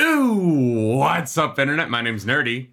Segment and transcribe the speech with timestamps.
[0.00, 1.90] Ooh, what's up, Internet?
[1.90, 2.68] My name's Nerdy,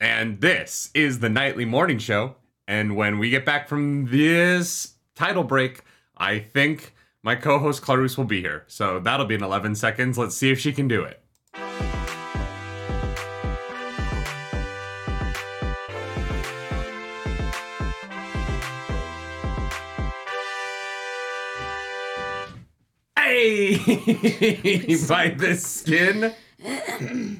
[0.00, 2.34] and this is the nightly morning show.
[2.66, 5.82] And when we get back from this title break,
[6.16, 6.92] I think
[7.22, 8.64] my co host Clarus will be here.
[8.66, 10.18] So that'll be in 11 seconds.
[10.18, 11.22] Let's see if she can do it.
[23.16, 23.76] Hey!
[25.08, 26.34] by the skin,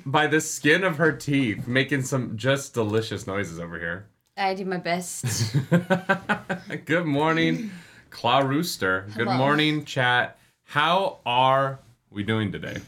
[0.06, 4.06] by the skin of her teeth, making some just delicious noises over here.
[4.36, 5.56] I do my best.
[6.84, 7.70] Good morning,
[8.10, 9.06] Claw Rooster.
[9.16, 9.38] Good Hello.
[9.38, 10.38] morning, chat.
[10.64, 11.78] How are
[12.10, 12.78] we doing today?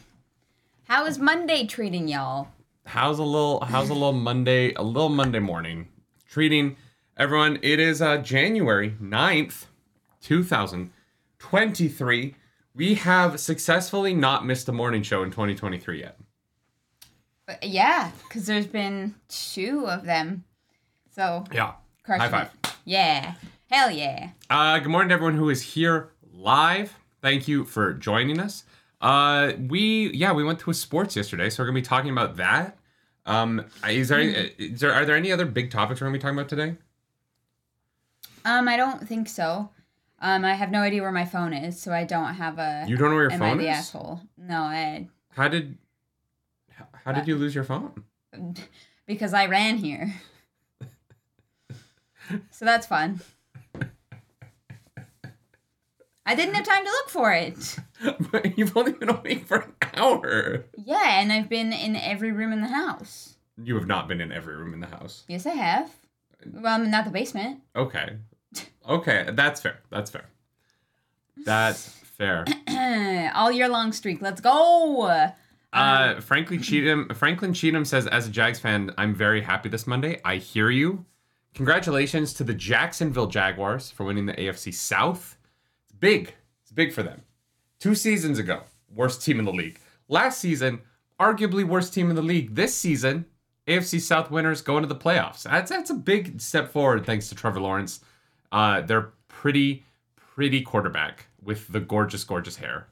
[0.85, 2.49] How is Monday treating y'all?
[2.85, 5.89] How's a little how's a little Monday a little Monday morning
[6.29, 6.77] treating
[7.17, 7.59] everyone?
[7.63, 9.67] It is uh January 9th,
[10.23, 12.35] 2023.
[12.75, 16.18] We have successfully not missed a morning show in 2023 yet.
[17.49, 20.45] But yeah, because there's been two of them.
[21.15, 21.73] So, Yeah.
[22.07, 22.51] High five.
[22.63, 22.75] it.
[22.85, 23.35] Yeah.
[23.71, 24.33] Hell yeah.
[24.51, 26.95] Uh, good morning to everyone who is here live.
[27.23, 28.65] Thank you for joining us.
[29.01, 32.37] Uh, we yeah we went to a sports yesterday, so we're gonna be talking about
[32.37, 32.77] that.
[33.25, 36.37] Um, is there, is there are there any other big topics we're gonna be talking
[36.37, 36.77] about today?
[38.45, 39.71] Um, I don't think so.
[40.21, 42.85] Um, I have no idea where my phone is, so I don't have a.
[42.87, 43.79] You don't know where your am I phone the is?
[43.79, 44.21] asshole?
[44.37, 45.09] No, I.
[45.31, 45.79] How did
[47.05, 47.93] how- did you lose your phone?
[49.07, 50.13] Because I ran here.
[52.51, 53.21] so that's fun.
[56.27, 57.77] I didn't have time to look for it.
[58.31, 60.65] But You've only been awake for an hour.
[60.77, 63.37] Yeah, and I've been in every room in the house.
[63.61, 65.25] You have not been in every room in the house.
[65.27, 65.91] Yes, I have.
[66.53, 67.63] Well, I'm not the basement.
[67.75, 68.19] Okay,
[68.87, 69.79] okay, that's fair.
[69.91, 70.27] That's fair.
[71.45, 72.45] That's fair.
[73.35, 74.21] All year long streak.
[74.23, 75.33] Let's go.
[75.73, 80.21] Uh, frankly, Cheatham, Franklin Cheatham says, as a Jags fan, I'm very happy this Monday.
[80.25, 81.05] I hear you.
[81.55, 85.37] Congratulations to the Jacksonville Jaguars for winning the AFC South.
[85.85, 86.35] It's big.
[86.63, 87.23] It's big for them.
[87.81, 88.63] Two seasons ago,
[88.95, 89.79] worst team in the league.
[90.09, 90.81] Last season,
[91.19, 92.55] arguably worst team in the league.
[92.55, 93.27] This season,
[93.67, 95.43] AFC South winners going to the playoffs.
[95.43, 98.01] That's that's a big step forward thanks to Trevor Lawrence.
[98.51, 99.85] Uh, they're pretty,
[100.17, 102.89] pretty quarterback with the gorgeous, gorgeous hair.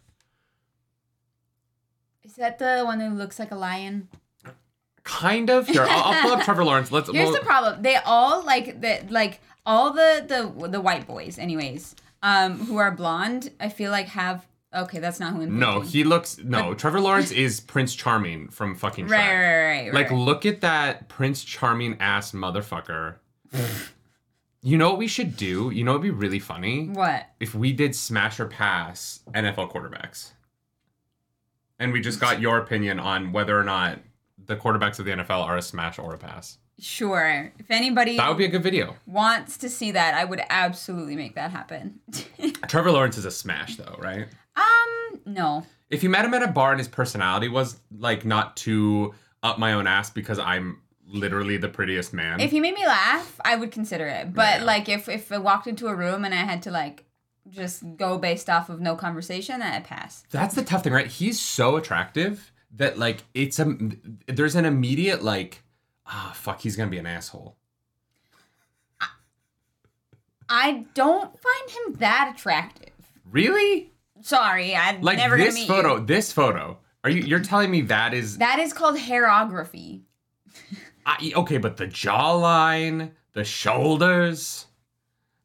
[2.26, 4.08] Is that the one who looks like a lion?
[5.04, 5.68] Kind of.
[5.68, 6.90] Here, I'll, I'll pull up Trevor Lawrence.
[6.90, 7.08] Let's.
[7.08, 7.82] Here's we'll- the problem.
[7.82, 11.94] They all like the like all the the the white boys, anyways,
[12.24, 13.52] um, who are blonde.
[13.60, 14.44] I feel like have
[14.74, 14.98] okay.
[14.98, 15.90] That's not who I'm No, thinking.
[15.92, 16.38] he looks.
[16.38, 19.10] No, Trevor Lawrence is Prince Charming from fucking Shrek.
[19.12, 19.94] Right, right, right, right.
[19.94, 20.18] Like, right.
[20.18, 23.14] look at that Prince Charming ass motherfucker.
[24.62, 25.70] you know what we should do?
[25.70, 26.88] You know what'd be really funny?
[26.88, 27.26] what?
[27.38, 30.32] If we did smash or pass NFL quarterbacks.
[31.78, 33.98] And we just got your opinion on whether or not
[34.46, 36.58] the quarterbacks of the NFL are a smash or a pass.
[36.78, 37.50] Sure.
[37.58, 38.96] If anybody That would be a good video.
[39.06, 42.00] wants to see that, I would absolutely make that happen.
[42.68, 44.26] Trevor Lawrence is a smash, though, right?
[44.56, 45.64] um, no.
[45.90, 49.58] if you met him at a bar and his personality was like not too up
[49.58, 52.40] my own ass because I'm literally the prettiest man.
[52.40, 54.34] If he made me laugh, I would consider it.
[54.34, 54.64] But Yeah.
[54.64, 57.04] like if if I walked into a room and I had to like
[57.50, 60.24] just go based off of no conversation, I'd pass.
[60.30, 61.06] That's the tough thing, right?
[61.06, 63.76] He's so attractive that like it's a
[64.26, 65.62] there's an immediate like
[66.06, 67.56] ah fuck he's gonna be an asshole.
[70.48, 72.90] I don't find him that attractive.
[73.30, 73.92] Really?
[74.22, 75.96] Sorry, I'm Like never gonna this meet photo?
[75.96, 76.06] you.
[76.06, 76.78] This photo?
[77.04, 80.02] Are you you're telling me that is That is called hairography.
[81.04, 81.58] I, okay?
[81.58, 84.66] But the jawline, the shoulders.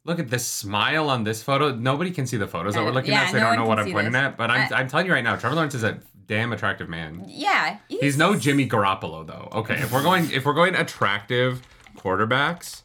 [0.03, 1.75] Look at this smile on this photo.
[1.75, 3.56] Nobody can see the photos that Uh, we're looking yeah, at, so they no don't
[3.57, 4.19] know what I'm pointing this.
[4.22, 4.38] at.
[4.38, 7.23] But I'm, I- I'm telling you right now, Trevor Lawrence is a damn attractive man.
[7.28, 9.50] Yeah, He's no Jimmy Garoppolo though.
[9.59, 11.62] Okay, if we're going if we're going attractive
[11.97, 12.81] quarterbacks,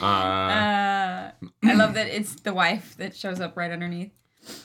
[0.00, 1.30] uh, Uh,
[1.64, 4.12] I love that it's the wife that shows up right underneath.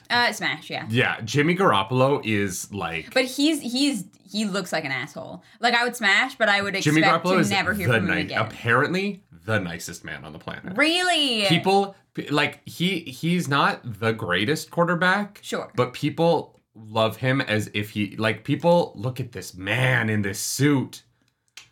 [0.10, 0.86] Uh, smash, yeah.
[0.90, 5.44] yeah, Jimmy Garoppolo is like But he's he's he looks like an asshole.
[5.60, 8.10] Like I would smash, but I would expect Jimmy Garoppolo to never hear the from
[8.10, 8.40] him again.
[8.42, 10.78] apparently the nicest man on the planet.
[10.78, 11.46] Really?
[11.46, 11.96] People
[12.30, 15.72] like he he's not the greatest quarterback, Sure.
[15.76, 20.40] but people love him as if he like people look at this man in this
[20.40, 21.04] suit.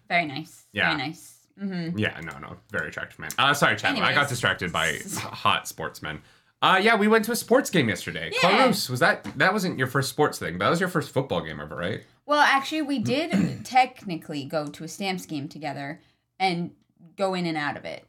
[0.07, 0.65] Very nice.
[0.73, 0.95] Yeah.
[0.95, 1.29] Very nice.
[1.61, 1.97] Mm-hmm.
[1.99, 3.29] Yeah, no, no, very attractive man.
[3.37, 6.21] Uh, sorry, Chad, I got distracted by hot sportsmen.
[6.63, 8.31] Uh, yeah, we went to a sports game yesterday.
[8.33, 8.39] Yeah.
[8.39, 10.57] Clarus, was that that wasn't your first sports thing?
[10.57, 12.03] That was your first football game ever, right?
[12.25, 16.01] Well, actually, we did technically go to a stamps game together
[16.39, 16.71] and
[17.15, 18.05] go in and out of it.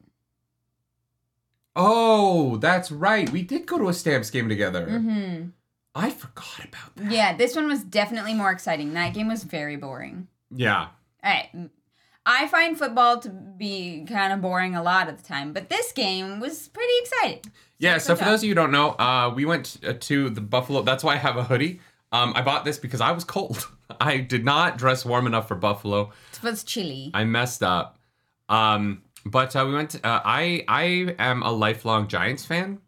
[1.77, 3.29] Oh, that's right.
[3.31, 4.87] We did go to a stamps game together.
[4.87, 5.49] Mm-hmm.
[5.95, 7.13] I forgot about that.
[7.13, 8.95] Yeah, this one was definitely more exciting.
[8.95, 10.29] That game was very boring.
[10.51, 10.89] Yeah.
[11.23, 11.71] All right.
[12.27, 15.93] I find football to be kind of boring a lot of the time, but this
[15.93, 17.53] game was pretty exciting.
[17.79, 20.41] Yeah, so for those of you who don't know, uh, we went uh, to the
[20.41, 20.83] Buffalo.
[20.83, 21.81] That's why I have a hoodie.
[22.13, 23.69] Um, I bought this because I was cold.
[24.01, 26.13] I did not dress warm enough for Buffalo.
[26.33, 27.11] It was chilly.
[27.13, 27.94] I messed up.
[28.49, 29.91] Um, but uh, we went.
[29.91, 32.79] To, uh, I I am a lifelong Giants fan.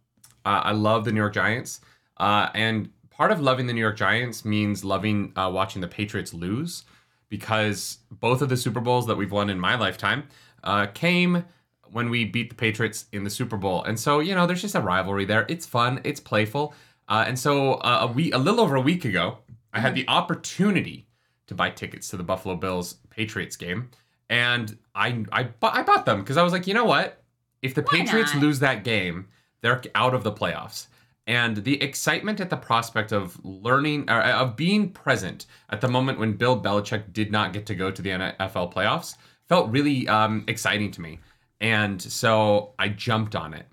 [0.44, 1.80] Uh, I love the New York Giants,
[2.18, 6.34] uh, and part of loving the New York Giants means loving uh, watching the Patriots
[6.34, 6.84] lose,
[7.28, 10.24] because both of the Super Bowls that we've won in my lifetime
[10.62, 11.44] uh, came
[11.90, 14.74] when we beat the Patriots in the Super Bowl, and so you know there's just
[14.74, 15.46] a rivalry there.
[15.48, 16.74] It's fun, it's playful,
[17.08, 19.38] and so a week, a little over a week ago,
[19.72, 21.08] I had the opportunity
[21.46, 23.90] to buy tickets to the Buffalo Bills Patriots game,
[24.30, 27.22] and I I, I bought them because I was like, you know what?
[27.62, 28.42] If the Why Patriots not?
[28.42, 29.28] lose that game,
[29.62, 30.86] they're out of the playoffs.
[31.28, 35.88] And the excitement at the prospect of learning or uh, of being present at the
[35.88, 39.16] moment when Bill Belichick did not get to go to the NFL playoffs
[39.48, 41.18] felt really um, exciting to me,
[41.60, 43.66] and so I jumped on it.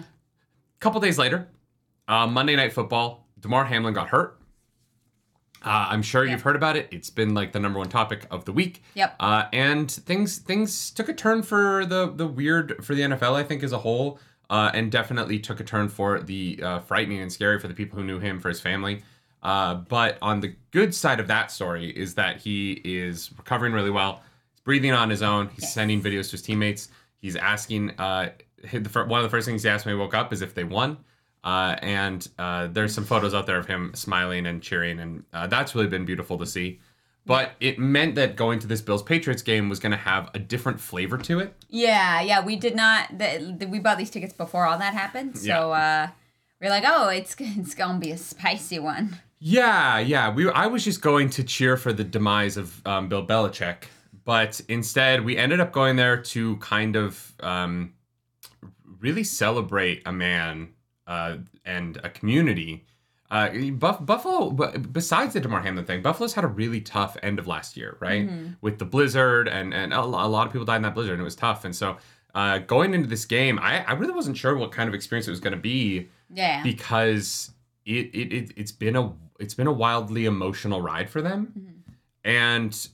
[0.00, 1.48] A couple days later,
[2.06, 4.40] uh, Monday Night Football, Damar Hamlin got hurt.
[5.64, 6.88] Uh, I'm sure you've heard about it.
[6.90, 8.82] It's been like the number one topic of the week.
[8.94, 9.16] Yep.
[9.20, 13.34] Uh, and things things took a turn for the the weird for the NFL.
[13.34, 14.18] I think as a whole,
[14.50, 17.98] uh, and definitely took a turn for the uh, frightening and scary for the people
[17.98, 19.02] who knew him for his family.
[19.42, 23.90] Uh, but on the good side of that story is that he is recovering really
[23.90, 24.22] well.
[24.52, 25.48] He's breathing on his own.
[25.48, 25.74] He's Yes.
[25.74, 26.88] sending videos to his teammates.
[27.18, 27.90] He's asking.
[27.98, 28.30] Uh,
[28.94, 30.98] one of the first things he asked when he woke up is if they won.
[31.44, 35.46] Uh, and uh, there's some photos out there of him smiling and cheering, and uh,
[35.46, 36.78] that's really been beautiful to see.
[37.24, 40.38] But it meant that going to this Bills Patriots game was going to have a
[40.38, 41.54] different flavor to it.
[41.68, 43.16] Yeah, yeah, we did not.
[43.16, 46.08] The, the, we bought these tickets before all that happened, so uh,
[46.60, 49.18] we're like, oh, it's it's gonna be a spicy one.
[49.38, 50.32] Yeah, yeah.
[50.32, 53.84] We I was just going to cheer for the demise of um, Bill Belichick,
[54.24, 57.94] but instead we ended up going there to kind of um,
[59.00, 60.70] really celebrate a man
[61.06, 62.84] uh, and a community.
[63.30, 67.46] Uh, Buff- Buffalo, besides the Damar Hamlin thing, Buffalo's had a really tough end of
[67.46, 68.28] last year, right?
[68.60, 71.24] With the blizzard, and and a, lot of people died in that blizzard, and it
[71.24, 71.64] was tough.
[71.64, 71.96] And so,
[72.34, 75.30] uh, going into this game, I, I really wasn't sure what kind of experience it
[75.30, 77.52] was going to be Yeah, because
[77.86, 81.84] it, it it it's been a it's been a wildly emotional ride for them,
[82.22, 82.88] and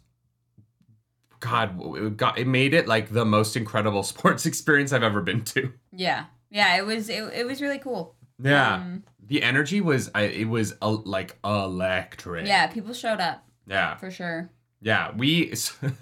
[1.41, 5.43] God, it got it made it like the most incredible sports experience I've ever been
[5.47, 5.73] to.
[5.93, 6.77] yeah, yeah.
[6.77, 8.15] It was it, it was really cool.
[8.43, 12.47] Yeah, Um, the energy was I it was uh, like electric.
[12.47, 14.51] Yeah, people showed up yeah, for sure.
[14.81, 15.13] yeah.
[15.17, 15.53] We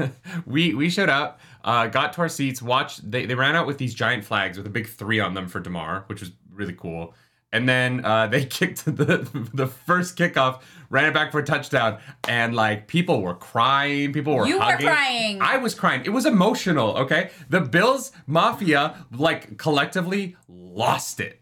[0.47, 3.11] we we showed up, uh, got to our seats, watched.
[3.11, 5.61] They they ran out with these giant flags with a big three on them for
[5.61, 7.15] Damar, which was really cool.
[7.53, 10.61] And then uh, they kicked the the first kickoff,
[10.91, 11.99] ran it back for a touchdown,
[12.29, 14.87] and like people were crying, people were You were hugging.
[14.87, 15.39] crying.
[15.43, 16.03] I was crying.
[16.05, 16.97] It was emotional.
[16.99, 21.41] Okay, the Bills Mafia like collectively lost it.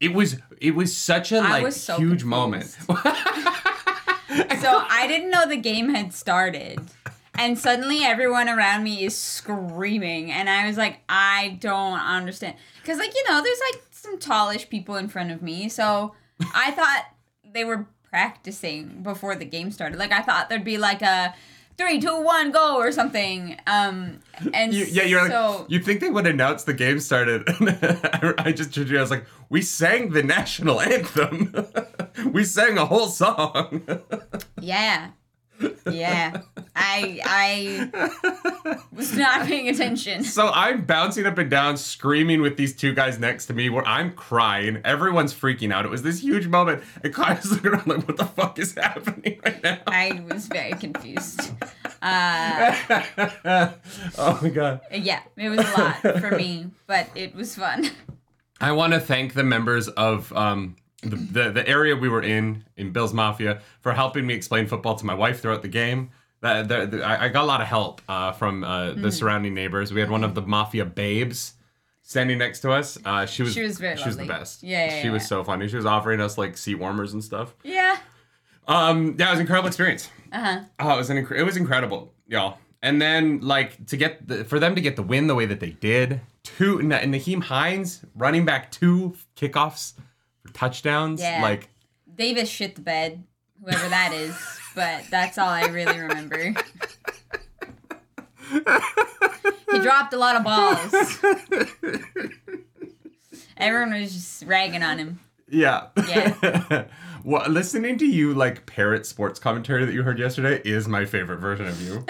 [0.00, 2.76] It was it was such a like so huge moment.
[4.60, 6.80] So I didn't know the game had started.
[7.34, 10.30] And suddenly everyone around me is screaming.
[10.32, 12.56] And I was like, I don't understand.
[12.80, 15.68] Because, like, you know, there's like some tallish people in front of me.
[15.68, 16.14] So
[16.54, 17.04] I thought
[17.52, 19.98] they were practicing before the game started.
[19.98, 21.34] Like, I thought there'd be like a
[21.76, 23.58] three, two, one, go or something.
[23.66, 24.20] Um,
[24.52, 27.42] and You, yeah, you're so, like, you think they would announce the game started?
[27.48, 31.52] I, just I just I was like, we sang the national anthem.
[32.32, 33.82] we sang a whole song.
[34.60, 35.10] yeah.
[35.90, 36.42] Yeah.
[36.76, 40.24] I I was not paying attention.
[40.24, 43.86] so I'm bouncing up and down, screaming with these two guys next to me, where
[43.86, 44.80] I'm crying.
[44.84, 45.84] Everyone's freaking out.
[45.84, 49.40] It was this huge moment, and Kai's looking around like, "What the fuck is happening
[49.44, 51.52] right now?" I was very confused.
[52.06, 52.76] Uh,
[54.18, 54.80] oh my god.
[54.92, 57.90] yeah, it was a lot for me, but it was fun.
[58.60, 62.64] I want to thank the members of um, the, the the area we were in
[62.76, 66.10] in Bill's Mafia for helping me explain football to my wife throughout the game.
[66.40, 69.54] That the, the- I I got a lot of help uh, from uh, the surrounding
[69.54, 69.92] neighbors.
[69.92, 71.54] We had one of the Mafia babes
[72.02, 72.98] standing next to us.
[73.04, 74.62] Uh, she was She was very she was the best.
[74.62, 75.68] Yeah, yeah, she was so funny.
[75.68, 77.54] She was offering us like seat warmers and stuff.
[77.62, 77.96] Yeah.
[78.66, 80.10] Um, yeah, it was an incredible experience.
[80.32, 80.60] Uh huh.
[80.80, 82.58] Oh, it was an incre- it was incredible, y'all.
[82.82, 85.60] And then like to get the, for them to get the win the way that
[85.60, 89.94] they did, two and Nyheim Hines running back two kickoffs
[90.46, 91.40] for touchdowns, Yeah.
[91.42, 91.68] like
[92.14, 93.24] Davis shit the bed,
[93.62, 94.36] whoever that is,
[94.74, 96.54] but that's all I really remember.
[99.70, 100.94] he dropped a lot of balls.
[103.56, 105.20] Everyone was just ragging on him.
[105.48, 105.88] yeah.
[106.08, 106.84] Yeah.
[107.26, 111.38] Well, listening to you like parrot sports commentary that you heard yesterday is my favorite
[111.38, 112.04] version of you.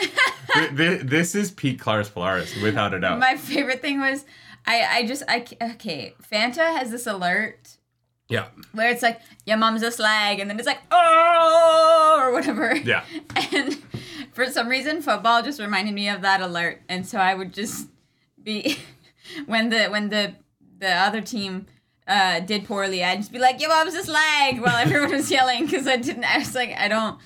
[0.52, 3.20] Th- th- this is Pete Claris Polaris, without a doubt.
[3.20, 4.24] My favorite thing was
[4.66, 7.76] I I just I okay Fanta has this alert
[8.34, 12.74] yeah, where it's like your mom's a slag and then it's like oh or whatever.
[12.76, 13.04] yeah.
[13.52, 13.80] And
[14.32, 17.88] for some reason, football just reminded me of that alert, and so I would just
[18.42, 18.78] be
[19.46, 20.34] when the when the
[20.78, 21.66] the other team
[22.06, 25.64] uh, did poorly, I'd just be like, "Your mom's a slag," while everyone was yelling
[25.66, 26.24] because I didn't.
[26.24, 27.18] I was like, I don't,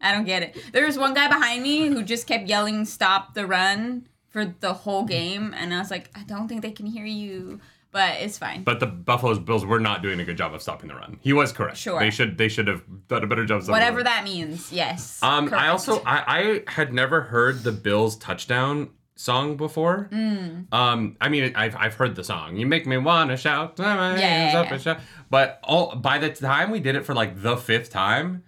[0.00, 0.56] I don't get it.
[0.72, 4.72] There was one guy behind me who just kept yelling, "Stop the run!" for the
[4.72, 7.60] whole game, and I was like, I don't think they can hear you.
[7.92, 8.64] But it's fine.
[8.64, 11.18] But the Buffalo's Bills were not doing a good job of stopping the run.
[11.20, 11.76] He was correct.
[11.76, 12.00] Sure.
[12.00, 13.58] They should they should have done a better job.
[13.58, 14.04] Of stopping the Whatever run.
[14.06, 15.22] that means, yes.
[15.22, 20.08] Um, I also I, I had never heard the Bills touchdown song before.
[20.10, 20.72] Mm.
[20.72, 22.56] Um, I mean I've I've heard the song.
[22.56, 24.72] You make me wanna shout, Yeah, yeah, up yeah.
[24.72, 25.00] and shout.
[25.28, 28.42] But all by the time we did it for like the fifth time,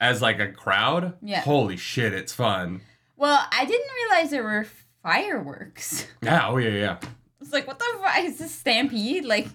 [0.00, 1.40] as like a crowd, Yeah.
[1.40, 2.82] holy shit, it's fun.
[3.16, 4.66] Well, I didn't realize there were
[5.02, 6.06] fireworks.
[6.22, 6.98] Yeah, oh yeah, yeah,
[7.46, 8.24] It's like, what the fuck?
[8.24, 9.24] Is this stampede?
[9.24, 9.46] Like,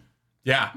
[0.45, 0.71] yeah,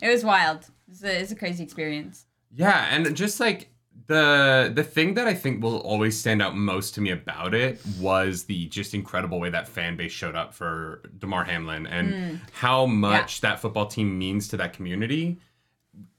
[0.00, 0.64] it was wild.
[0.88, 2.26] It's a, it's a crazy experience.
[2.54, 3.68] yeah, and just like.
[4.08, 7.80] The the thing that I think will always stand out most to me about it
[8.00, 12.34] was the just incredible way that fan base showed up for Damar Hamlin and hmm.
[12.52, 15.38] how much that football team means to that community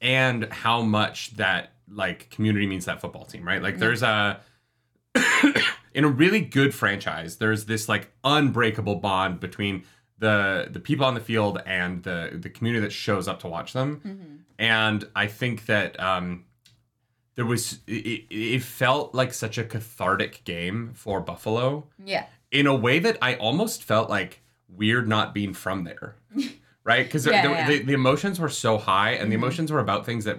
[0.01, 3.61] and how much that like community means that football team, right?
[3.61, 4.39] Like there's a
[5.93, 9.83] in a really good franchise, there's this like unbreakable bond between
[10.19, 13.73] the the people on the field and the the community that shows up to watch
[13.73, 14.43] them.
[14.59, 16.45] And I think that um
[17.35, 22.25] there was it, it felt like such a cathartic game for Buffalo Yeah.
[22.51, 26.15] in a way that I almost felt like weird not being from there.
[26.85, 27.05] Right?
[27.05, 27.65] Because Yeah, yeah.
[27.67, 30.37] the, the emotions were so high and the emotions were about things that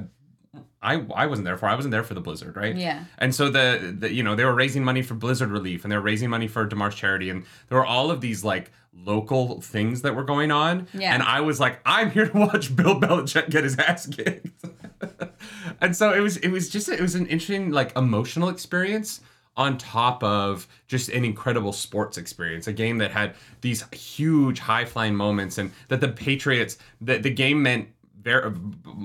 [0.82, 1.64] I, I wasn't there for.
[1.66, 2.76] I wasn't there for the blizzard, right?
[2.76, 3.04] Yeah.
[3.16, 5.96] And so the, the you know they were raising money for blizzard relief and they
[5.96, 10.02] were raising money for Damar's charity and there were all of these like local things
[10.02, 10.88] that were going on.
[10.94, 11.14] Yeah.
[11.14, 14.48] And I was like, I'm here to watch Bill Belichick get his ass kicked.
[15.80, 19.20] and so it was it was just it was an interesting like emotional experience
[19.56, 24.84] on top of just an incredible sports experience a game that had these huge high
[24.84, 27.88] flying moments and that the patriots that the game meant
[28.20, 28.52] very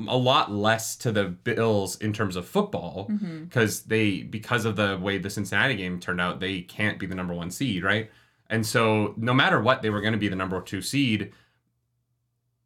[0.08, 3.44] a lot less to the bills in terms of football mm-hmm.
[3.44, 7.16] because they because of the way the cincinnati game turned out they can't be the
[7.16, 8.10] number one seed right
[8.50, 11.32] and so no matter what they were going to be the number two seed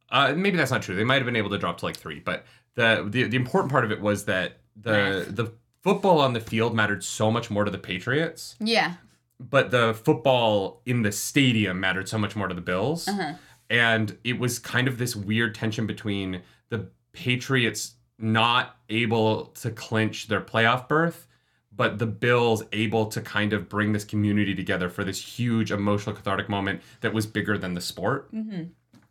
[0.09, 0.95] uh, maybe that's not true.
[0.95, 3.71] They might have been able to drop to like three, but the the, the important
[3.71, 7.63] part of it was that the the football on the field mattered so much more
[7.65, 8.93] to the Patriots, Yeah.
[9.39, 13.07] but the football in the stadium mattered so much more to the Bills.
[13.07, 13.33] Uh-huh.
[13.69, 20.27] And it was kind of this weird tension between the Patriots not able to clinch
[20.27, 21.27] their playoff berth,
[21.75, 26.15] but the Bills able to kind of bring this community together for this huge emotional
[26.15, 28.33] cathartic moment that was bigger than the sport.
[28.33, 28.63] Mm-hmm.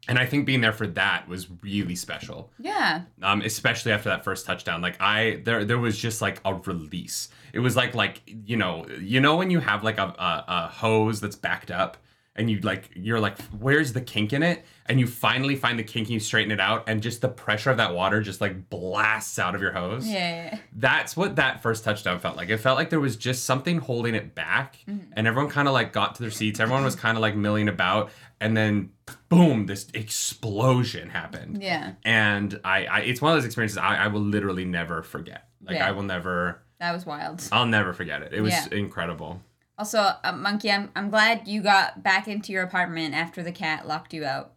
[0.09, 3.02] And I think being there for that was really special, Yeah.
[3.23, 4.81] um, especially after that first touchdown.
[4.83, 7.28] Like I, there, there was just like a release.
[7.52, 10.69] It was like, like you know, you know when you have like a, a, a
[10.69, 11.99] hose that's backed up,
[12.35, 14.65] and you like, you're like, where's the kink in it?
[14.87, 17.71] And you finally find the kink, and you straighten it out, and just the pressure
[17.71, 20.09] of that water just like blasts out of your hose.
[20.09, 20.59] Yeah.
[20.75, 22.49] That's what that first touchdown felt like.
[22.49, 25.12] It felt like there was just something holding it back, mm-hmm.
[25.15, 26.59] and everyone kind of like got to their seats.
[26.59, 28.11] Everyone was kind of like milling about,
[28.41, 28.91] and then
[29.29, 31.62] boom, this explosion happened.
[31.62, 31.93] Yeah.
[32.05, 35.49] And I, I it's one of those experiences I, I will literally never forget.
[35.62, 35.89] Like Yeah.
[35.89, 37.47] I will never, That was wild.
[37.53, 38.33] I'll never forget it.
[38.33, 38.67] It was Yeah.
[38.73, 39.43] incredible.
[39.83, 43.89] Also, uh, Monkey, I'm, I'm glad you got back into your apartment after the cat
[43.89, 44.53] locked you out.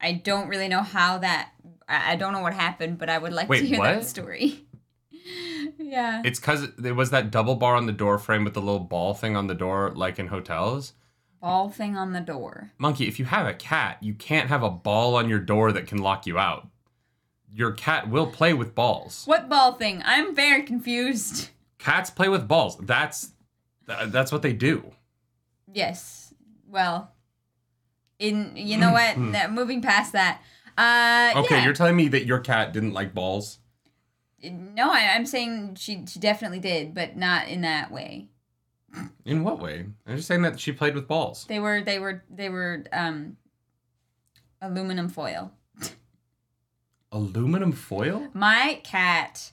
[0.00, 1.50] I don't really know how that.
[1.86, 4.06] I, I don't know what happened, but I would like Wait, to hear that what?
[4.06, 4.64] story.
[5.78, 6.22] yeah.
[6.24, 9.12] It's because there was that double bar on the door frame with the little ball
[9.12, 10.94] thing on the door, like in hotels.
[11.42, 12.72] Ball thing on the door.
[12.78, 15.86] Monkey, if you have a cat, you can't have a ball on your door that
[15.86, 16.66] can lock you out.
[17.50, 19.24] Your cat will play with balls.
[19.26, 20.00] What ball thing?
[20.06, 21.50] I'm very confused.
[21.76, 22.78] Cats play with balls.
[22.78, 23.32] That's
[23.86, 24.92] th- that's what they do.
[25.72, 26.34] Yes.
[26.68, 27.12] Well,
[28.18, 29.16] in you know what?
[29.18, 30.40] No, moving past that.
[30.78, 31.64] Uh, Okay, yeah.
[31.64, 33.58] you're telling me that your cat didn't like balls?
[34.42, 38.28] No, I, I'm saying she she definitely did, but not in that way.
[39.24, 39.86] In what way?
[40.06, 41.44] I'm just saying that she played with balls.
[41.48, 43.36] They were they were they were um
[44.60, 45.52] aluminum foil.
[47.12, 48.28] Aluminum foil?
[48.32, 49.52] My cat,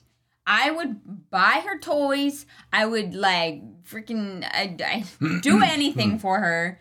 [0.52, 2.44] I would buy her toys.
[2.72, 6.80] I would like freaking I, I do anything for her.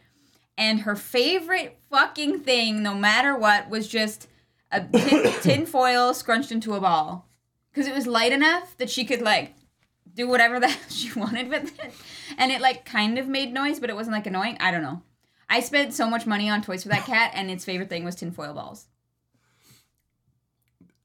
[0.57, 4.27] And her favorite fucking thing, no matter what, was just
[4.71, 7.29] a tin, tin foil scrunched into a ball.
[7.71, 9.53] because it was light enough that she could like
[10.15, 11.93] do whatever the hell she wanted with it,
[12.39, 14.57] and it like kind of made noise, but it wasn't like annoying.
[14.59, 15.03] I don't know.
[15.47, 18.15] I spent so much money on toys for that cat, and its favorite thing was
[18.15, 18.87] tinfoil balls.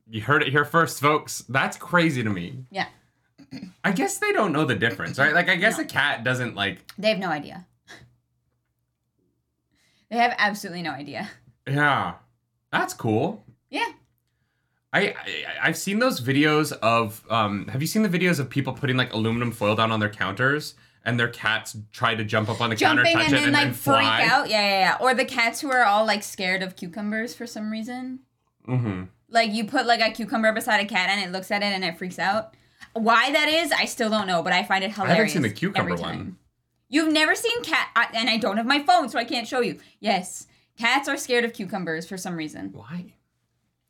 [0.09, 1.45] You heard it here first, folks.
[1.49, 2.65] That's crazy to me.
[2.71, 2.87] Yeah,
[3.83, 5.33] I guess they don't know the difference, right?
[5.33, 6.79] Like, I guess a cat doesn't like.
[6.99, 7.67] they have no idea.
[10.11, 11.31] they have absolutely no idea.
[11.67, 12.15] Yeah,
[12.71, 13.45] that's cool.
[13.71, 13.87] Yeah.
[14.93, 15.15] I, I
[15.63, 17.69] I've seen those videos of um.
[17.69, 20.75] Have you seen the videos of people putting like aluminum foil down on their counters
[21.05, 23.45] and their cats try to jump up on the Jumping counter, touch and it, then
[23.45, 24.29] and like then freak fly?
[24.31, 24.49] out.
[24.49, 24.97] Yeah, yeah, yeah.
[25.01, 28.21] Or the cats who are all like scared of cucumbers for some reason.
[28.69, 29.05] Mm-hmm.
[29.35, 31.85] Like you put like a cucumber beside a cat and it looks at it and
[31.85, 32.55] it freaks out.
[32.95, 35.13] Why that is, I still don't know, but I find it hilarious.
[35.13, 36.37] I haven't seen the cucumber one.
[36.89, 39.61] You've never seen cat, I, and I don't have my phone, so I can't show
[39.61, 39.81] you.
[39.99, 40.47] Yes,
[40.79, 42.71] cats are scared of cucumbers for some reason.
[42.73, 43.15] Why?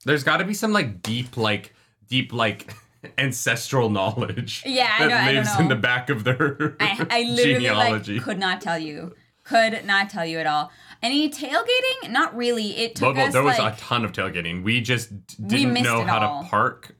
[0.06, 1.74] There's got to be some like deep, like
[2.08, 2.72] deep, like
[3.18, 4.62] ancestral knowledge.
[4.64, 7.54] Yeah, I that know- I don't lives in the back of their I, I literally
[7.66, 8.14] genealogy.
[8.14, 10.70] like could not tell you, could not tell you at all.
[11.04, 12.10] Any tailgating?
[12.10, 12.76] Not really.
[12.78, 14.62] It took Well, us there was like a ton of tailgating.
[14.64, 15.10] We just
[15.46, 16.42] didn't missed know how all.
[16.42, 16.96] to park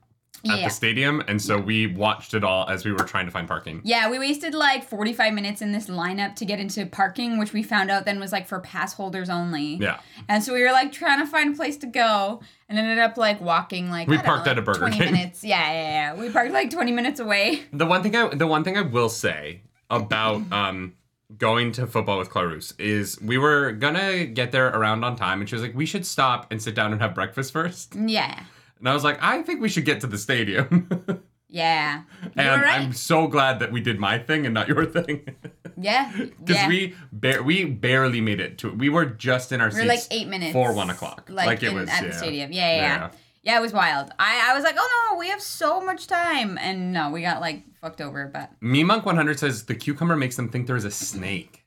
[0.47, 0.65] at Yeah.
[0.65, 3.81] the stadium, and so we watched it all as we were trying to find parking.
[3.83, 7.63] Yeah, we wasted like 45 minutes in this lineup to get into parking, which we
[7.63, 9.77] found out then was like for pass holders only.
[9.77, 9.97] Yeah.
[10.29, 13.17] And so we were like trying to find a place to go and ended up
[13.17, 15.11] like walking like We parked know, at a Burger 20 King.
[15.13, 15.43] minutes.
[15.43, 16.21] Yeah, yeah, yeah.
[16.21, 17.63] We parked like 20 minutes away.
[17.73, 20.93] The one thing I the one thing I will say about um
[21.37, 25.49] going to football with Clarus is we were gonna get there around on time, and
[25.49, 27.95] she was like, "We should stop and sit down and have breakfast first.
[27.95, 28.43] Yeah.
[28.79, 30.89] And I was like, "I think we should get to the stadium."
[31.55, 32.01] Yeah.
[32.35, 32.81] And right.
[32.81, 35.35] I'm so glad that we did my thing and not your thing.
[35.77, 36.11] yeah.
[36.17, 36.67] Because yeah.
[36.67, 38.77] we bar- we barely made it to it.
[38.77, 41.29] We were just in our We were seats like eight minutes for one o'clock.
[41.31, 42.09] Like, it in- was at yeah.
[42.09, 42.51] the stadium.
[42.51, 43.09] Yeah, yeah, yeah.
[43.45, 43.57] Yeah.
[43.57, 44.09] It was wild.
[44.19, 46.57] I, I was like, oh no, we have so much time.
[46.57, 48.27] And no, we got like fucked over.
[48.33, 51.63] But Me Monk 100 says the cucumber makes them think there is a snake.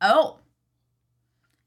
[0.00, 0.38] oh,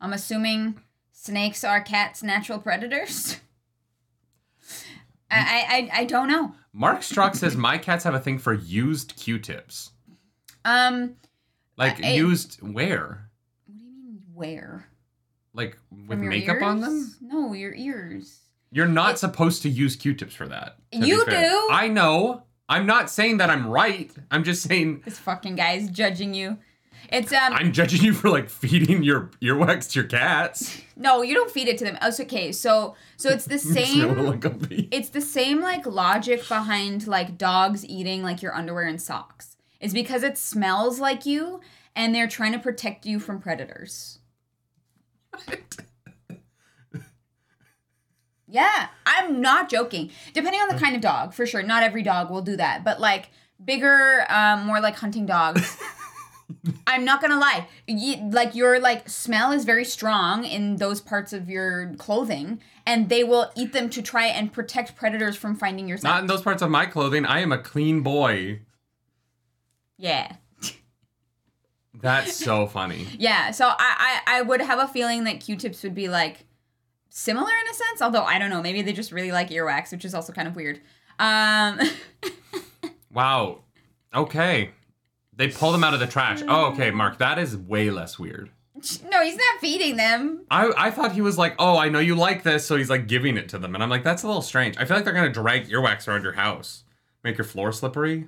[0.01, 0.79] I'm assuming
[1.13, 3.39] snakes are cats' natural predators.
[5.31, 6.53] I, I, I, don't know.
[6.71, 9.91] Mark Strock says my cats have a thing for used Q-tips.
[10.63, 11.15] Um,
[11.77, 13.29] Like I- used where?
[13.65, 14.85] what do you mean where?
[15.53, 17.15] Like with makeup on them?
[17.21, 18.41] No, your ears.
[18.75, 20.75] You're not supposed to use Q-tips for that.
[20.91, 21.67] You do.
[21.71, 22.43] I know.
[22.67, 24.11] I'm not saying that I'm right.
[24.29, 26.57] I'm just saying This fucking guy is judging you.
[27.09, 30.81] It's um I'm judging you for like feeding your earwax to your cats.
[30.97, 31.97] no, you don't feed it to them.
[32.01, 32.51] Oh, it's okay.
[32.51, 34.25] So so it's the same.
[34.25, 34.89] like a bee.
[34.91, 39.55] It's the same like logic behind like dogs eating like your underwear and socks.
[39.79, 41.61] It's because it smells like you
[41.95, 44.19] and they're trying to protect you from predators.
[48.47, 50.11] Yeah, I'm not joking.
[50.33, 51.63] Depending on the kind of dog, for sure.
[51.63, 53.29] Not every dog will do that, but like
[53.63, 55.77] bigger, um, more like hunting dogs.
[56.87, 57.67] I'm not gonna lie.
[57.87, 63.09] Ye like your like smell is very strong in those parts of your clothing, and
[63.09, 66.13] they will eat them to try and protect predators from finding your scent.
[66.13, 67.25] Not in those parts of my clothing.
[67.25, 68.59] I am a clean boy.
[69.97, 70.33] yeah,
[71.99, 73.07] That's so funny.
[73.17, 73.49] yeah.
[73.51, 76.44] So I, I I would have a feeling that Q-tips would be like
[77.15, 78.61] similar in a sense, although I don't know.
[78.61, 80.81] Maybe they just really like earwax, which is also kind of weird.
[81.17, 81.79] Um.
[83.15, 83.59] Wow.
[84.13, 84.71] Okay.
[85.33, 86.43] They pull them out of the trash.
[86.45, 87.17] Oh, okay, Mark.
[87.19, 88.49] That is way less weird.
[89.09, 90.41] No, he's not feeding them.
[90.51, 93.07] I, I thought he was like, oh, I know you like this, so he's like
[93.07, 93.73] giving it to them.
[93.73, 94.75] And I'm like, that's a little strange.
[94.77, 96.83] I feel like they're gonna drag earwax around your house,
[97.23, 98.27] make your floor slippery.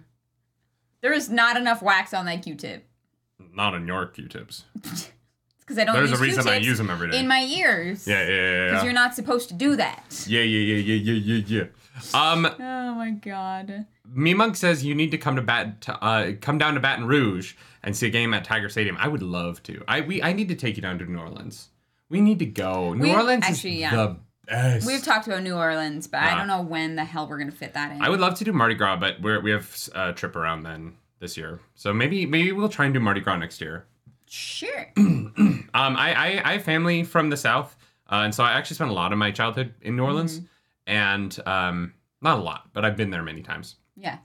[1.02, 2.88] There is not enough wax on that Q-tip.
[3.54, 4.64] Not on your Q-tips.
[5.68, 7.20] Because I don't There's a reason I use them every day.
[7.20, 8.08] in my ears.
[8.08, 8.84] yeah, yeah, yeah, Because yeah.
[8.86, 10.24] you're not supposed to do that.
[10.26, 11.44] Yeah, yeah, yeah, yeah, yeah, yeah,
[12.14, 12.32] yeah.
[12.32, 13.86] Um, Oh my god.
[14.10, 17.06] Me Monk says you need to come to Bat, to, uh, come down to Baton
[17.06, 18.96] Rouge and see a game at Tiger Stadium.
[18.98, 19.84] I would love to.
[19.90, 21.68] I we I need to take you down to New Orleans.
[22.08, 22.94] We need to go.
[22.94, 23.96] New We- Orleans actually, is yeah.
[23.96, 24.88] the best.
[24.88, 27.74] We've talked about New Orleans, but I don't know when the hell we're gonna fit
[27.74, 28.02] that in.
[28.02, 30.94] I would love to do Mardi Gras, but we're, we have a trip around then
[31.20, 31.60] this year.
[31.76, 33.86] So maybe maybe we'll try and do Mardi Gras next year.
[34.28, 34.92] Sure.
[35.74, 37.76] Um, I, I, I have family from the South,
[38.12, 40.46] uh, and so I actually spent a lot of my childhood in New Orleans, Mm-hmm.
[40.88, 43.76] and um, not a lot, but I've been there many times.
[43.96, 44.18] Yeah.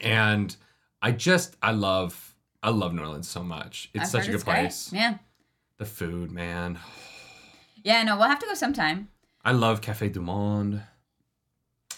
[0.00, 0.56] And
[1.02, 3.90] I just I love I love New Orleans so much.
[3.92, 4.54] It's I've such a good great.
[4.54, 4.90] place.
[4.92, 5.18] Yeah.
[5.76, 6.78] The food, man.
[7.84, 9.08] Yeah, no, we'll have to go sometime.
[9.44, 10.82] I love Cafe du Monde.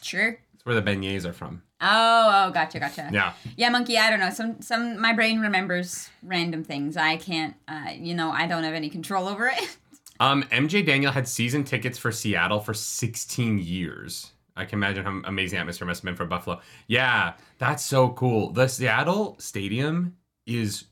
[0.01, 0.39] Sure.
[0.63, 1.63] It's where the beignets are from.
[1.81, 3.11] Oh, oh, gotcha, gotcha.
[3.13, 3.33] Yeah.
[3.57, 3.99] Yeah, monkey.
[3.99, 4.31] I don't know.
[4.31, 5.01] Some, some.
[5.01, 6.97] My brain remembers random things.
[6.97, 7.57] I can't.
[7.67, 9.77] Uh, you know, I don't have any control over it.
[10.21, 14.31] Um, MJ Daniel had season tickets for Seattle for 16 years.
[14.55, 16.61] I can imagine how amazing atmosphere must have been for Buffalo.
[16.87, 18.53] Yeah, that's so cool.
[18.53, 20.15] The Seattle Stadium
[20.47, 20.85] is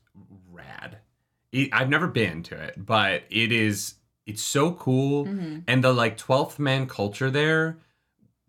[0.51, 0.97] rad.
[1.53, 3.93] It, I've never been to it, but it is.
[4.25, 5.63] It's so cool, Mhm.
[5.65, 7.77] and the like twelfth man culture there,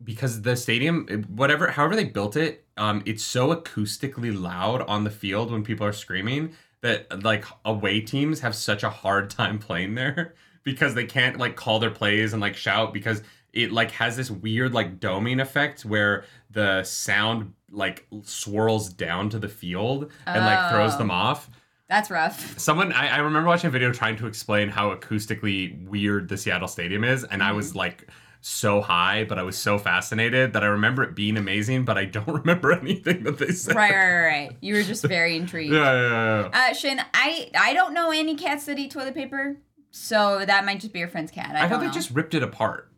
[0.04, 5.10] because the stadium, whatever, however they built it, um, it's so acoustically loud on the
[5.10, 9.94] field when people are screaming that like away teams have such a hard time playing
[9.94, 10.34] there
[10.64, 14.30] because they can't like call their plays and like shout because it like has this
[14.30, 20.70] weird like doming effect where the sound like swirls down to the field and like
[20.70, 20.98] throws Oh.
[20.98, 21.48] them off.
[21.88, 22.58] That's rough.
[22.58, 26.66] Someone I, I remember watching a video trying to explain how acoustically weird the Seattle
[26.68, 28.08] Stadium is, and I was like
[28.44, 32.04] so high, but I was so fascinated that I remember it being amazing, but I
[32.06, 33.76] don't remember anything that they said.
[33.76, 34.56] right, right, right.
[34.60, 35.72] You were just very intrigued.
[35.74, 36.68] Yeah, yeah, yeah.
[36.70, 39.56] Uh, Shin, I I don't know any cats that eat toilet paper,
[39.90, 41.54] so that might just be your friend's cat.
[41.54, 41.92] I, I, thought they know.
[41.92, 42.90] just ripped it apart.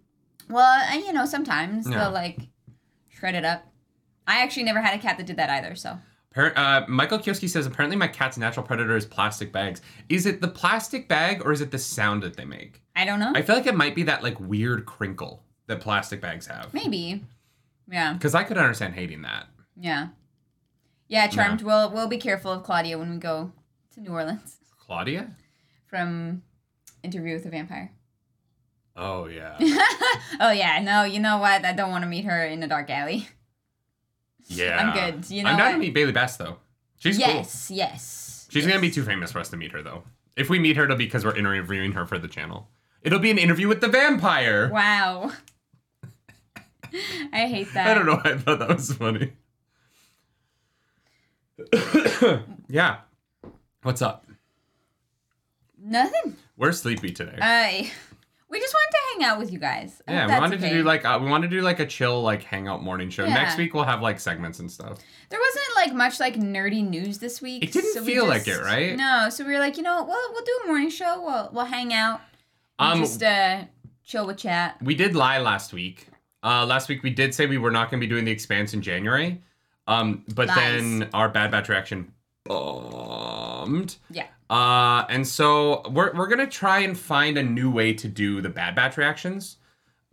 [0.49, 1.99] Well, I, you know, sometimes Yeah.
[1.99, 2.39] they'll like
[3.11, 3.67] shred it up.
[4.27, 5.75] I actually never had a cat that did that either.
[5.75, 5.99] So
[6.37, 9.81] Uh, Michael Kioski says apparently my cat's natural predator is plastic bags.
[10.09, 12.83] Is it the plastic bag or is it the sound that they make?
[12.97, 13.33] I don't know.
[13.35, 16.75] I feel like it might be that like weird crinkle that plastic bags have.
[16.75, 17.25] Maybe.
[17.91, 18.15] Yeah.
[18.15, 19.47] Because I could understand hating that.
[19.77, 20.09] Yeah.
[21.09, 21.29] Yeah.
[21.29, 21.63] Charmed.
[21.63, 23.53] We'll we'll be careful of Claudia when we go
[23.93, 25.31] to New Orleans Claudia?
[25.87, 26.43] from
[27.03, 27.93] Interview with a Vampire.
[28.97, 29.57] Oh yeah.
[30.41, 30.81] oh yeah.
[30.83, 31.65] No, you know what?
[31.65, 33.29] I don't want to meet her in a dark alley.
[34.47, 34.79] Yeah.
[34.79, 35.31] I'm good.
[35.31, 35.73] You know I'm down what?
[35.73, 36.57] to meet Bailey Bass though.
[36.99, 37.27] She's cool.
[37.27, 37.71] yes.
[37.71, 38.47] Yes.
[38.51, 38.71] She's yes.
[38.71, 40.05] gonna be too famous for us to meet her though.
[40.37, 42.69] If we meet her, it'll be because we're interviewing her for the channel.
[43.03, 44.71] It'll be an interview with the vampire.
[44.73, 45.33] Wow.
[47.33, 47.87] I hate that.
[47.91, 48.21] I don't know.
[48.25, 49.33] I thought that was funny.
[52.69, 52.99] yeah.
[53.83, 54.27] What's up?
[55.79, 56.37] Nothing.
[56.57, 57.39] We're sleepy today.
[57.41, 57.93] I.
[58.55, 60.01] We just wanted to hang out with you guys.
[60.07, 60.69] I yeah, we wanted okay.
[60.69, 63.25] to do like uh, we wanted to do like a chill like hangout morning show.
[63.25, 63.35] Yeah.
[63.35, 65.01] Next week we'll have like segments and stuff.
[65.29, 67.65] There wasn't like much like nerdy news this week.
[67.65, 68.97] It didn't we feel like it, right?
[68.97, 71.21] No, so we were like, you know, well, we'll do a morning show.
[71.21, 72.21] We'll we'll hang out.
[72.79, 73.65] Um, just uh,
[74.05, 74.81] chill with chat.
[74.81, 76.07] we did lie last week.
[76.45, 78.73] Uh, last week we did say we were not going to be doing the Expanse
[78.73, 79.43] in January.
[79.89, 80.57] Um, but Lies.
[80.57, 82.13] then our Bad Batch reaction
[82.45, 83.97] bombed.
[84.11, 84.27] Yeah.
[84.51, 88.49] Uh, and so we're we're gonna try and find a new way to do the
[88.49, 89.57] Bad Batch reactions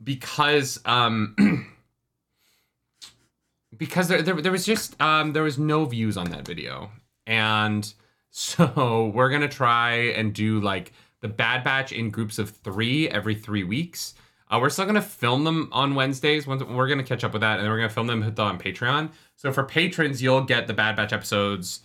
[0.04, 1.36] because um
[3.78, 6.90] because there, there there was just um there was no views on that video
[7.28, 7.94] and
[8.30, 13.36] so we're gonna try and do like the Bad Batch in groups of three every
[13.36, 14.16] three weeks.
[14.50, 16.48] Uh, we're still gonna film them on Wednesdays.
[16.48, 19.12] We're gonna catch up with that, and then we're gonna film them on Patreon.
[19.36, 21.82] So for patrons, you'll get the Bad Batch episodes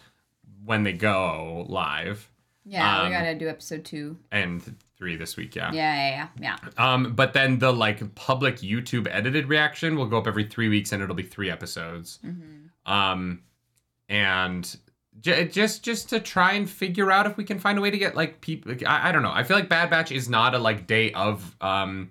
[0.64, 2.28] when they go live
[2.68, 4.18] Yeah, Um, we gotta do episode two.
[4.33, 4.61] and
[4.98, 5.70] three this week yeah.
[5.72, 6.57] Yeah, yeah, yeah.
[6.66, 6.92] yeah.
[6.94, 10.90] um but then the like public youtube edited reaction will go up every three weeks
[10.92, 12.70] and it'll be three episodes Mhm.
[12.90, 13.42] um
[14.09, 14.76] and
[15.20, 17.98] j- just just to try and figure out if we can find a way to
[17.98, 20.59] get like people I, I don't know i feel like bad batch is not a
[20.59, 22.11] like day of um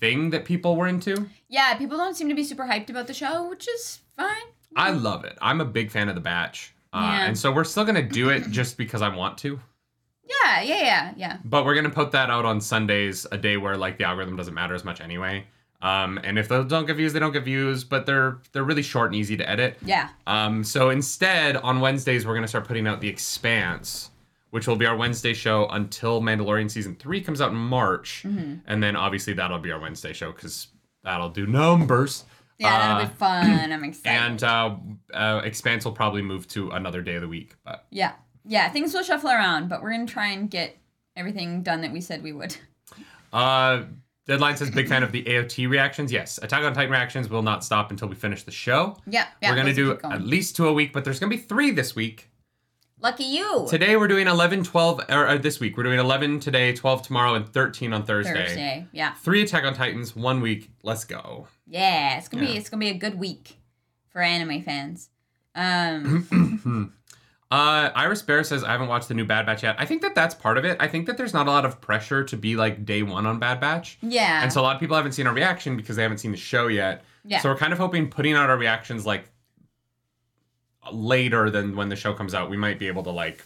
[0.00, 3.14] thing that people were into Yeah, people don't seem to be super hyped about the
[3.14, 4.46] show, which is fine.
[4.76, 7.26] i love it i'm a big fan of the batch uh, Yeah.
[7.26, 9.58] and so we're still gonna do it just because i want to
[10.26, 11.36] Yeah, yeah, yeah, yeah.
[11.44, 14.54] But we're gonna put that out on Sundays, a day where like the algorithm doesn't
[14.54, 15.46] matter as much anyway.
[15.82, 17.84] Um, and if those don't get views, they don't get views.
[17.84, 19.76] But they're they're really short and easy to edit.
[19.84, 20.08] Yeah.
[20.26, 24.10] Um, so instead, on Wednesdays, we're gonna start putting out the Expanse,
[24.50, 28.54] which will be our Wednesday show until Mandalorian season three comes out in March, Mm-hmm.
[28.66, 30.68] and then obviously that'll be our Wednesday show because
[31.02, 32.24] that'll do numbers.
[32.58, 33.72] Yeah, that'll Uh, be fun.
[33.72, 34.16] I'm excited.
[34.22, 34.76] And uh,
[35.12, 38.12] uh, Expanse will probably move to another day of the week, but yeah,
[38.44, 40.76] yeah, things will shuffle around, but we're gonna try and get
[41.16, 42.56] everything done that we said we would.
[43.32, 43.86] Uh,
[44.26, 46.12] Deadline says big fan of the AOT reactions.
[46.12, 48.96] Yes, Attack on Titan reactions will not stop until we finish the show.
[49.08, 49.50] Yeah, yeah.
[49.50, 50.14] we're gonna do going.
[50.14, 52.30] at least two a week, but there's gonna be three this week.
[53.00, 53.66] Lucky you.
[53.68, 57.34] Today we're doing 11, 12, or, or this week we're doing 11 today, 12 tomorrow,
[57.34, 58.32] and 13 on Thursday.
[58.46, 58.86] Thursday.
[58.92, 59.14] Yeah.
[59.14, 60.70] Three Attack on Titans, one week.
[60.84, 61.48] Let's go.
[61.66, 62.58] Yeah, it's gonna be Yeah.
[62.60, 63.56] it's gonna be a good week
[64.10, 65.10] for anime fans.
[65.56, 66.94] Um,
[67.54, 69.76] Uh, Iris Bear says I haven't watched the new Bad Batch yet.
[69.78, 70.76] I think that that's part of it.
[70.80, 73.38] I think that there's not a lot of pressure to be like day one on
[73.38, 73.96] Bad Batch.
[74.02, 76.32] yeah, And so a lot of people haven't seen our reaction because they haven't seen
[76.32, 77.04] the show yet.
[77.24, 79.26] yeah, So we're kind of hoping putting out our reactions like
[80.92, 83.44] later than when the show comes out, we might be able to like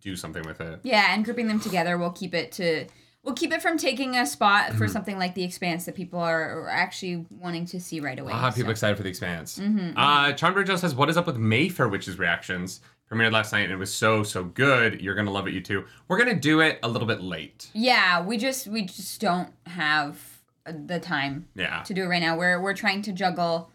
[0.00, 0.80] do something with it.
[0.82, 2.86] yeah, and grouping them together will keep it to
[3.22, 4.78] we'll keep it from taking a spot Mm-hmm.
[4.78, 8.32] for something like the Expanse that people are, are actually wanting to see right away.
[8.34, 8.70] Ah, people so.
[8.72, 9.58] excited for the expanse.
[9.60, 12.80] Mhm, Uh, Charm Bridgel says, "What is up with Mayfair Witches reactions?
[13.12, 15.00] Premiered last night and it was so so good.
[15.02, 15.84] You're gonna love it, you too.
[16.08, 17.68] We're gonna do it a little bit late.
[17.74, 20.18] Yeah, we just we just don't have
[20.64, 21.82] the time Yeah.
[21.82, 22.36] to do it right now.
[22.38, 23.70] We're we're trying to juggle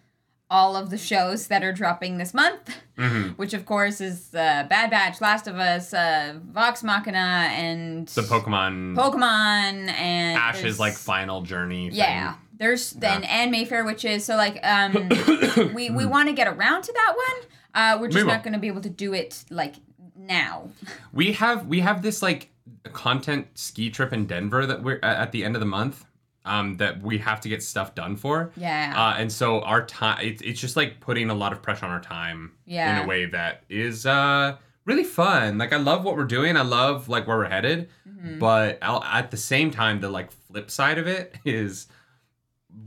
[0.49, 4.65] all of the shows that are dropping this month, hmm which of course is uh,
[4.69, 10.93] Bad Batch, Last of Us, uh, Vox Machina, and The Pokemon Pokemon and Ash's like
[10.93, 11.89] final journey.
[11.89, 11.99] thing.
[11.99, 12.35] yeah.
[12.57, 14.25] There's then and Mayfair Witches.
[14.25, 15.09] So like um
[15.75, 17.51] we we want to get around to that one.
[17.77, 18.33] Uh we're just will.
[18.33, 19.75] not going to be able to do it like
[20.15, 20.69] now.
[21.13, 22.49] We have we have this like
[22.93, 26.03] content ski trip in Denver that we're at the end of the month.
[26.45, 28.51] Um, that we have to get stuff done for.
[28.55, 28.93] Yeah.
[28.95, 31.91] Uh, and so our time, it's, it's just like putting a lot of pressure on
[31.91, 32.99] our time Yeah.
[32.99, 35.57] in a way that is uh, really fun.
[35.57, 36.55] Like I love what we're doing.
[36.55, 37.89] I love like where we're headed.
[38.07, 38.39] Mhm.
[38.39, 41.87] But I'll, at the same time, the like flip side of it is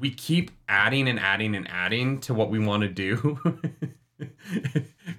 [0.00, 3.38] we keep adding and adding and adding to what we want to do.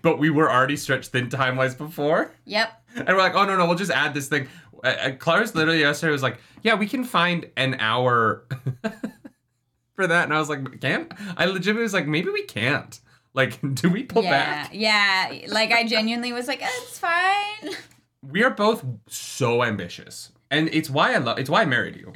[0.02, 2.34] but we were already stretched thin time wise before.
[2.46, 2.70] Yep.
[2.96, 4.48] And we're like, oh no, no, we'll just add this thing.
[4.84, 8.46] Uh, Clara's literally yesterday was like, yeah, we can find an hour
[9.96, 10.26] for that.
[10.26, 11.12] And I was like, can't?
[11.38, 13.00] I legitimately was like, maybe we can't.
[13.34, 14.30] Like, do we pull yeah.
[14.30, 14.72] back?
[14.74, 15.48] Yeah.
[15.48, 17.76] Like I genuinely was like, it's fine.
[18.22, 20.32] We are both so ambitious.
[20.50, 22.14] And it's why I love it's why I married you.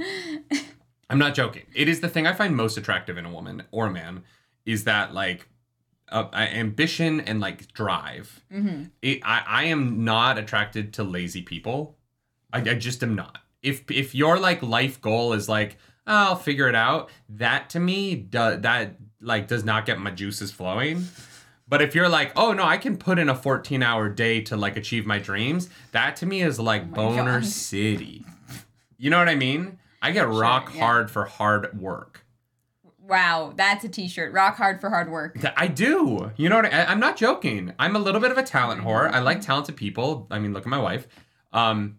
[1.10, 1.63] I'm not joking.
[1.74, 4.24] It is the thing I find most attractive in a woman or a man
[4.65, 5.48] is that like
[6.10, 8.44] uh, ambition and like drive.
[8.52, 11.98] hmm it, I, I am not attracted to lazy people.
[12.54, 13.39] I, I just am not.
[13.62, 17.80] If if your like life goal is like oh, I'll figure it out, that to
[17.80, 21.08] me do, that like does not get my juices flowing.
[21.68, 24.56] But if you're like, oh no, I can put in a 14 hour day to
[24.56, 27.46] like achieve my dreams, that to me is like Oh boner God.
[27.46, 28.24] city.
[28.98, 29.80] You know what I mean?
[30.02, 30.82] I get rock yeah.
[30.82, 32.25] hard for hard work.
[33.08, 34.34] Wow, that's a t-shirt.
[34.34, 35.38] Rock hard for hard work.
[35.56, 36.32] I do.
[36.38, 36.74] You know what?
[36.74, 37.74] I, I'm not joking.
[37.78, 39.12] I'm a little bit of a talent whore.
[39.12, 40.28] I like talented people.
[40.32, 41.08] I mean, look at my wife.
[41.54, 41.98] Um,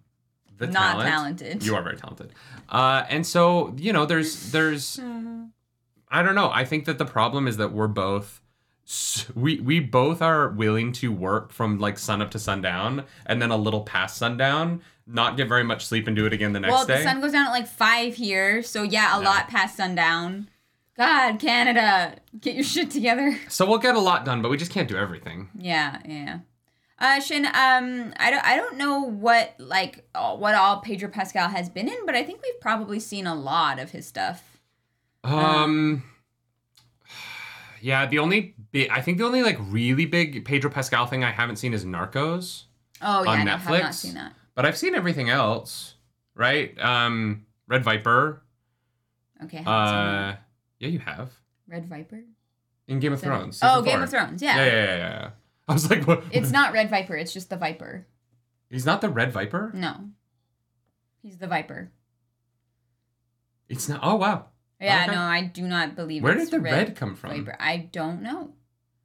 [0.58, 1.08] the Not talent.
[1.08, 1.64] talented.
[1.64, 2.32] You are very talented.
[2.68, 4.98] Uh, and so you know, there's there's
[6.08, 6.50] I don't know.
[6.50, 8.40] I think that the problem is that we're both
[9.34, 13.50] we we both are willing to work from like sun up to sundown and then
[13.50, 16.72] a little past sundown, not get very much sleep and do it again the next
[16.72, 16.94] well, day.
[16.94, 20.48] Well, the sun goes down at like five here, so yeah, a lot past sundown.
[20.96, 23.38] God, Canada, get your shit together.
[23.48, 25.50] so we'll get a lot done, but we just can't do everything.
[25.56, 26.38] Yeah, yeah.
[26.98, 31.50] Uh, Shin, um, I don't, I don't know what like uh, what all Pedro Pascal
[31.50, 34.58] has been in, but I think we've probably seen a lot of his stuff.
[35.24, 36.02] Um.
[37.82, 38.54] Yeah, the only
[38.90, 42.64] I think the only like really big Pedro Pascal thing I haven't seen is Narcos,
[43.02, 43.94] Oh yeah, On no, have not Netflix?
[43.94, 44.32] seen that.
[44.54, 45.94] but I've seen everything else,
[46.34, 46.76] right?
[46.80, 48.42] Um, Red Viper.
[49.44, 50.34] Okay, haven't seen that.
[50.34, 50.36] Uh,
[50.86, 51.32] yeah, you have
[51.68, 52.22] Red Viper.
[52.88, 53.60] in Game of Thrones.
[53.62, 54.04] Oh, Game four.
[54.04, 54.42] of Thrones.
[54.42, 55.30] Yeah, Yeah, yeah, yeah, yeah.
[55.68, 56.22] I was like, what?
[56.30, 57.16] it's not Red Viper.
[57.16, 58.06] It's just the Viper.
[58.70, 59.70] He's not the Red Viper.
[59.74, 60.10] No,
[61.22, 61.90] he's the Viper.
[63.68, 64.00] It's not.
[64.02, 64.46] Oh wow.
[64.80, 65.14] Yeah, Okay.
[65.14, 66.22] no, I do not believe.
[66.22, 67.30] Where did the red, come from?
[67.30, 67.56] Viper?
[67.58, 68.52] I don't know.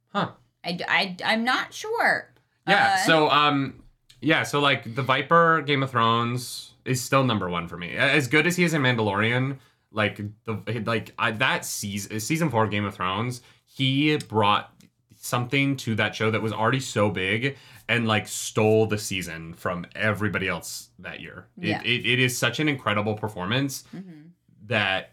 [0.08, 0.32] Huh.
[0.64, 2.32] I, I, I'm not sure.
[2.68, 2.94] Yeah.
[2.94, 3.82] Uh, so um,
[4.20, 4.42] yeah.
[4.44, 7.96] So like the Viper, Game of Thrones is still number one for me.
[7.96, 9.58] As good as he is in Mandalorian,
[9.92, 14.72] like the like I, that season season four of Game of Thrones, he brought
[15.16, 17.56] something to that show that was already so big
[17.88, 21.46] and like stole the season from everybody else that year.
[21.56, 21.80] Yeah.
[21.82, 24.30] it, it is such an incredible performance Mhm.
[24.66, 25.12] that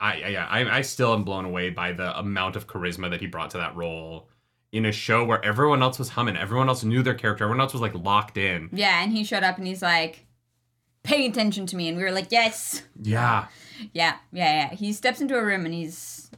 [0.00, 3.20] I I- yeah I, I still am blown away by the amount of charisma that
[3.20, 4.28] he brought to that role
[4.70, 7.72] in a show where everyone else was humming, everyone else knew their character, everyone else
[7.72, 8.68] was like locked in.
[8.72, 10.26] Yeah, and he showed up and he's like,
[11.04, 13.46] "Pay attention to me," and we were like, "Yes." Yeah,
[13.92, 14.74] Yeah, yeah, yeah.
[14.74, 16.30] He steps into a room and he's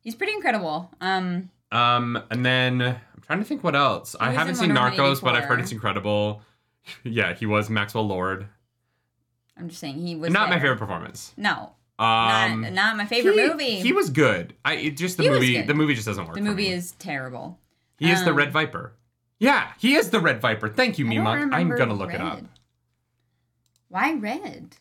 [0.00, 0.90] he's pretty incredible.
[1.00, 4.14] Um, um, and then I'm trying to think what else.
[4.20, 6.42] I haven't seen Narcos, but I've heard it's incredible.
[7.04, 8.46] yeah, he was Maxwell Lord.
[9.56, 11.32] I'm just saying he was Not my favorite performance.
[11.36, 13.80] No, Um, not not my favorite he, movie.
[13.80, 14.54] He was good.
[14.64, 15.62] I it just the He movie.
[15.62, 16.34] The movie just doesn't work.
[16.34, 17.58] the movie is terrible.
[17.98, 18.94] He is the um, Red Viper.
[19.38, 20.68] Yeah, he is the Red Viper.
[20.68, 21.48] Thank you, Mima.
[21.52, 22.40] I'm gonna look it up.
[23.88, 24.76] Why red?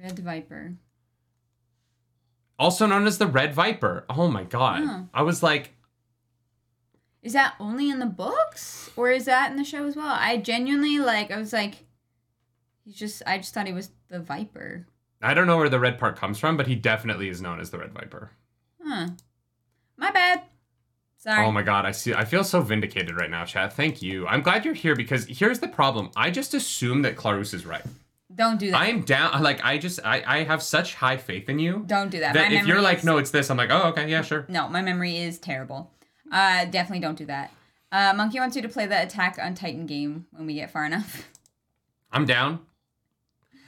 [0.00, 0.74] Red Viper.
[2.58, 4.04] Also known as the Red Viper.
[4.08, 4.82] Oh my god.
[4.84, 5.08] Oh.
[5.14, 5.74] I was like,
[7.22, 10.16] Is that only in the books or is that in the show as well?
[10.18, 11.30] I genuinely like.
[11.30, 11.86] I was like,
[12.84, 13.22] he's just.
[13.26, 14.86] I just thought he was the Viper.
[15.20, 17.70] I don't know where the red part comes from, but he definitely is known as
[17.70, 18.30] the Red Viper.
[18.80, 19.08] Huh.
[19.96, 20.42] My bad.
[21.16, 21.44] Sorry.
[21.44, 23.72] Oh my god, I see I feel so vindicated right now, chat.
[23.72, 24.26] Thank you.
[24.28, 26.10] I'm glad you're here because here's the problem.
[26.14, 27.82] I just assume that Clarus is right.
[28.38, 28.80] Don't do that.
[28.80, 32.20] I'm down like I just I, I have such high faith in you don't do
[32.20, 32.34] that.
[32.34, 34.46] that if you're like, is- no, it's this, I'm like, oh okay, yeah, sure.
[34.48, 35.90] No, my memory is terrible.
[36.30, 37.52] Uh, definitely don't do that.
[37.90, 40.84] Uh, Monkey wants you to play the Attack on Titan game when we get far
[40.84, 41.28] enough.
[42.12, 42.60] I'm down.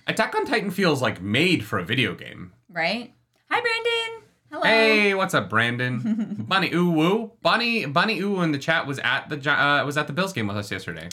[0.06, 2.52] Attack on Titan feels like made for a video game.
[2.68, 3.12] right?
[3.50, 4.22] Hi, Brandon.
[4.52, 4.62] Hello.
[4.62, 6.44] Hey, what's up, Brandon?
[6.48, 7.32] Bunny Ooh Woo.
[7.42, 10.46] Bunny Bunny Ooh in the chat was at the uh, was at the Bills game
[10.46, 11.08] with us yesterday.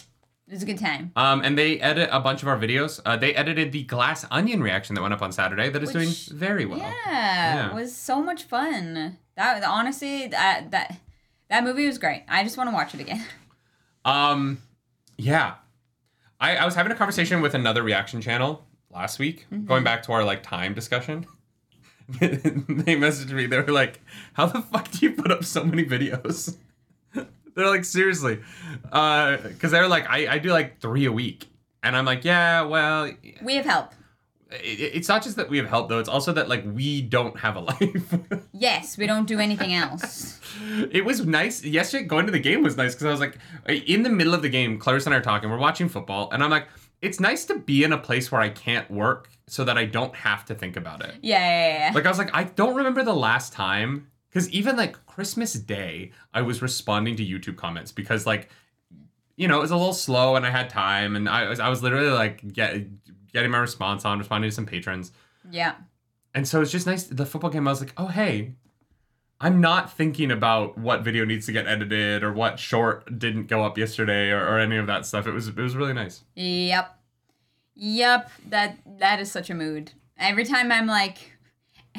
[0.48, 1.12] It was a good time.
[1.18, 3.02] Um, and they edit a bunch of our videos.
[3.06, 5.70] Uh, they edited the Glass Onion reaction that went up on Saturday.
[5.70, 6.80] That is Which- doing very well.
[6.80, 7.68] Yeah, Yeah.
[7.70, 9.18] it was so much fun.
[9.36, 10.98] That honestly, that that
[11.50, 12.24] that movie was great.
[12.30, 13.24] I just want to watch it again.
[14.06, 14.62] Um,
[15.18, 15.56] yeah,
[16.40, 19.66] I, I was having a conversation with another reaction channel last week, Mm-hmm.
[19.66, 21.26] going back to our like time discussion.
[22.22, 23.48] they messaged me.
[23.48, 24.00] They were like,
[24.34, 26.56] "How the fuck do you put up so many videos?"
[27.58, 28.39] They're like, seriously,
[28.91, 31.48] uh, because they're like, I, I do like three a week,
[31.82, 33.93] and I'm like, yeah, well, We have help.
[34.52, 37.56] it's not just that we have help though; it's also that like we don't have
[37.56, 38.13] a life.
[38.54, 40.39] Yes, we don't do anything else.
[40.91, 42.06] it was nice yesterday.
[42.06, 44.50] Going to the game was nice because I was like, in the middle of the
[44.50, 45.50] game, Clarissa and I are talking.
[45.50, 46.67] We're watching football, and I'm like,
[47.02, 50.13] it's nice to be in a place where I can't work, so that I don't
[50.15, 51.15] have to think about it.
[51.24, 51.91] Yeah, yeah, yeah.
[51.96, 56.12] Like I was like, I don't remember the last time because even like Christmas Day,
[56.34, 58.50] I was responding to YouTube comments because like,
[59.36, 61.70] you know, it was a little slow and I had time and I was I
[61.70, 62.88] was literally like get,
[63.34, 65.12] getting my response on, responding to some patrons,
[65.52, 65.76] yeah.
[66.34, 67.04] and so it's just nice.
[67.04, 68.56] The football game, I was like, oh hey.
[69.40, 73.63] I'm not thinking about what video needs to get edited or what short didn't go
[73.63, 75.28] up yesterday or, or any of that stuff.
[75.28, 76.24] It was it was really nice.
[76.34, 76.98] Yep.
[77.76, 78.32] Yep.
[78.50, 79.92] That that is such a mood.
[80.18, 81.37] Every time I'm like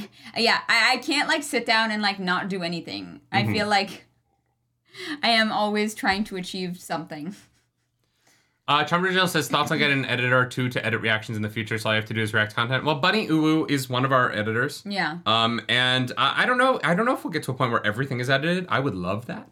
[0.37, 3.21] yeah, I, I can't like sit down and like not do anything.
[3.33, 3.53] I Mhm.
[3.53, 4.05] feel like
[5.23, 7.35] I am always trying to achieve something.
[8.67, 11.49] Uh, Original says thoughts on getting an editor or two to edit reactions in the
[11.49, 11.79] future.
[11.79, 12.85] So all I have to do is react content.
[12.85, 14.83] Well, Bunny Uwu is one of our editors.
[14.85, 15.19] Yeah.
[15.25, 16.79] Um, and I, I don't know.
[16.85, 18.67] I don't know if we'll get to a point where everything is edited.
[18.69, 19.49] I would love that.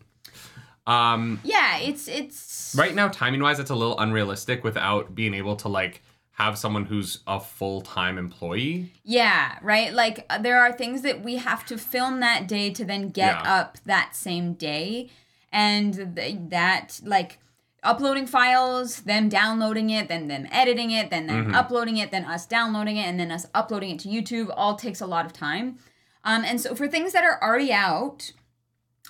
[0.87, 5.57] Um, Yeah, it's it's right now, timing wise, it's a little unrealistic without being able
[5.57, 6.03] to like
[6.37, 8.93] have someone who's a full time employee.
[9.05, 9.93] Yeah, right?
[9.93, 13.37] Like uh, there are things that we have to film that day to then get
[13.43, 13.55] Yeah.
[13.61, 15.11] up that same day.
[15.53, 17.39] And th- that, like,
[17.83, 21.55] uploading files, them downloading it, then them editing it, then them Mhm.
[21.55, 25.01] uploading it, then us downloading it, and then us uploading it to YouTube all takes
[25.01, 25.79] a lot of time.
[26.25, 28.33] Um, and so for things that are already out,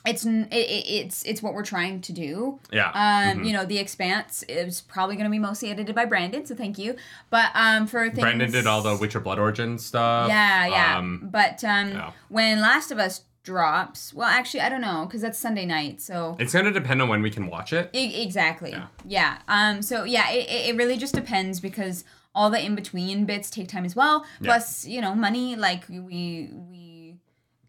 [0.06, 2.58] it's it, it, it's it's what we're trying to do.
[2.72, 2.88] Yeah.
[2.90, 3.46] Um, Mhm.
[3.46, 6.78] you know, The Expanse is probably going to be mostly edited by Brandon, so thank
[6.78, 6.96] you.
[7.30, 10.28] But um, for things, Brandon did all the Witcher Blood Origin stuff.
[10.28, 10.98] yeah, yeah.
[10.98, 12.10] Um, but um, yeah.
[12.28, 16.00] when Last of Us drops, well, actually, I don't know because that's Sunday night.
[16.00, 17.90] So it's gonna depend on when we can watch it.
[17.94, 18.86] E- exactly, Yeah.
[19.06, 19.38] yeah.
[19.48, 23.48] Um, so yeah, it, it it really just depends because all the in between bits
[23.48, 24.24] take time as well.
[24.40, 24.46] Yeah.
[24.48, 25.56] Plus, you know, money.
[25.56, 26.52] Like we we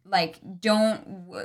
[0.10, 1.02] like don't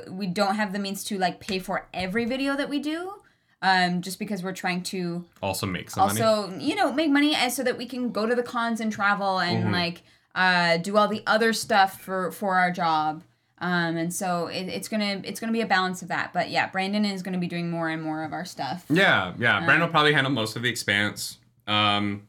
[0.09, 3.13] we don't have the means to like pay for every video that we do.
[3.61, 6.21] Um, just because we're trying to Also make some money.
[6.21, 8.91] also you know make money and so that we can go to the cons and
[8.91, 9.71] travel and Mhm.
[9.71, 10.01] like
[10.35, 13.23] uh, do all the other stuff for for our job
[13.59, 16.67] um, and so it, it's gonna it's gonna be a balance of that but yeah
[16.67, 19.59] brandon is gonna be doing more and more of our stuff Yeah, yeah.
[19.59, 21.37] Brandon will Um, probably handle most of the expanse.
[21.65, 22.27] Um,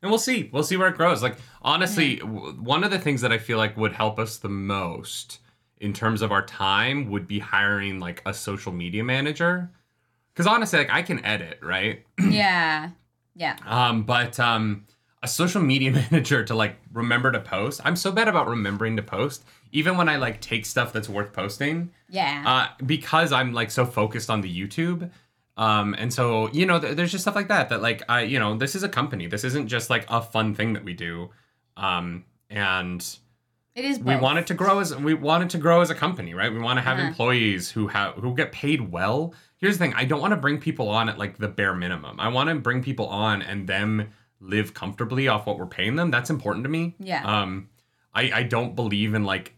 [0.00, 0.48] and we'll see.
[0.52, 1.22] We'll see where it grows.
[1.22, 4.48] Like, honestly, w- one of the things that I feel like would help us the
[4.48, 5.40] most
[5.78, 9.70] in terms of our time would be hiring like a social media manager.
[10.32, 12.04] Because honestly, like I can edit, right?
[12.30, 12.90] yeah
[13.34, 14.86] yeah Um, but um,
[15.22, 17.80] a social media manager to like remember to post.
[17.84, 21.32] I'm so bad about remembering to post, even when I like take stuff that's worth
[21.32, 25.10] posting yeah uh, because I'm like so focused on the YouTube.
[25.58, 28.38] Um, and so you know, th- there's just stuff like that that like I, you
[28.38, 29.26] know, this is a company.
[29.26, 31.30] This isn't just like a fun thing that we do.
[31.76, 33.04] Um, and
[33.76, 34.22] it is we both.
[34.22, 36.52] want it to grow as we want it to grow as a company, right?
[36.52, 37.06] We want to have Uh-huh.
[37.08, 39.34] employees who have who get paid well.
[39.58, 42.18] Here's the thing: I don't want to bring people on at like the bare minimum.
[42.18, 44.08] I want to bring people on and them
[44.40, 46.10] live comfortably off what we're paying them.
[46.10, 46.94] That's important to me.
[46.98, 47.22] Yeah.
[47.24, 47.68] Um,
[48.14, 49.52] I I don't believe in like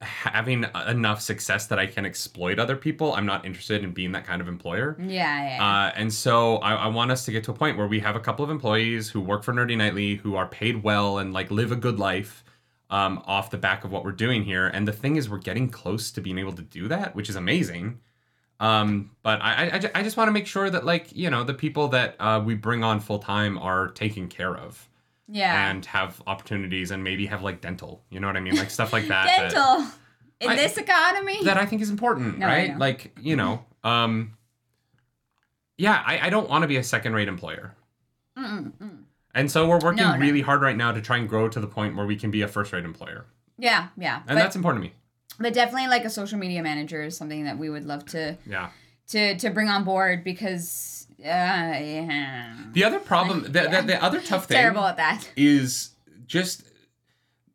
[0.00, 3.14] having enough success that I can exploit other people.
[3.14, 4.96] I'm not interested in being that kind of employer.
[5.00, 7.88] yeah yeah Uh, and so I, I want us to get to a point where
[7.88, 11.18] we have a couple of employees who work for Nerdy Nightly who are paid well
[11.18, 12.44] and like live a good life
[12.90, 14.66] um, off the back of what we're doing here.
[14.68, 17.36] And the thing is, we're getting close to being able to do that, which is
[17.36, 18.00] amazing.
[18.60, 21.54] Um, but I, I, I just want to make sure that like you know the
[21.54, 24.88] people that uh, we bring on full time are taken care of
[25.30, 28.02] yeah and have opportunities and maybe have like dental.
[28.10, 29.26] You know what I mean, like stuff like that.
[29.26, 29.86] that- dental
[30.40, 32.76] in I- this economy that I think is important, No, right?
[32.78, 34.36] Like, you know, um
[35.76, 37.74] yeah, I, I don't want to be a second rate employer.
[38.36, 38.98] Mm-mm, mm.
[39.38, 40.18] And so we're working No, no.
[40.18, 42.42] really hard right now to try and grow to the point where we can be
[42.42, 43.24] a first rate employer.
[43.58, 44.94] yeah yeah And but, that's important to me.
[45.38, 48.68] but definitely like a social media manager is something that we would love to Yeah.
[49.12, 52.54] to to bring on board because uh, yeah.
[52.72, 53.80] The other problem, the, Yeah.
[53.80, 55.28] the, the other tough thing terrible at that.
[55.36, 55.90] is
[56.26, 56.62] just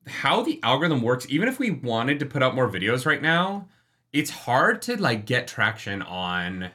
[0.06, 1.26] how the algorithm works.
[1.30, 3.68] Even if we wanted to put out more videos right now,
[4.12, 6.72] it's hard to like get traction on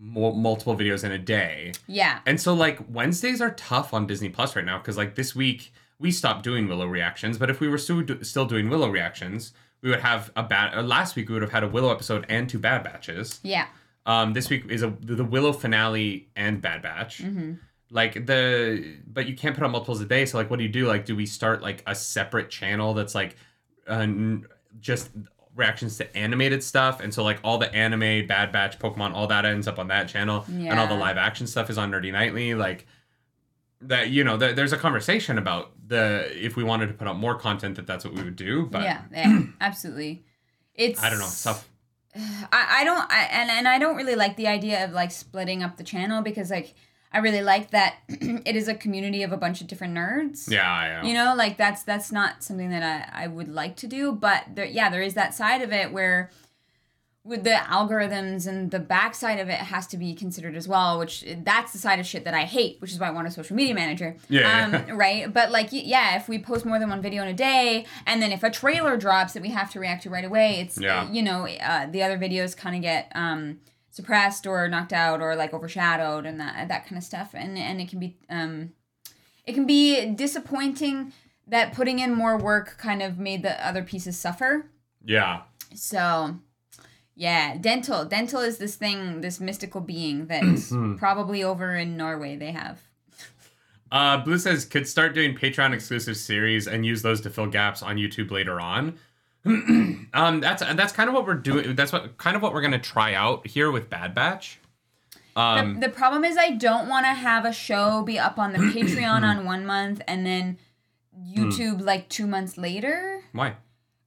[0.00, 1.72] multiple videos in a day.
[1.86, 2.20] Yeah.
[2.26, 5.72] And so like Wednesdays are tough on Disney Plus right now because like this week
[5.98, 9.52] we stopped doing Willow reactions, but if we were still do- still doing Willow reactions,
[9.82, 10.76] we would have a bad.
[10.76, 13.40] Uh, last week we would have had a Willow episode and two Bad Batches.
[13.42, 13.66] Yeah.
[14.06, 17.18] Um, this week is a the Willow finale and Bad Batch.
[17.22, 17.54] Mm-hmm.
[17.90, 20.26] Like the, but you can't put on multiples a day.
[20.26, 20.86] So like, what do you do?
[20.86, 23.36] Like, do we start like a separate channel that's like,
[23.86, 24.06] uh,
[24.78, 25.10] just
[25.58, 27.00] reactions to animated stuff?
[27.00, 30.08] And so like all the anime, Bad Batch, Pokemon, all that ends up on that
[30.08, 32.54] channel, and all the live action stuff is on Nerdy Nightly.
[32.54, 32.86] Like
[33.82, 37.18] that, you know, th- there's a conversation about the if we wanted to put out
[37.18, 38.66] more content, that that's what we would do.
[38.66, 39.02] But yeah.
[39.12, 39.42] Yeah.
[39.60, 40.24] Absolutely.
[40.74, 41.02] It's.
[41.02, 41.68] I don't know, stuff.
[42.16, 45.62] I, I don't I, and and I don't really like the idea of like splitting
[45.62, 46.74] up the channel because like
[47.12, 50.50] I really like that it is a community of a bunch of different nerds.
[50.50, 51.08] Yeah, I know.
[51.08, 52.82] You know, like that's that's not something that
[53.14, 55.92] I, I would like to do, but there yeah, there is that side of it
[55.92, 56.30] where
[57.24, 61.24] with the algorithms and the backside of it has to be considered as well, which
[61.42, 63.54] that's the side of shit that I hate, which is why I want a social
[63.54, 64.16] media manager.
[64.30, 64.86] Yeah.
[64.88, 65.30] Um, right?
[65.32, 68.32] But like yeah, if we post more than one video in a day and then
[68.32, 71.10] if a trailer drops that we have to react to right away, it's Yeah.
[71.10, 73.60] you know, uh, the other videos kind of get um
[73.98, 77.80] suppressed or knocked out or like overshadowed and that that kind of stuff and and
[77.80, 78.70] it can be um
[79.44, 81.12] it can be disappointing
[81.48, 84.70] that putting in more work kind of made the other pieces suffer
[85.04, 85.40] yeah.
[85.74, 86.36] so
[87.16, 92.36] yeah dental dental is this thing this mystical being that is probably over in norway
[92.36, 92.80] they have
[93.90, 97.82] Uh, Blue says could start doing Patreon exclusive series and use those to fill gaps
[97.82, 98.98] on YouTube later on.
[99.44, 101.74] um, that's that's kind of what we're doing.
[101.74, 104.60] That's what kind of what we're gonna try out here with Bad Batch.
[105.36, 108.52] Um, the, the problem is i don't want to have a show be up on
[108.52, 110.58] the patreon on one month and then
[111.32, 113.54] youtube like two months later why?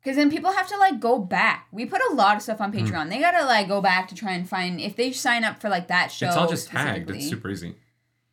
[0.04, 1.68] Because then people have to like go back.
[1.72, 2.64] We put a lot of stuff Hmm.
[2.64, 3.10] on Patreon.
[3.10, 5.88] They gotta like go back to try and find if they sign up for like
[5.90, 6.26] that show.
[6.26, 7.12] It's all just tagged.
[7.12, 7.76] It's super easy.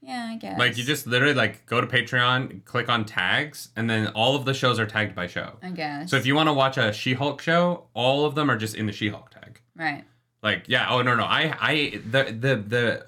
[0.00, 0.58] Yeah, I guess.
[0.58, 4.44] Like you just literally like go to Patreon, click on tags, and then all of
[4.44, 5.54] the shows are tagged by show.
[5.62, 6.10] I guess.
[6.10, 8.86] So if you want to watch a She-Hulk show, all of them are just in
[8.86, 9.60] the She-Hulk tag.
[9.76, 10.04] right.
[10.40, 13.06] Like yeah, oh no no, I I the the the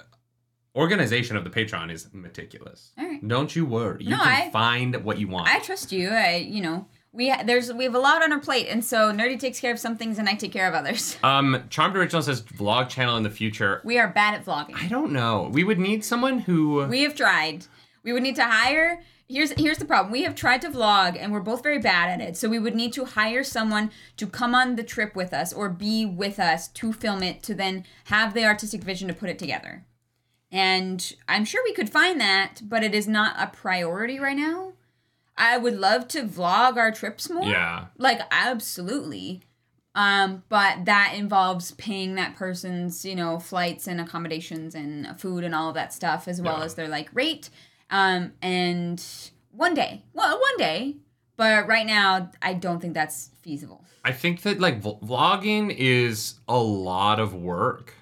[0.75, 2.93] organization of the Patreon is meticulous.
[2.99, 3.27] All right.
[3.27, 4.03] Don't you worry.
[4.05, 5.49] You No, can I- find what you want.
[5.49, 6.09] I trust you.
[6.11, 9.13] I you know we ha- there's we have a lot on our plate, and so
[9.13, 11.17] Nerdy takes care of some things, and I take care of others.
[11.25, 13.81] um, Charmed Original says vlog channel in the future.
[13.85, 14.75] We are bad at vlogging.
[14.75, 15.51] I don't know.
[15.53, 16.87] We would need someone who.
[16.87, 17.67] We have tried.
[18.03, 19.03] We would need to hire.
[19.29, 20.11] Here's here's the problem.
[20.11, 22.37] We have tried to vlog and we're both very bad at it.
[22.37, 25.69] So we would need to hire someone to come on the trip with us or
[25.69, 29.39] be with us to film it to then have the artistic vision to put it
[29.39, 29.85] together.
[30.51, 34.73] And I'm sure we could find that, but it is not a priority right now.
[35.41, 37.45] I would love to vlog our trips more.
[37.45, 37.87] yeah.
[37.99, 39.41] Like absolutely.
[39.95, 45.53] Um, but that involves paying that person's, you know, flights and accommodations and food and
[45.55, 46.65] all of that stuff, as well Yeah.
[46.65, 47.51] as their like rate.
[47.91, 49.05] Um, and
[49.51, 50.97] one day, well, one day,
[51.37, 53.85] but right now, I don't think that's feasible.
[54.05, 57.95] I think that like vl- vlogging is a lot of work.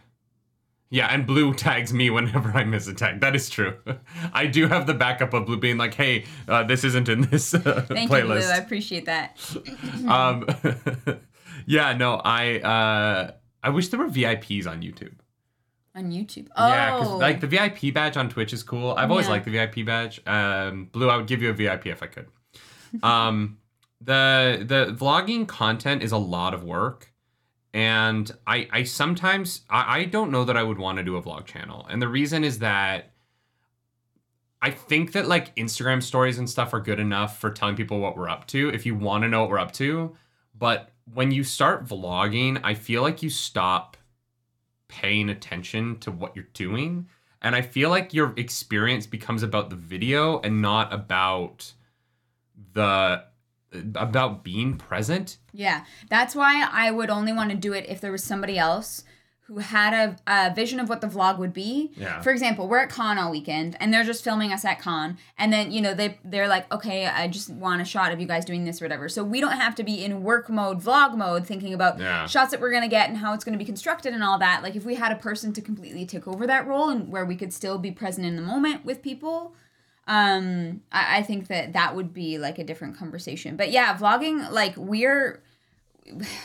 [0.90, 3.20] Yeah, and Blue tags me whenever I miss a tag.
[3.20, 3.76] That is true.
[4.32, 7.52] I do have the backup of Blue being like, "Hey, uh, this isn't in this
[7.54, 8.38] uh, Thank you, Blue.
[8.38, 9.38] I appreciate that.
[10.08, 10.46] um,
[11.66, 13.32] yeah, no, I uh,
[13.62, 15.14] I wish there were VIPs on YouTube.
[15.94, 16.48] On YouTube.
[16.56, 18.92] Oh, Yeah, because like the VIP badge on Twitch is cool.
[18.92, 19.32] I've always Yeah.
[19.32, 20.20] liked the VIP badge.
[20.26, 22.28] Um, Blue, I would give you a VIP if I could.
[23.02, 23.58] um,
[24.00, 27.12] the the vlogging content is a lot of work,
[27.74, 31.22] and I I sometimes I, I don't know that I would want to do a
[31.22, 33.12] vlog channel, and the reason is that.
[34.60, 38.16] I think that like Instagram stories and stuff are good enough for telling people what
[38.16, 40.16] we're up to if you want to know what we're up to.
[40.58, 43.96] But when you start vlogging, I feel like you stop
[44.88, 47.06] paying attention to what you're doing.
[47.40, 51.72] And I feel like your experience becomes about the video and not about
[52.72, 53.24] the
[53.94, 55.38] about being present.
[55.52, 59.04] Yeah, that's why I would only want to do it if there was somebody else
[59.42, 60.16] who had a,
[60.50, 61.90] a vision of what the vlog would be.
[61.96, 62.20] Yeah.
[62.20, 65.50] For example, we're at con all weekend and they're just filming us at con and
[65.50, 68.44] then, you know, they they're like, "Okay, I just want a shot of you guys
[68.44, 71.46] doing this or whatever." So we don't have to be in work mode, vlog mode
[71.46, 72.26] thinking about Yeah.
[72.26, 74.38] shots that we're going to get and how it's going to be constructed and all
[74.38, 74.62] that.
[74.62, 77.34] Like if we had a person to completely take over that role and where we
[77.34, 79.54] could still be present in the moment with people,
[80.08, 84.50] um I, I think that that would be like a different conversation but yeah vlogging
[84.50, 85.40] like we're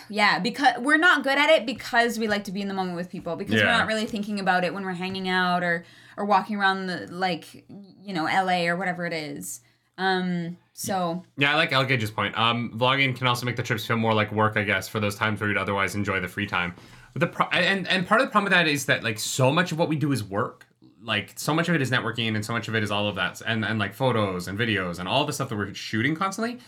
[0.09, 2.95] yeah because we're not good at it because we like to be in the moment
[2.95, 5.86] with people because we're not really thinking about it when we're hanging out or
[6.18, 7.66] or walking around the like
[8.03, 9.61] you know LA or whatever it is.
[9.97, 12.38] Um, so Yeah, I like Elgage's point.
[12.38, 15.16] Um, vlogging can also make the trips feel more like work, I guess, for those
[15.16, 16.74] times where you'd otherwise enjoy the free time.
[17.14, 19.51] But the pro- and and part of the problem with that is that like so
[19.51, 20.68] much of what we do is work.
[21.04, 23.16] Like so much of it is networking, and so much of it is all of
[23.16, 26.60] that, and and like photos and videos and all the stuff that we're shooting constantly.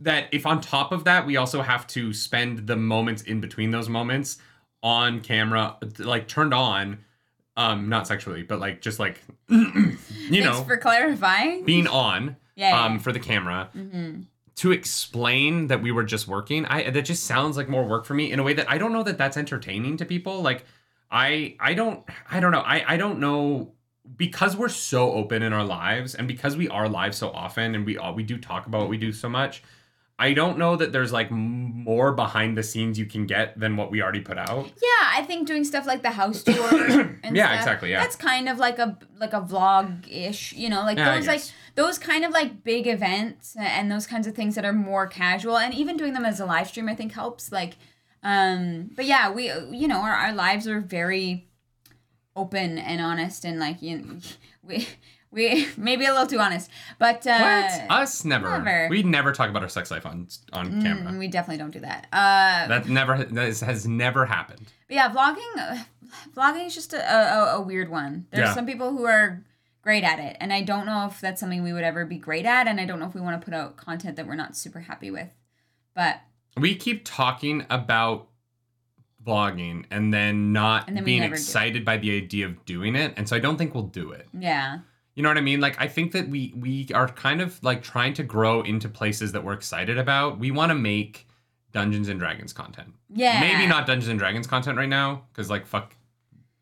[0.00, 3.70] That if on top of that we also have to spend the moments in between
[3.70, 4.38] those moments
[4.82, 6.98] on camera, like turned on,
[7.56, 11.64] um, not sexually, but like just like you thanks know for clarifying.
[11.64, 12.84] being on Yeah, yeah.
[12.84, 14.26] um for the camera Mhm.
[14.56, 18.14] to explain that we were just working i that just sounds like more work for
[18.14, 20.64] me in a way that i don't know that that's entertaining to people like
[21.10, 23.72] i i don't i don't know i i don't know
[24.16, 27.86] because we're so open in our lives and because we are live so often and
[27.86, 29.62] we all we do talk about what we do so much
[30.18, 33.90] i don't know that there's like more behind the scenes you can get than what
[33.90, 36.54] we already put out Yeah, I think doing stuff like the house tour.
[37.22, 38.00] and Yeah, stuff, exactly, yeah.
[38.00, 41.42] That's kind of like a like a vlog ish, you know, like Yeah, those like
[41.74, 45.56] those kind of like big events and those kinds of things that are more casual,
[45.56, 47.52] and even doing them as a live stream, I think helps.
[47.52, 47.76] Like,
[48.22, 51.46] um, but yeah, we you know our our lives are very
[52.36, 54.16] open and honest, and like you, know,
[54.62, 54.86] we
[55.30, 58.50] we maybe a little too honest, but uh, what us never.
[58.58, 58.88] never.
[58.90, 61.80] we never talk about our sex life on on camera mm, we definitely don't do
[61.80, 62.06] that.
[62.12, 65.82] Uh, that never that has never happened But yeah, vlogging, uh,
[66.34, 68.26] vlogging is just a, a, a weird one.
[68.30, 68.54] There's Yeah.
[68.54, 69.44] some people who are
[69.82, 72.44] great at it, and I don't know if that's something we would ever be great
[72.46, 74.56] at, and I don't know if we want to put out content that we're not
[74.56, 75.32] super happy with.
[75.94, 76.20] But
[76.56, 78.28] we keep talking about
[79.30, 83.14] vlogging and then not And then being excited by the idea of doing it.
[83.16, 84.26] And so i don't think we'll do it.
[84.32, 84.78] Yeah,
[85.14, 85.60] you know what i mean?
[85.60, 89.32] Like i think that we we are kind of like trying to grow into places
[89.32, 90.38] that we're excited about.
[90.38, 91.26] We want to make
[91.72, 92.92] dungeons and dragons content.
[93.08, 95.94] Yeah, maybe not dungeons and dragons content right now because like fuck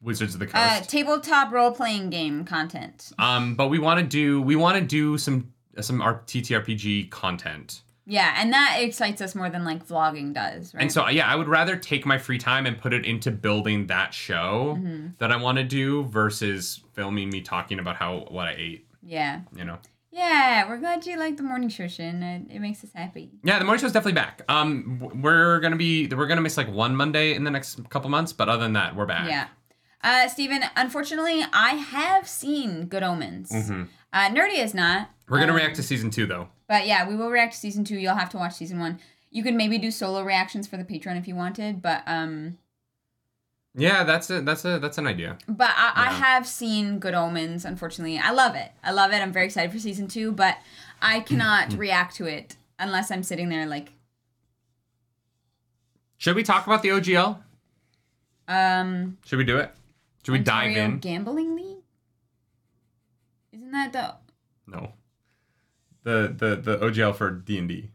[0.02, 0.90] wizards of the Uh, coast.
[0.90, 3.10] tabletop role playing game content.
[3.18, 8.34] um but we want to do we want to do some some ttrpg content Yeah,
[8.38, 10.80] and that excites us more than like vlogging does, right?
[10.80, 13.86] And so, yeah, I would rather take my free time and put it into building
[13.88, 15.08] that show Mm-hmm.
[15.18, 18.86] that I want to do versus filming me talking about how what I ate.
[19.02, 19.78] yeah, You know.
[20.10, 22.22] yeah, we're glad you like the morning show, Shin.
[22.22, 23.30] It, it makes us happy.
[23.44, 24.40] Yeah, the morning show's definitely back.
[24.48, 28.32] Um, we're gonna be we're gonna miss like one Monday in the next couple months,
[28.32, 29.28] but other than that, we're back.
[29.28, 29.48] Yeah.
[30.02, 33.50] Uh, Steven, unfortunately, I have seen Good Omens.
[33.52, 33.88] Mhm.
[34.14, 35.10] Uh, Nerdy is not.
[35.28, 36.48] We're gonna Um, react to season two though.
[36.68, 37.96] But yeah, we will react to season two.
[37.96, 39.00] You'll have to watch season one.
[39.30, 42.58] You could maybe do solo reactions for the Patreon if you wanted, but um,
[43.74, 45.38] Yeah, that's a that's a that's an idea.
[45.48, 47.64] but I, I have seen Good Omens.
[47.64, 48.70] Unfortunately, I love it.
[48.84, 49.16] I love it.
[49.22, 50.58] I'm very excited for season two, but
[51.02, 53.92] I cannot react to it unless I'm sitting there like,
[56.18, 57.38] Should we talk about the OGL?
[58.46, 59.70] um, Should we do it?
[60.24, 60.98] Should we dive in?
[60.98, 61.76] Gambling League.
[63.52, 64.14] Isn't that the?
[64.66, 64.92] No.
[66.04, 67.90] The the the OGL for D and D.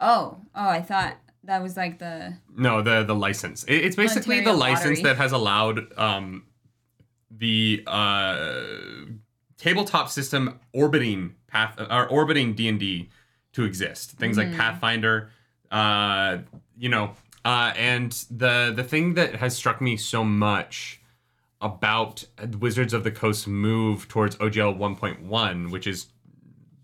[0.00, 2.34] Oh, oh, I thought that was like the.
[2.56, 3.64] No, the the license.
[3.64, 5.02] It- it's basically Ontario the license Lottery.
[5.04, 6.46] that has allowed um,
[7.30, 8.60] the uh,
[9.58, 13.10] tabletop system orbiting path or orbiting D and D
[13.52, 14.12] to exist.
[14.12, 14.50] Things Mm-hmm.
[14.50, 15.30] like Pathfinder,
[15.70, 16.38] uh,
[16.76, 17.12] you know,
[17.44, 21.00] uh, and the the thing that has struck me so much
[21.60, 22.24] about
[22.58, 26.06] Wizards of the Coast move towards OGL 1.1, which is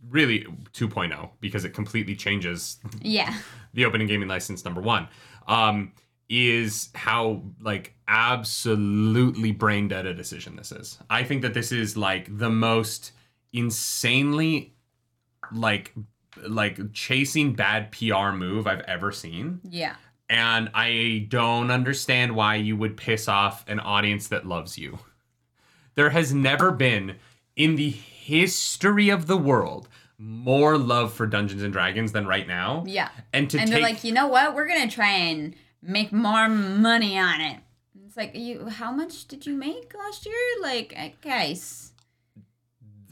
[0.08, 3.34] really 2.0 because it completely changes Yeah.
[3.74, 5.08] the opening gaming license number one
[5.46, 5.92] um
[6.30, 11.96] is how like absolutely brain dead a decision this is i think that this is
[11.96, 13.12] like the most
[13.52, 14.74] insanely
[15.52, 15.94] like
[16.46, 19.96] like chasing bad pr move i've ever seen Yeah.
[20.28, 24.98] and i don't understand why you would piss off an audience that loves you
[25.94, 27.16] there has never been
[27.56, 27.96] in the
[28.28, 33.08] history of the world more love for dungeons and dragons than right now Yeah.
[33.32, 34.54] and to and they're like, you know what?
[34.54, 37.58] We're gonna try and make more money on it.
[38.04, 40.34] It's like, you, how much did you make last year?
[40.60, 41.92] Like, uh, guys,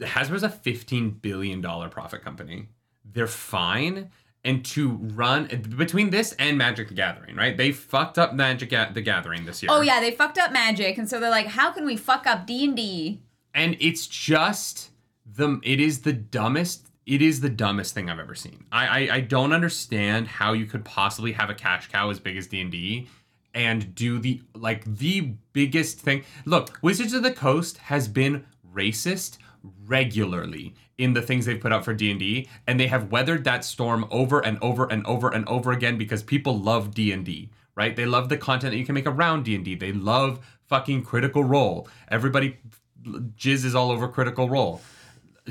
[0.01, 2.67] Hasbro's a fifteen billion dollar profit company.
[3.05, 4.11] They're fine,
[4.43, 5.45] and to run
[5.77, 7.55] between this and Magic the Gathering, right?
[7.57, 9.71] They fucked up Magic the Gathering this year.
[9.71, 12.45] oh yeah, they fucked up magic, and so they're like, how can we fuck up
[12.45, 13.21] D and D?
[13.55, 14.91] and it's just
[15.35, 18.65] the it is the dumbest it is the dumbest thing i've ever seen.
[18.71, 22.37] I, I i don't understand how you could possibly have a cash cow as big
[22.37, 23.07] as d&d
[23.53, 26.23] and do the like the biggest thing.
[26.45, 29.37] Look wizards of the coast has been racist
[29.85, 34.05] regularly in the things they've put out for d&d and they have weathered that storm
[34.11, 37.95] over and over and over and over again because people love d&d right?
[37.95, 41.87] They love the content that you can make around d&d they love fucking critical role.
[42.09, 42.57] Everybody
[43.05, 44.81] jizz is all over Critical Role.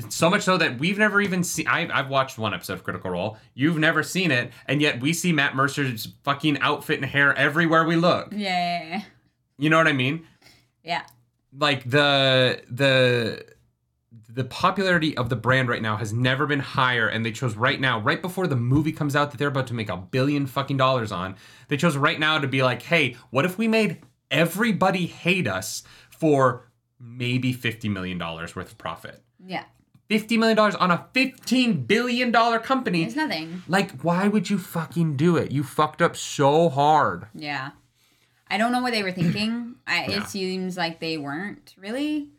[0.09, 1.67] So much so that we've never even seen.
[1.67, 3.37] I've, I've watched one episode of Critical Role.
[3.55, 7.83] You've never seen it, and yet we see Matt Mercer's fucking outfit and hair everywhere
[7.83, 8.31] we look.
[8.31, 9.01] Yeah, yeah, yeah.
[9.57, 10.27] You know what I mean?
[10.83, 11.03] Yeah.
[11.51, 13.43] Like the the
[14.29, 17.81] the popularity of the brand right now has never been higher, and they chose right
[17.81, 20.77] now, right before the movie comes out that they're about to make a billion fucking
[20.77, 21.35] dollars on.
[21.69, 25.81] They chose right now to be like, hey, what if we made everybody hate us
[26.11, 26.69] for
[26.99, 29.23] maybe fifty million dollars worth of profit?
[29.43, 29.63] Yeah.
[30.09, 33.03] $50 million on a $15 billion company.
[33.03, 33.63] It's nothing.
[33.67, 35.51] Like, why would you fucking do it?
[35.51, 37.27] You fucked up so hard.
[37.33, 37.71] Yeah.
[38.49, 39.75] I don't know what they were thinking.
[39.85, 40.21] I, Yeah.
[40.23, 42.29] It seems like they weren't really.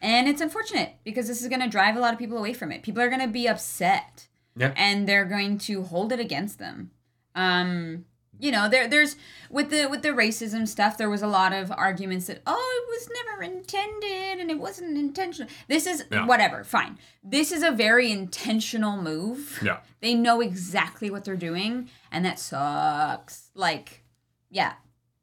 [0.00, 2.70] And it's unfortunate because this is going to drive a lot of people away from
[2.70, 2.82] it.
[2.82, 4.72] People are going to be upset Yeah.
[4.76, 6.90] and they're going to hold it against them.
[7.34, 8.04] Um,
[8.38, 9.16] you know, there there's
[9.50, 12.88] with the with the racism stuff, there was a lot of arguments that oh, it
[12.90, 15.48] was never intended and it wasn't intentional.
[15.68, 16.26] This is Yeah.
[16.26, 16.98] whatever, fine.
[17.22, 19.60] This is a very intentional move.
[19.64, 19.78] Yeah.
[20.00, 23.50] They know exactly what they're doing, and that sucks.
[23.54, 24.04] Like,
[24.50, 24.74] yeah,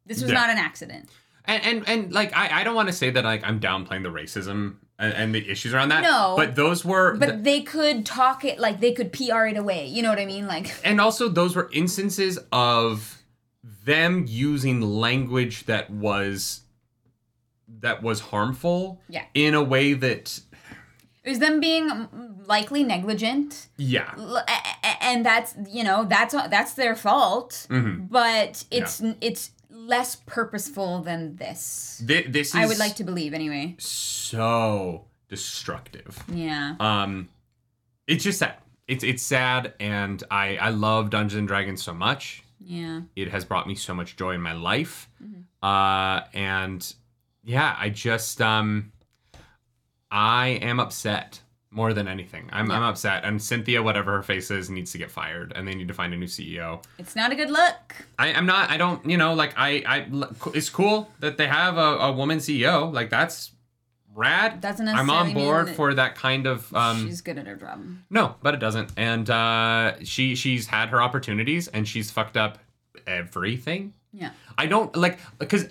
[0.05, 0.39] this was Yeah.
[0.39, 1.09] not an accident.
[1.45, 4.09] And and, and like I, I don't want to say that like I'm downplaying the
[4.11, 6.03] racism and, and the issues around that.
[6.03, 6.35] No.
[6.37, 9.87] But those were But the- they could talk it like they could PR it away.
[9.87, 10.47] You know what I mean?
[10.47, 13.21] Like, and also those were instances of
[13.85, 16.61] them using language that was
[17.79, 19.23] that was harmful Yeah.
[19.33, 20.39] in a way that
[21.23, 22.07] it was them being
[22.45, 24.41] likely negligent, yeah L- a-
[24.87, 27.65] a- and that's you know that's that's their fault.
[27.69, 28.09] Mhm.
[28.09, 32.01] But it's it's less purposeful than this.
[32.05, 33.75] Thi- this is I would like to believe anyway.
[33.79, 36.75] so destructive Yeah.
[36.79, 37.27] um
[38.05, 38.55] it's just sad
[38.87, 43.01] it's it's sad and i i love dungeons and dragons so much Yeah.
[43.15, 45.41] it has brought me so much joy in my life Mm-hmm.
[45.67, 46.93] uh and
[47.43, 48.91] yeah i just um
[50.11, 51.41] i am upset
[51.73, 55.09] more than anything i'm, I'm upset and cynthia whatever her face is needs to get
[55.11, 57.95] fired and they need to find a new ceo It's not a good look.
[58.19, 60.07] I, i'm not i don't you know like i i
[60.53, 63.51] it's cool that they have a, a woman ceo like that's
[64.15, 67.55] rad Doesn't i'm on board that for that kind of um She's good at her
[67.55, 67.83] job.
[68.11, 68.91] no, but it doesn't.
[68.95, 72.59] And uh, she she's had her opportunities and she's fucked up
[73.07, 73.93] everything.
[74.11, 74.31] Yeah.
[74.57, 75.65] I don't like because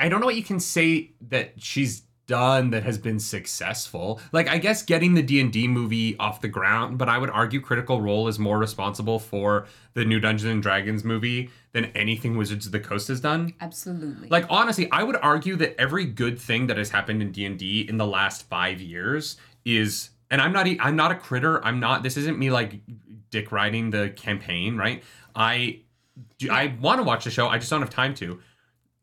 [0.00, 4.20] I don't know what you can say that she's done that has been successful.
[4.32, 7.30] Like I guess getting the D and D movie off the ground, but I would
[7.30, 12.36] argue Critical Role is more responsible for the new Dungeons and Dragons movie than anything
[12.36, 13.54] Wizards of the Coast has done.
[13.60, 14.28] Absolutely.
[14.28, 17.58] Like honestly, I would argue that every good thing that has happened in D and
[17.58, 21.64] D in the last five years is, and I'm not, I'm not a critter.
[21.64, 22.02] I'm not.
[22.02, 22.80] This isn't me like
[23.30, 25.02] dick riding the campaign, right?
[25.34, 25.80] I,
[26.38, 27.48] do, I want to watch the show.
[27.48, 28.40] I just don't have time to.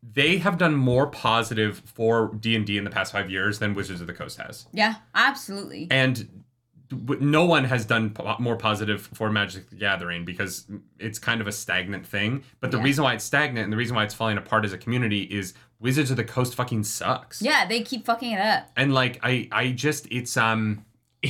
[0.02, 3.74] They have done more positive for D and D in the past five years than
[3.74, 5.88] Wizards of the Coast has, yeah, absolutely.
[5.92, 6.44] and
[6.92, 10.66] no one has done more positive for Magic the Gathering because
[10.98, 12.44] it's kind of a stagnant thing.
[12.62, 12.84] But the Yeah.
[12.84, 15.54] reason why it's stagnant and the reason why it's falling apart as a community is
[15.80, 17.44] Wizards of the Coast fucking sucks.
[17.44, 18.72] Yeah, they keep fucking it up.
[18.76, 20.84] And like I I just it's um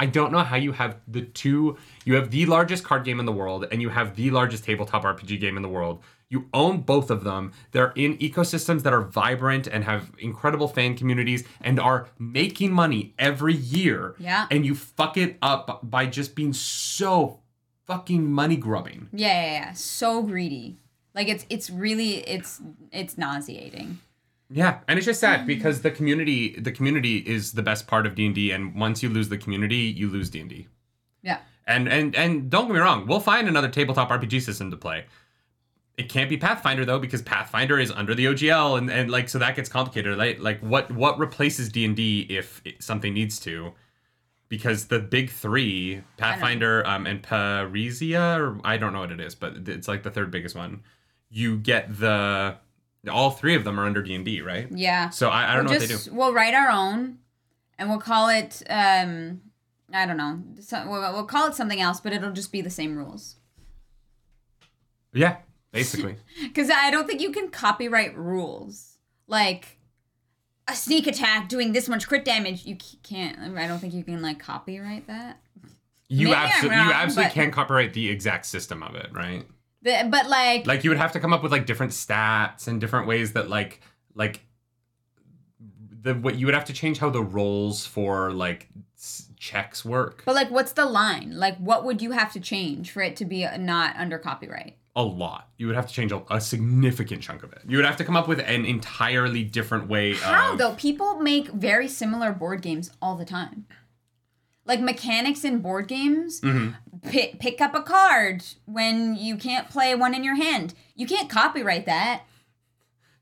[0.00, 3.26] I don't know how you have the two you have the largest card game in
[3.26, 6.02] the world and you have the largest tabletop RPG game in the world.
[6.28, 7.52] You own both of them.
[7.70, 13.14] They're in ecosystems that are vibrant and have incredible fan communities and are making money
[13.18, 14.16] every year.
[14.18, 14.46] Yeah.
[14.50, 17.40] And you fuck it up by just being so
[17.86, 19.08] fucking money grubbing.
[19.12, 19.72] Yeah, yeah, yeah.
[19.74, 20.78] So greedy.
[21.14, 22.60] Like it's it's really it's
[22.92, 24.00] it's nauseating.
[24.50, 25.46] Yeah, and it's just sad mm.
[25.46, 29.28] because the community the community is the best part of D&D and once you lose
[29.28, 30.68] the community, you lose D&D.
[31.22, 31.38] Yeah.
[31.66, 35.06] And and and don't get me wrong, we'll find another tabletop RPG system to play.
[35.96, 39.38] It can't be Pathfinder though because Pathfinder is under the OGL and, and like so
[39.38, 40.18] that gets complicated.
[40.18, 43.72] Like like what what replaces D&D if it, something needs to?
[44.48, 49.34] Because the big 3, Pathfinder um and Parisia or I don't know what it is,
[49.34, 50.82] but it's like the third biggest one.
[51.30, 52.56] You get the
[53.10, 54.68] all three of them are under D&D, right?
[54.70, 55.10] Yeah.
[55.10, 56.16] So I, I don't we'll know just, what they do.
[56.16, 57.18] We'll write our own,
[57.78, 58.62] and we'll call it.
[58.68, 59.40] um
[59.92, 60.42] I don't know.
[60.60, 63.36] So, we'll, we'll call it something else, but it'll just be the same rules.
[65.12, 65.36] Yeah,
[65.76, 66.16] basically.
[66.42, 69.78] Because I don't think you can copyright rules like
[70.68, 72.64] a sneak attack doing this much crit damage.
[72.66, 73.38] You can't.
[73.56, 75.40] I don't think you can like copyright that.
[76.08, 79.44] You absolutely you absolutely can't copyright the exact system of it, right?
[79.82, 82.80] The, but like, Like you would have to come up with like different stats and
[82.80, 83.80] different ways that like
[84.14, 84.40] like
[86.02, 90.22] the what you would have to change how the roles for like s- checks work.
[90.24, 91.32] but like, what's the line?
[91.36, 94.76] Like, what would you have to change for it to be uh, not under copyright?
[94.96, 95.50] A lot.
[95.58, 97.60] You would have to change a, a significant chunk of it.
[97.68, 100.72] You would have to come up with an entirely different way How of though?
[100.74, 103.66] People make very similar board games all the time.
[104.64, 107.08] Like mechanics in board games, Mm-hmm.
[107.08, 110.74] pick, pick up a card when you can't play one in your hand.
[110.96, 112.24] You can't copyright that.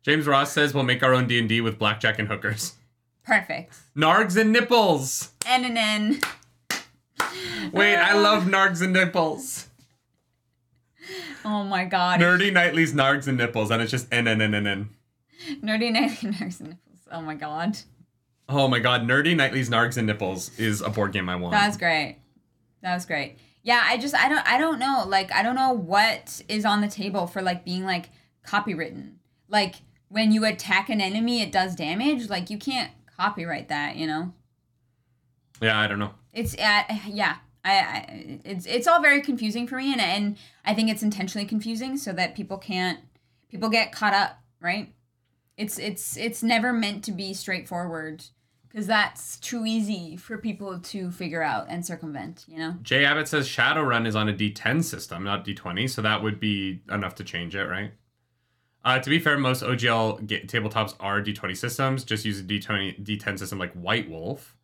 [0.02, 2.74] James Ross says we'll make our own D&D with blackjack and hookers.
[3.26, 3.74] Perfect.
[3.96, 5.30] Nargs and nipples.
[5.46, 6.20] N and N.
[7.72, 9.68] Wait, I love nargs and nipples.
[11.46, 12.20] Oh my god.
[12.20, 14.88] Nerdy Nightly's nargs and nipples, and it's just N N N N N.
[15.62, 17.00] Nerdy Nighty Nurse and Nipples.
[17.12, 17.76] Oh my god.
[18.48, 21.52] Oh my god, Nerdy Nightly's nargs and nipples is a board game I want.
[21.52, 22.18] That was great.
[22.82, 23.36] That was great.
[23.62, 25.04] Yeah, I just I don't I don't know.
[25.06, 28.10] Like I don't know what is on the table for like being like
[28.46, 29.14] copywritten.
[29.48, 29.76] Like
[30.08, 32.28] when you attack an enemy it does damage.
[32.28, 34.32] Like you can't copyright that, you know?
[35.62, 36.12] yeah, I don't know.
[36.32, 37.36] It's uh, yeah.
[37.64, 41.46] I, I it's it's all very confusing for me and and I think it's intentionally
[41.46, 43.00] confusing so that people can't
[43.48, 44.92] people get caught up, right?
[45.56, 48.24] It's it's it's never meant to be straightforward
[48.74, 52.74] because that's too easy for people to figure out and circumvent, you know?
[52.82, 56.82] Jay Abbott says Shadowrun is on a D10 system, not D20, so that would be
[56.90, 57.92] enough to change it, right?
[58.84, 62.02] Uh, to be fair, most OGL ga- tabletops are D20 systems.
[62.02, 64.56] Just use a D20 D10 system like White Wolf.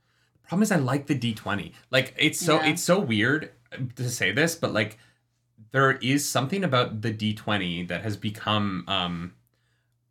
[0.51, 1.71] Problem is, I like the D20.
[1.93, 2.71] Like it's so Yeah.
[2.71, 3.53] it's so weird
[3.95, 4.99] to say this, but like
[5.71, 9.35] there is something about the D20 that has become um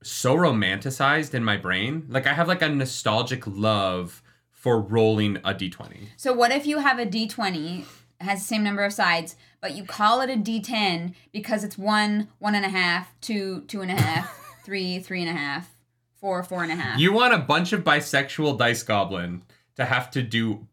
[0.01, 2.05] so romanticized in my brain.
[2.07, 6.07] Like I have like a nostalgic love for rolling a D20.
[6.15, 7.83] So what if you have a D20
[8.21, 12.29] has the same number of sides, but you call it a D10 because it's one,
[12.39, 14.33] one and a half, two, two and a half,
[14.63, 15.69] three, three and a half,
[16.13, 16.97] four, four and a half.
[16.97, 19.43] You want a bunch of bisexual dice goblin
[19.79, 20.67] to have to do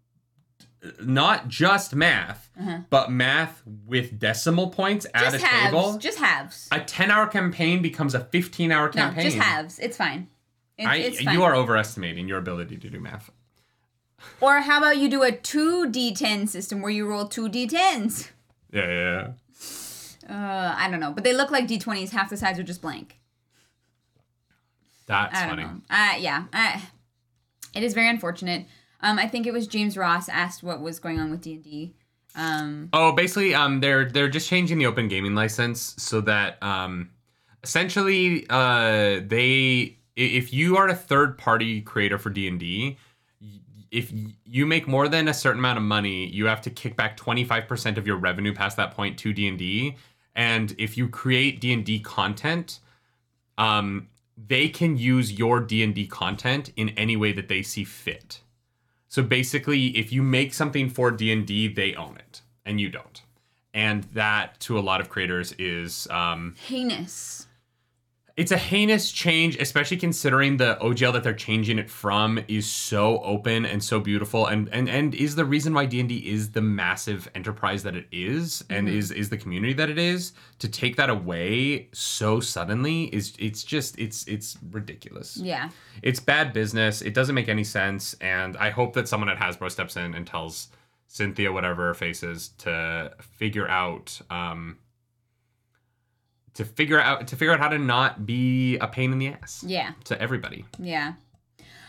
[1.02, 2.50] not just math,
[2.90, 5.30] but math with decimal points at Uh-huh.
[5.32, 5.70] just a halves.
[5.72, 5.98] table.
[5.98, 6.68] Just halves.
[6.70, 9.24] a 10 hour campaign becomes a 15 hour No, campaign.
[9.24, 9.78] just halves.
[9.78, 10.28] It's fine.
[10.78, 11.34] It's, I, it's fine.
[11.34, 13.30] you are overestimating your ability to do math.
[14.40, 18.30] Or how about you do a two D10 system where you roll two D10s?
[18.72, 19.32] Yeah, yeah,
[20.28, 20.28] yeah.
[20.28, 22.10] Uh, I don't know, but they look like D20s.
[22.10, 23.18] Half the sides are just blank.
[25.06, 25.62] That's funny.
[25.64, 25.80] know.
[25.88, 26.80] Uh, yeah, uh,
[27.74, 28.66] it is very unfortunate.
[29.00, 31.62] Um, I think it was James Ross asked what was going on with D and
[31.64, 31.94] D.
[32.34, 37.10] Um, Oh, basically, um, they're they're just changing the open gaming license so that um,
[37.62, 42.96] essentially, uh, they if you are a third party creator for D and D,
[43.90, 44.12] if
[44.44, 47.44] you make more than a certain amount of money, you have to kick back twenty
[47.44, 49.96] five percent of your revenue past that point to D and D.
[50.34, 52.80] And if you create D and D content,
[53.56, 57.84] um, they can use your D and D content in any way that they see
[57.84, 58.40] fit.
[59.08, 62.88] So basically, if you make something for D and D, they own it, and you
[62.88, 63.22] don't.
[63.72, 67.45] And that, to a lot of creators, is um, heinous.
[68.36, 73.18] It's a heinous change, especially considering the OGL that they're changing it from is so
[73.22, 76.50] open and so beautiful, and and and is the reason why D and D is
[76.52, 80.32] the massive enterprise that it is, and is is the community that it is.
[80.58, 85.70] To take that away so suddenly is it's just it's it's ridiculous Yeah.
[86.02, 87.00] it's bad business.
[87.02, 90.26] It doesn't make any sense, and I hope that someone at Hasbro steps in and
[90.26, 90.68] tells
[91.08, 94.76] Cynthia whatever her face is to figure out um,
[96.56, 99.64] to figure out to figure out how to not be a pain in the ass
[99.66, 99.92] Yeah.
[100.04, 100.64] to everybody.
[100.78, 101.14] Yeah.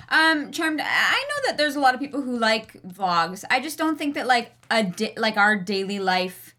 [0.09, 3.43] Um, Charmed, I know that there's a lot of people who like vlogs.
[3.49, 6.55] I just don't think that like a di- like our daily life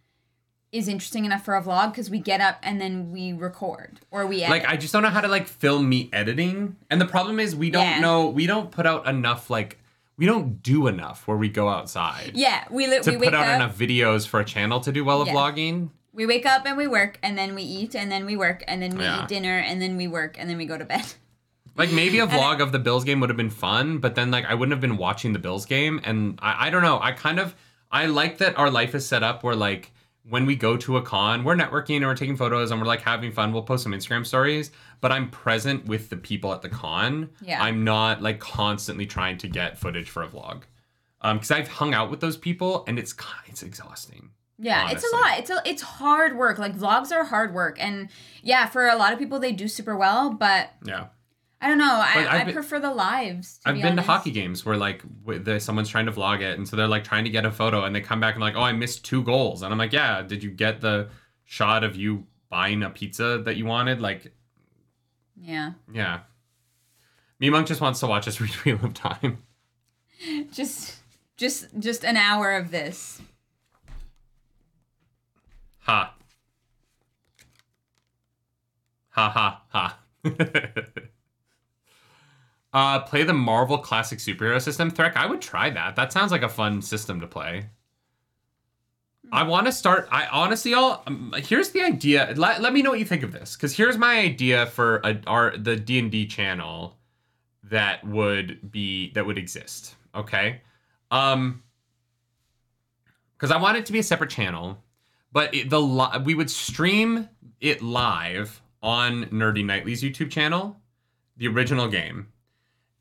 [0.70, 4.26] is interesting enough for a vlog because we get up and then we record or
[4.26, 4.50] we edit.
[4.50, 7.56] Like I just don't know how to like film me editing, and the problem is
[7.56, 8.00] we don't Yeah.
[8.00, 9.78] know we don't put out enough like
[10.18, 13.34] we don't do enough where we go outside yeah, we li- to we wake put
[13.34, 15.34] out up, enough videos for a channel to do well of Yeah.
[15.34, 15.88] vlogging.
[16.12, 18.82] We wake up and we work and then we eat and then we work and
[18.82, 19.22] then we Yeah.
[19.22, 21.04] eat dinner and then we work and then we go to bed.
[21.76, 24.44] Like maybe a vlog of the Bills game would have been fun, but then like
[24.46, 26.98] I wouldn't have been watching the Bills game, and I, I don't know.
[27.00, 27.54] I kind of
[27.92, 29.92] I like that our life is set up where like
[30.28, 33.02] when we go to a con, we're networking and we're taking photos and we're like
[33.02, 33.52] having fun.
[33.52, 37.30] We'll post some Instagram stories, but I'm present with the people at the con.
[37.42, 37.62] Yeah.
[37.62, 40.62] I'm not like constantly trying to get footage for a vlog,
[41.20, 43.14] um, because I've hung out with those people and it's
[43.46, 44.27] it's exhausting.
[44.58, 45.38] Yeah, it's a lot.
[45.38, 46.58] It's a it's hard work.
[46.58, 48.08] Like vlogs are hard work, and
[48.42, 50.30] yeah, for a lot of people they do super well.
[50.30, 51.06] But Yeah.
[51.60, 51.92] I don't know.
[51.92, 53.58] I, But I been- prefer the lives.
[53.64, 56.56] To I've be been to hockey games where like the, someone's trying to vlog it,
[56.56, 58.54] and so they're like trying to get a photo, and they come back and like,
[58.56, 61.08] oh, I missed two goals, and I'm like, yeah, did you get the
[61.44, 64.00] shot of you buying a pizza that you wanted?
[64.00, 64.32] Like,
[65.40, 66.20] Yeah, yeah.
[67.40, 69.38] Me Monk just wants to watch us read Wheel of Time.
[70.52, 70.96] just
[71.36, 73.20] just just an hour of this.
[75.88, 76.14] Ha.
[79.08, 79.98] Ha ha ha.
[82.74, 84.90] uh, play the Marvel Classic Superhero System.
[84.90, 85.96] Threk, I would try that.
[85.96, 87.70] That sounds like a fun system to play.
[89.32, 90.08] I want to start.
[90.10, 92.34] I honestly, all um, here's the idea.
[92.36, 95.18] Let, let me know what you think of this, because here's my idea for a,
[95.26, 96.98] our the D and D channel
[97.64, 99.96] that would be that would exist.
[100.14, 100.60] Okay,
[101.10, 101.62] um,
[103.36, 104.82] because I want it to be a separate channel,
[105.32, 107.28] but it, the li- we would stream
[107.60, 110.80] it live on Nerdy Nightly's YouTube channel,
[111.36, 112.28] the original game,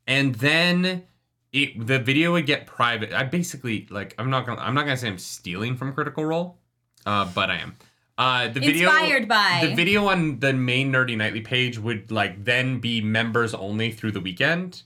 [0.06, 1.04] and then
[1.52, 3.12] it the video would get private.
[3.12, 6.58] I basically like I'm not gonna I'm not gonna say I'm stealing from Critical Role,
[7.06, 7.76] uh, but I am.
[8.16, 9.60] Uh, the video Inspired by.
[9.62, 14.10] the video on the main Nerdy Nightly page would like then be members only through
[14.10, 14.82] the weekend,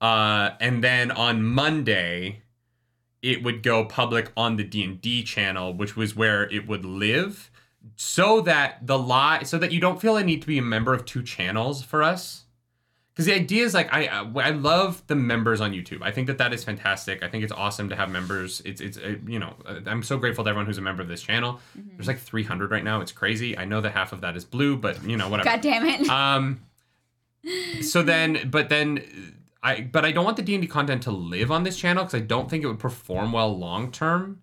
[0.00, 2.42] uh, and then on Monday,
[3.22, 6.84] it would go public on the D and D channel, which was where it would
[6.84, 7.50] live,
[7.96, 10.94] so that the lie so that you don't feel a need to be a member
[10.94, 12.44] of two channels for us
[13.20, 16.00] because the idea is like I I love the members on YouTube.
[16.00, 17.22] I think that that is fantastic.
[17.22, 18.62] I think it's awesome to have members.
[18.64, 21.08] It's it's uh, you know uh, I'm so grateful to everyone who's a member of
[21.08, 21.60] this channel.
[21.78, 21.96] Mm-hmm.
[21.96, 23.02] There's like 300 right now.
[23.02, 23.58] It's crazy.
[23.58, 25.50] I know that half of that is blue, but you know whatever.
[25.50, 26.08] God damn it.
[26.08, 26.62] Um.
[27.82, 29.36] So then, but then.
[29.62, 32.04] I, but I don't want the D and D content to live on this channel
[32.04, 34.40] because I don't think it would perform well long term,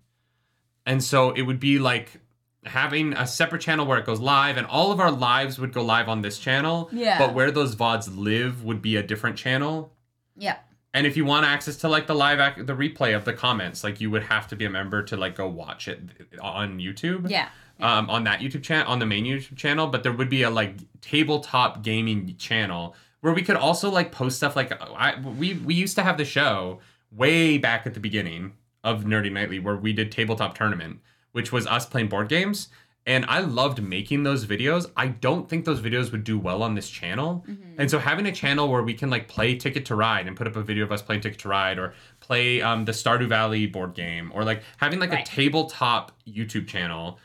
[0.86, 2.20] and so it would be like
[2.64, 5.82] having a separate channel where it goes live and all of our lives would go
[5.82, 7.16] live on this channel Yeah.
[7.18, 9.92] but where those vods live would be a different channel
[10.36, 10.56] yeah.
[10.92, 13.84] and if you want access to like the live ac- the replay of the comments
[13.84, 16.00] like you would have to be a member to like go watch it
[16.42, 17.48] on youtube Yeah.
[17.80, 20.50] um, on that YouTube channel, on the main YouTube channel, but there would be a
[20.50, 24.56] like tabletop gaming channel where we could also like post stuff.
[24.56, 28.52] Like I, we we used to have the show way back at the beginning
[28.84, 31.00] of Nerdy Nightly where we did tabletop tournament,
[31.32, 32.68] which was us playing board games.
[33.06, 34.90] And I loved making those videos.
[34.94, 37.42] I don't think those videos would do well on this channel.
[37.78, 40.46] And so having a channel where we can like play Ticket to Ride and put
[40.46, 43.66] up a video of us playing Ticket to Ride or play um, the Stardew Valley
[43.66, 47.18] board game or like having like a tabletop YouTube channel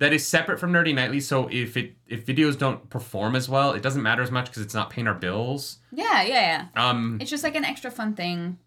[0.00, 1.20] that is separate from Nerdy Nightly.
[1.20, 4.62] So if it if videos don't perform as well, it doesn't matter as much because
[4.62, 5.78] it's not paying our bills.
[5.92, 6.22] Yeah.
[6.22, 6.66] Yeah.
[6.74, 6.88] Yeah.
[6.90, 8.58] Um, It's just like an extra fun thing.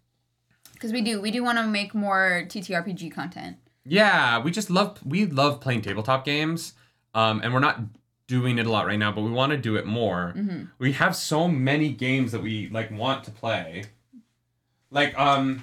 [0.72, 3.56] Because we do, we do want to make more TTRPG content.
[3.84, 6.72] yeah, we just love we love playing tabletop games,
[7.14, 7.78] um, and we're not
[8.26, 10.32] doing it a lot right now, but we want to do it more.
[10.36, 10.64] Mm-hmm.
[10.78, 13.84] We have so many games that we like want to play,
[14.90, 15.62] like um.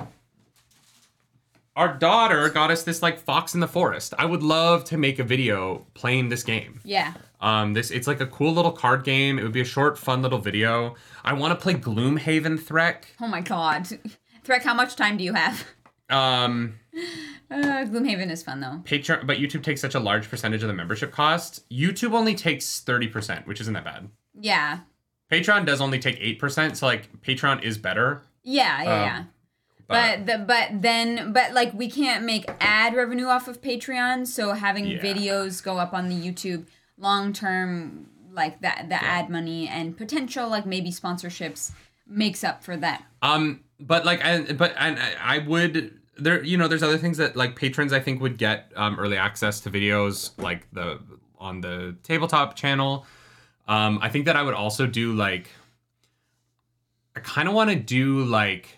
[1.75, 4.13] Our daughter got us this like Fox in the Forest.
[4.19, 6.81] I would love to make a video playing this game.
[6.83, 7.13] Yeah.
[7.39, 9.39] Um, this it's like a cool little card game.
[9.39, 10.95] It would be a short, fun little video.
[11.23, 13.03] I want to play Gloomhaven Threk.
[13.21, 13.87] Oh my god.
[14.45, 15.65] Threk, how much time do you have?
[16.09, 16.75] Um,
[17.49, 18.79] Uh, Gloomhaven is fun though.
[18.85, 21.67] Patreon, but YouTube takes such a large percentage of the membership cost.
[21.69, 24.07] YouTube only takes thirty percent, which isn't that bad.
[24.39, 24.79] Yeah.
[25.29, 28.21] Patreon does only take eight percent, so like Patreon is better.
[28.43, 29.23] Yeah, yeah, Um, yeah.
[29.91, 34.53] But, the but then but like we can't make ad revenue off of Patreon, so
[34.53, 35.01] having Yeah.
[35.01, 36.65] videos go up on the YouTube
[36.97, 41.71] long term like that the ad money and potential like maybe sponsorships
[42.07, 43.03] makes up for that.
[43.21, 47.17] um, but like, I but and I I would there, you know, there's other things
[47.17, 50.99] that like patrons I think would get um, early access to videos like the
[51.39, 53.05] on the tabletop channel.
[53.67, 55.49] Um, I think that I would also do like
[57.15, 58.77] I kind of want to do like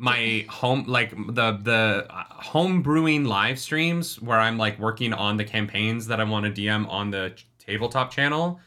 [0.00, 5.36] my home like the the uh, home brewing live streams where I'm like working on
[5.36, 8.58] the campaigns that I want to DM on the tabletop channel.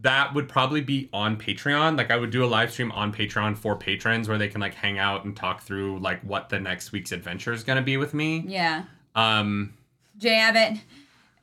[0.00, 1.96] That would probably be on Patreon.
[1.96, 4.74] Like I would do a live stream on Patreon for patrons where they can like
[4.74, 7.96] hang out and talk through like what the next week's adventure is going to be
[7.96, 8.44] with me.
[8.46, 8.84] Yeah.
[9.14, 9.74] Um
[10.18, 10.80] Jay Abbott.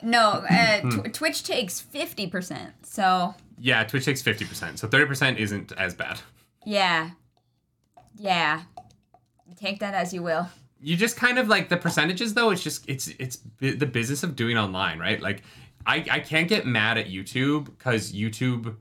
[0.02, 2.72] No, uh, tw- Twitch takes fifty percent.
[2.86, 4.76] So yeah, Twitch takes 50%.
[4.78, 6.18] So 30% isn't as bad.
[6.64, 7.10] yeah,
[8.16, 8.62] yeah.
[9.62, 10.48] Take that as you will.
[10.80, 14.34] you just kind of like the percentages though it's just it's it's the business of
[14.34, 15.42] doing online right like
[15.86, 18.74] i i can't get mad at youtube because youtube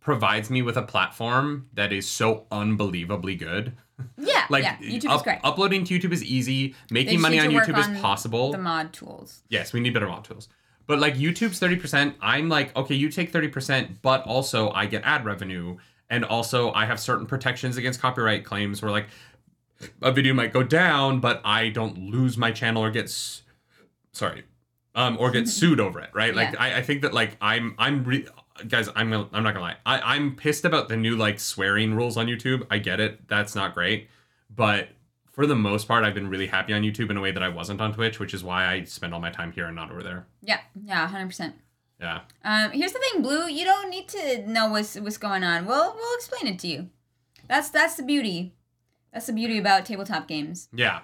[0.00, 3.72] provides me with a platform that is so unbelievably good
[4.18, 4.76] Yeah, like yeah.
[4.78, 5.38] YouTube up- is great.
[5.42, 9.42] uploading to youtube is easy making just money on youtube is possible The mod tools.
[9.48, 10.48] yes we need better mod tools
[10.86, 15.24] but like youtube's 30% i'm like okay you take 30% but also i get ad
[15.24, 15.76] revenue
[16.10, 19.06] and also i have certain protections against copyright claims where like
[20.02, 23.42] a video might go down but i don't lose my channel or get s-
[24.12, 24.42] sorry
[24.94, 26.62] um or get sued over it right like Yeah.
[26.62, 28.26] I, I think that like i'm i'm re-
[28.66, 31.94] guys i'm gonna, i'm not gonna lie I, i'm pissed about the new like swearing
[31.94, 34.08] rules on youtube i get it that's not great
[34.54, 34.88] but
[35.30, 37.48] for the most part i've been really happy on youtube in a way that i
[37.48, 40.02] wasn't on twitch which is why i spend all my time here and not over
[40.02, 41.54] there Yeah, yeah, hundred percent.
[42.00, 42.20] Yeah.
[42.44, 43.48] Um, here's the thing, Blue.
[43.48, 45.66] You don't need to know what's what's going on.
[45.66, 46.90] We'll we'll explain it to you.
[47.48, 48.54] That's that's the beauty.
[49.12, 50.68] That's the beauty about tabletop games.
[50.72, 51.00] Yeah.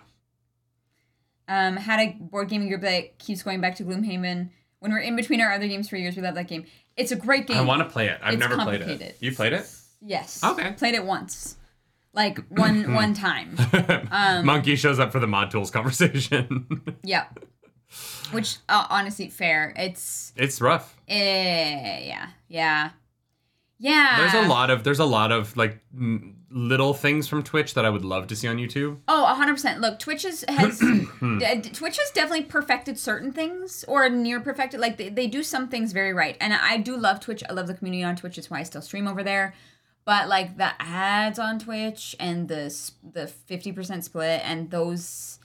[1.48, 4.50] Um, had a board gaming group that keeps going back to Gloomhaven.
[4.78, 6.64] When we're in between our other games for years, we love that game.
[6.96, 7.56] It's a great game.
[7.58, 8.18] I want to play it.
[8.22, 9.16] I've It's never played it.
[9.20, 9.68] You played it?
[10.00, 10.42] yes.
[10.44, 10.72] Okay.
[10.72, 11.56] Played it once,
[12.12, 13.56] like one one time.
[14.10, 16.96] Um, Monkey shows up for the mod tools conversation.
[17.02, 17.38] Yep.
[18.32, 19.72] Which uh, honestly, fair.
[19.76, 20.96] It's it's rough.
[21.08, 22.90] eh, yeah, yeah,
[23.78, 24.18] yeah.
[24.18, 27.84] There's a lot of there's a lot of like m- little things from Twitch that
[27.84, 28.98] I would love to see on YouTube.
[29.08, 29.80] Oh, 100%.
[29.80, 30.78] Look, Twitch is, has
[31.20, 34.78] d- Twitch has definitely perfected certain things or near perfected.
[34.80, 37.42] Like they, they do some things very right, and I do love Twitch.
[37.48, 38.38] I love the community on Twitch.
[38.38, 39.54] It's why I still stream over there.
[40.04, 42.66] But like the ads on Twitch and the
[43.12, 45.38] the fifty percent split and those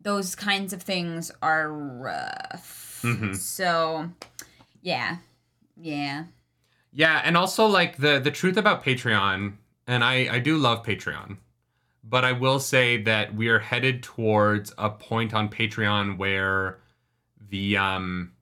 [0.00, 3.00] those kinds of things are rough.
[3.02, 3.36] Mhm.
[3.36, 4.10] So,
[4.82, 5.18] yeah,
[5.80, 6.24] yeah.
[6.92, 9.54] Yeah, and also like the the truth about Patreon,
[9.86, 11.38] and I I do love Patreon,
[12.02, 16.78] but I will say that we are headed towards a point on Patreon where
[17.48, 18.32] the um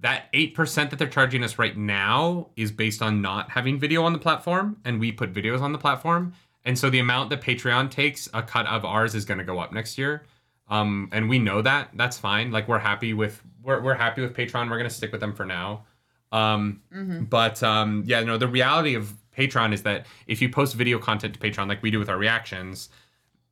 [0.00, 4.12] that 8% that they're charging us right now is based on not having video on
[4.12, 6.34] the platform and we put videos on the platform.
[6.64, 9.58] And so the amount that Patreon takes, a cut of ours is going to go
[9.58, 10.22] up next year.
[10.68, 11.90] Um, and we know that.
[11.94, 12.52] That's fine.
[12.52, 14.70] Like we're happy with we're, we're happy with Patreon.
[14.70, 15.84] We're going to stick with them for now.
[16.32, 16.82] Um,
[17.28, 21.34] but um, yeah, no, the reality of Patreon is that if you post video content
[21.34, 22.88] to Patreon like we do with our reactions,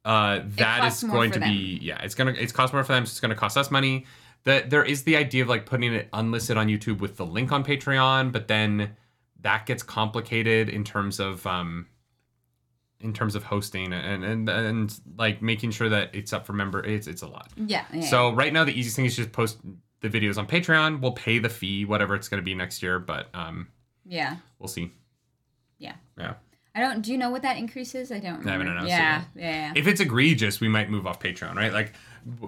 [0.05, 3.07] uh, that is going to be yeah, it's gonna it's cost more for them.
[3.07, 4.07] So it's gonna cost us money.
[4.45, 7.51] That there is the idea of like putting it unlisted on YouTube with the link
[7.51, 8.97] on Patreon, but then
[9.41, 11.87] that gets complicated in terms of um,
[13.01, 16.85] in terms of hosting and and and like making sure that it's up for member.
[16.85, 17.51] It's it's a lot.
[17.57, 17.85] Yeah.
[17.93, 18.03] yeah.
[18.03, 19.59] So right now the easiest thing is just post
[20.07, 21.01] the videos on Patreon.
[21.01, 23.69] We'll pay the fee, whatever it's going to be next year, but um,
[24.05, 24.37] yeah.
[24.59, 24.93] we'll see.
[25.79, 25.95] Yeah.
[26.19, 26.35] Yeah.
[26.75, 27.01] I don't.
[27.01, 28.13] Do you know what that increase is?
[28.13, 28.41] I don't.
[28.41, 28.49] Remember.
[28.49, 29.73] I haven't announced it yeah, yeah, yeah.
[29.75, 31.73] If it's egregious, we might move off Patreon, right?
[31.73, 31.95] Like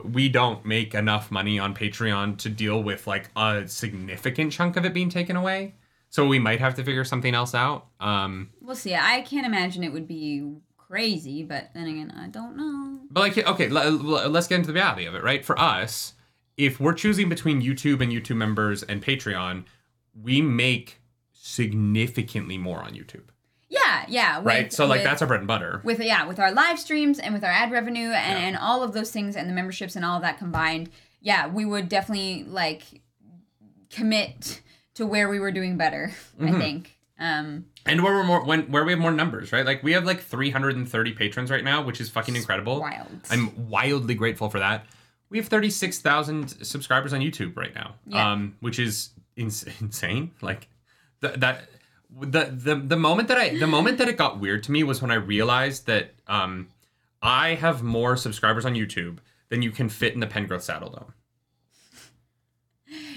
[0.05, 4.85] we don't make enough money on Patreon to deal with like a significant chunk of
[4.85, 5.75] it being taken away.
[6.11, 7.87] So we might have to figure something else out.
[8.01, 8.95] Um, We'll see.
[8.95, 13.01] I can't imagine it would be crazy, but then again, I don't know.
[13.11, 15.45] But like, okay, let's get into the reality of it, right?
[15.45, 16.15] For us,
[16.59, 19.65] if we're choosing between YouTube and YouTube members and Patreon,
[20.21, 21.01] we make
[21.33, 23.29] significantly more on YouTube,
[23.69, 24.39] Yeah, yeah.
[24.39, 24.73] With, right?
[24.73, 25.81] so like with- that's our bread and butter.
[25.85, 28.93] with yeah with our live streams and with our ad revenue and, and all of
[28.93, 30.91] those things and the memberships and all of that combined.
[31.21, 32.83] Yeah, we would definitely like
[33.91, 34.61] commit
[34.95, 36.13] to where we were doing better.
[36.41, 36.55] Mm-hmm.
[36.55, 36.97] I think.
[37.21, 39.67] Um, And where we're more when where we have more numbers, right?
[39.67, 42.81] Like we have like 330 patrons right now, which is fucking incredible.
[42.81, 43.09] wild.
[43.31, 44.87] I'm wildly grateful for that.
[45.31, 48.33] We have 36,000 subscribers on YouTube right now, Yeah.
[48.33, 50.31] um, which is ins- insane.
[50.41, 50.69] Like
[51.21, 51.69] th- that,
[52.21, 55.03] the the the moment that I the moment that it got weird to me was
[55.03, 56.69] when I realized that um,
[57.21, 59.19] I have more subscribers on YouTube
[59.51, 61.13] than you can fit in the Pengrowth Saddle Dome.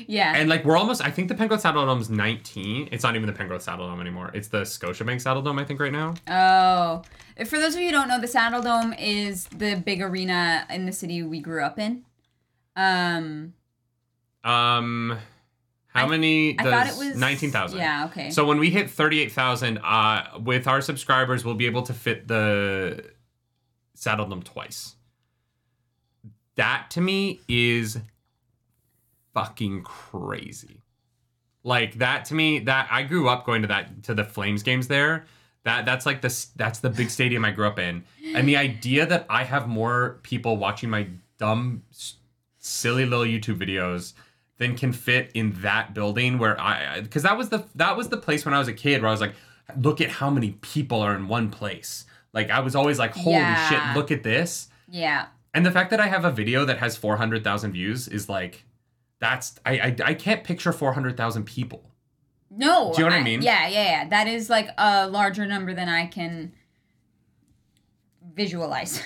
[0.08, 0.34] Yeah.
[0.36, 2.90] And like we're almost, I think the Pengrowth Saddle Dome is 19.
[2.92, 4.32] It's not even the Pengrowth Saddle Dome anymore.
[4.34, 6.14] It's the Scotiabank Saddle Dome, I think, right now.
[6.28, 7.04] oh,
[7.46, 10.86] for those of you who don't know, the Saddle Dome is the big arena in
[10.86, 12.04] the city we grew up in.
[12.76, 13.54] Um,
[14.44, 15.18] Um,
[15.88, 16.58] how I- many?
[16.60, 17.78] I does, thought it was 19,000.
[17.80, 18.06] Yeah.
[18.06, 18.30] Okay.
[18.32, 23.06] So when we hit 38,000, uh, with our subscribers, we'll be able to fit the
[23.94, 24.96] Saddle Dome twice.
[26.56, 28.00] That to me is
[29.34, 30.82] fucking crazy.
[31.64, 34.88] Like that to me, that I grew up going to that to the Flames games
[34.88, 35.26] there.
[35.64, 38.04] That that's like the that's the big stadium I grew up in,
[38.36, 41.06] and the idea that I have more people watching my
[41.38, 41.84] dumb,
[42.58, 44.14] silly little YouTube videos
[44.58, 48.18] than can fit in that building where I because that was the that was the
[48.18, 49.36] place when I was a kid where I was like,
[49.78, 52.06] look at how many people are in one place.
[52.34, 53.70] Like I was always like, holy Yeah.
[53.70, 54.70] shit, look at this.
[54.90, 55.28] yeah.
[55.54, 58.64] And the fact that I have a video that has 400,000 views is like,
[59.22, 61.84] that's, I, I, I can't picture 400,000 people.
[62.50, 62.92] No.
[62.94, 63.42] Do you know what I mean?
[63.42, 64.10] Yeah, yeah, yeah.
[64.10, 66.52] That is like a larger number than I can
[68.34, 69.02] visualize.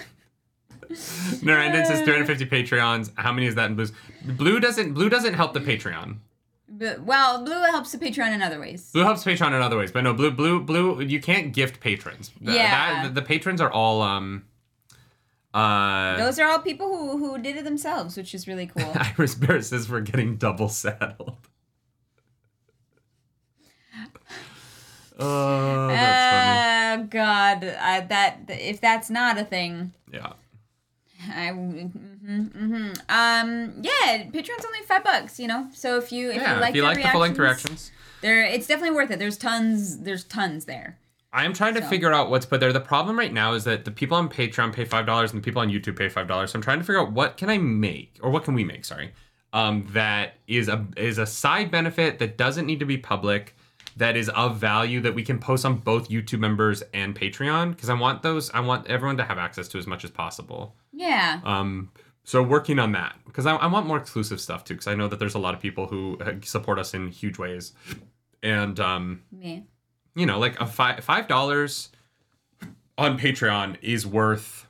[0.89, 3.11] Narendon says 350 Patreons.
[3.15, 3.91] How many is that in Blues?
[4.23, 6.17] Blue doesn't, Blue doesn't help the Patreon.
[6.69, 8.89] But, well, Blue helps the Patreon in other ways.
[8.91, 12.31] Blue helps Patreon in other ways, but no, Blue, Blue, Blue, you can't gift patrons.
[12.39, 13.03] Yeah.
[13.03, 14.45] That, the patrons are all, um,
[15.55, 18.91] uh, Those are all people who who did it themselves, which is really cool.
[18.95, 21.37] Iris Bear says we're getting double saddled.
[25.17, 27.03] Oh, that's funny.
[27.03, 30.33] Oh God, I, that if that's not a thing, Yeah.
[31.29, 32.91] I mm-hmm, mm-hmm.
[33.07, 35.69] um yeah, Patreon's only five bucks, you know.
[35.73, 37.91] So if you if yeah, you like if you the like the full length reactions.
[38.19, 39.19] there it's definitely worth it.
[39.19, 40.97] There's tons there's tons there.
[41.35, 42.71] I'm trying to So- figure out what's put there.
[42.73, 45.45] The problem right now is that the people on Patreon pay five dollars and the
[45.45, 46.51] people on YouTube pay five dollars.
[46.51, 48.85] So I'm trying to figure out what can I make or what can we make,
[48.85, 49.11] sorry,
[49.53, 53.55] um, that is a is a side benefit that doesn't need to be public,
[53.97, 57.89] that is of value that we can post on both YouTube members and Patreon because
[57.89, 58.49] I want those.
[58.51, 60.75] I want everyone to have access to as much as possible.
[60.93, 61.41] Yeah.
[61.43, 61.91] Um,
[62.23, 65.07] so working on that because I, I want more exclusive stuff too because I know
[65.09, 67.73] that there's a lot of people who uh, support us in huge ways,
[68.41, 69.63] and um, Me.
[70.15, 71.89] You know, like a five five dollars
[72.97, 74.67] on Patreon is worth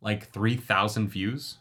[0.00, 1.58] like three thousand views.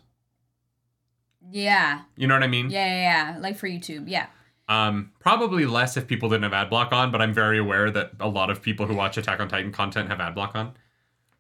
[1.51, 2.01] Yeah.
[2.16, 2.70] You know what I mean?
[2.70, 3.39] Yeah, yeah, yeah.
[3.39, 4.05] Like for YouTube.
[4.07, 4.28] Yeah.
[4.68, 8.13] Um, probably less if people didn't have ad block on, but I'm very aware that
[8.20, 10.74] a lot of people who watch Attack on Titan content have ad block on.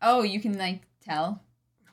[0.01, 1.41] Oh, you can like tell.
[1.89, 1.91] Oh,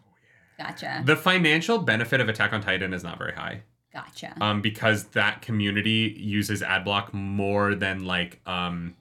[0.58, 0.66] yeah.
[0.66, 1.02] Gotcha.
[1.06, 3.62] The financial benefit of Attack on Titan is not very high.
[3.92, 4.34] Gotcha.
[4.40, 8.94] um, because that community uses ad block more than like um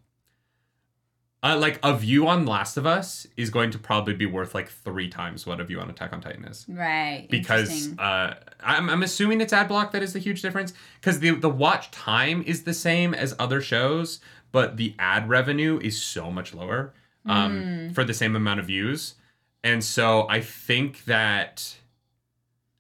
[1.44, 4.70] uh, like a view on Last of Us is going to probably be worth like
[4.70, 7.28] three times what a view on Attack on Titan is right.
[7.32, 11.32] because uh, I'm, I'm assuming it's ad block that is the huge difference because the
[11.32, 14.20] the watch time is the same as other shows
[14.52, 16.94] but the ad revenue is so much lower
[17.26, 17.90] um, Hmm.
[17.94, 19.16] for the same amount of views
[19.64, 21.78] and so I think that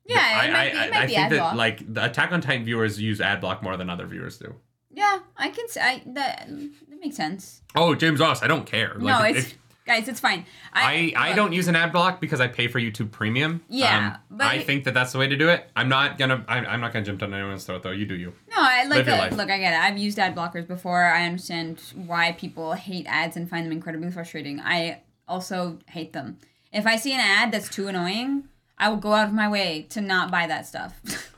[0.05, 3.21] yeah, I, might be, I, I think that like the Attack on Titan viewers use
[3.21, 4.55] ad block more than other viewers do.
[4.93, 5.65] Yeah, I can.
[5.81, 7.61] I that that makes sense.
[7.75, 8.95] Oh, James Ross, I don't care.
[8.97, 10.45] no, Like, it's if- guys, it's fine.
[10.73, 13.61] I, I look, don't use an ad block because I pay for YouTube Premium.
[13.69, 15.69] Yeah, Um, but I it- think that that's the way to do it.
[15.75, 16.43] I'm not gonna.
[16.47, 17.91] I, I'm not gonna jump down anyone's throat though.
[17.91, 18.33] You do you.
[18.49, 19.31] No, I like Live your life.
[19.33, 19.49] look.
[19.49, 19.79] I get it.
[19.79, 21.03] I've used ad blockers before.
[21.03, 24.59] I understand why people hate ads and find them incredibly frustrating.
[24.59, 26.37] I also hate them.
[26.73, 28.45] If I see an ad that's too annoying,
[28.77, 30.99] I will go out of my way to not buy that stuff.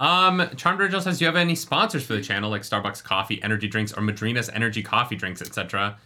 [0.00, 3.42] Um, Charmed Virgil says, "Do you have any sponsors for the channel, like Starbucks coffee,
[3.42, 5.96] energy drinks, or Madrina's energy coffee drinks, etc.?"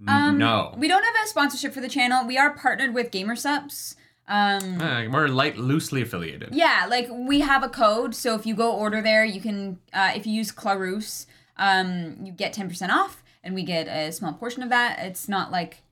[0.00, 2.26] N- Um, no, we don't have a sponsorship for the channel.
[2.26, 3.94] We are partnered with GamerSupps.
[4.26, 6.50] Um, Uh, we're light, loosely affiliated.
[6.54, 9.78] Yeah, like we have a code, so if you go order there, you can.
[9.92, 11.26] Uh, if you use Clarus,
[11.56, 14.98] um, you get ten percent off, and we get a small portion of that.
[14.98, 15.82] It's not like,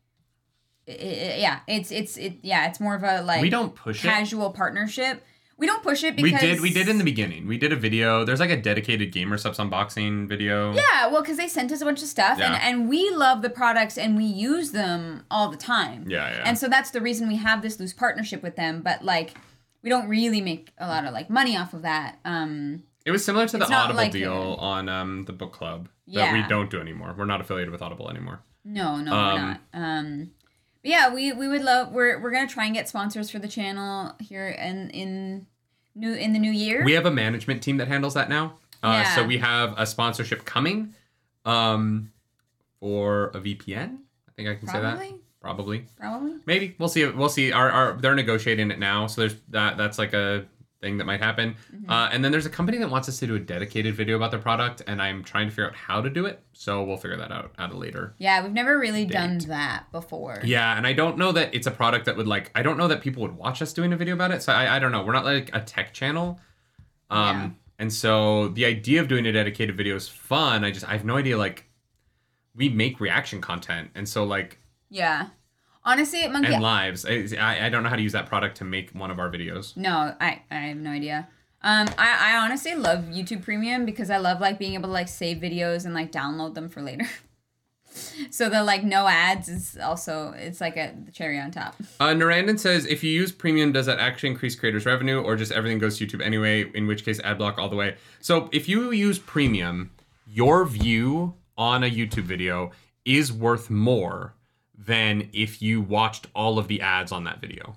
[0.89, 4.05] i i yeah, it's it's it yeah, it's more of a like we don't push
[4.05, 4.09] it.
[4.09, 5.25] casual partnership.
[5.59, 6.61] We don't push it because We did.
[6.61, 7.47] We did in the beginning.
[7.47, 8.25] We did a video.
[8.25, 10.75] There's like a dedicated GamerSupps unboxing video.
[10.75, 12.53] Yeah, well, because they sent us a bunch of stuff, Yeah.
[12.55, 16.05] and, and we love the products and we use them all the time.
[16.09, 16.43] Yeah, yeah.
[16.45, 18.83] And so that's the reason we have this loose partnership with them.
[18.83, 19.33] But like,
[19.83, 22.19] we don't really make a lot of like money off of that.
[22.27, 25.89] Um, It was similar to the Audible like deal a- on um, the book club
[26.09, 27.15] that we don't do anymore.
[27.17, 28.41] We're not affiliated with Audible anymore.
[28.69, 29.61] No, no, Um, we're not.
[29.73, 30.31] Um,
[30.87, 31.93] yeah, we we would love.
[31.93, 35.47] We're we're gonna try and get sponsors for the channel here in in
[35.95, 36.85] new in the new year.
[36.85, 38.55] We have a management team that handles that now.
[38.83, 40.95] Uh, So we have a sponsorship coming
[41.45, 42.13] um,
[42.81, 43.99] for a VPN.
[44.29, 44.97] I think I can say that.
[44.97, 45.21] Probably.
[45.41, 45.87] Probably.
[45.99, 46.33] Probably.
[46.47, 47.05] Maybe we'll see.
[47.07, 47.53] We'll see.
[47.53, 49.77] Our, our they're negotiating it now, so there's that.
[49.77, 50.45] That's like a
[50.87, 51.57] thing that might happen.
[51.75, 51.91] Mm-hmm.
[51.91, 54.31] Uh, and then there's a company that wants us to do a dedicated video about
[54.31, 56.41] their product, and I'm trying to figure out how to do it.
[56.53, 60.41] So we'll figure that out at a later Yeah, we've never really done that before.
[60.45, 62.53] Yeah, and I don't know that it's a product that would like.
[62.55, 64.43] I don't know that people would watch us doing a video about it.
[64.43, 65.03] So I, I don't know.
[65.05, 66.39] We're not like a tech channel.
[67.11, 67.51] Um, Yeah.
[67.81, 70.65] and so the idea of doing a dedicated video is fun.
[70.65, 71.37] I just I have no idea.
[71.37, 71.65] Like,
[72.55, 74.59] we make reaction content, and so like
[74.89, 75.29] Yeah.
[75.87, 76.53] Honestly, monkey.
[76.53, 77.07] and lives.
[77.07, 79.31] I, I I don't know how to use that product to make one of our
[79.31, 79.77] videos.
[79.77, 81.29] No, I I have no idea.
[81.63, 85.09] Um, I, I honestly love YouTube Premium because I love like being able to like
[85.09, 87.09] save videos and like download them for later.
[88.31, 91.75] so the like no ads is also it's like a cherry on top.
[91.99, 95.51] Uh, Narandon says, if you use premium, does that actually increase creators' revenue, or just
[95.51, 96.71] everything goes to YouTube anyway?
[96.75, 97.97] In which case, ad block all the way.
[98.21, 99.91] So if you use premium,
[100.27, 102.71] your view on a YouTube video
[103.05, 104.36] is worth more
[104.79, 107.77] than if you watched all of the ads on that video.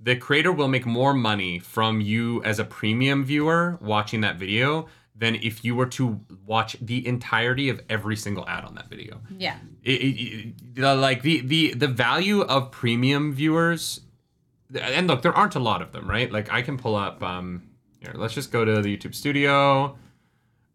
[0.00, 4.88] The creator will make more money from you as a premium viewer watching that video
[5.16, 9.20] than if you were to watch the entirety of every single ad on that video
[9.36, 9.56] Yeah.
[9.82, 14.00] it, it, it- like the the the value of premium viewers
[14.80, 17.64] and look there aren't a lot of them right like i can pull up um
[17.98, 19.96] here let's just go to the youtube studio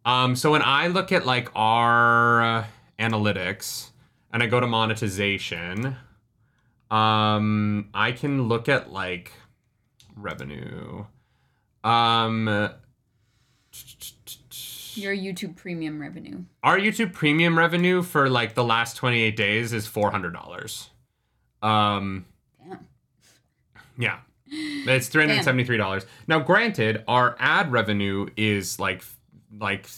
[0.04, 2.64] um so when i look at like our uh,
[2.98, 3.90] analytics
[4.34, 5.96] and i go to monetization
[6.90, 9.32] um i can look at like
[10.16, 11.04] revenue
[11.82, 12.46] um
[14.94, 16.44] Your YouTube Premium revenue.
[16.62, 20.88] our YouTube premium revenue for like the last 28 days is $400.
[21.62, 22.26] Um
[22.64, 22.86] Damn.
[23.98, 24.18] yeah.
[24.46, 26.06] It's three hundred seventy-three dollars.
[26.28, 29.02] Now, granted, our ad revenue is like
[29.58, 29.88] like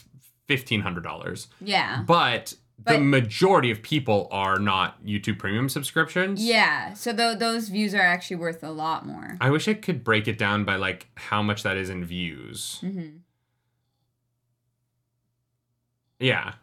[0.47, 2.03] fifteen hundred dollars, Yeah.
[2.07, 2.55] but,
[2.85, 6.44] the majority of people are not YouTube Premium subscriptions.
[6.44, 6.93] Yeah.
[6.93, 9.36] So th- those views are actually worth a lot more.
[9.40, 12.78] I wish I could break it down by like how much that is in views.
[12.81, 13.09] hmm
[16.19, 16.55] Yeah.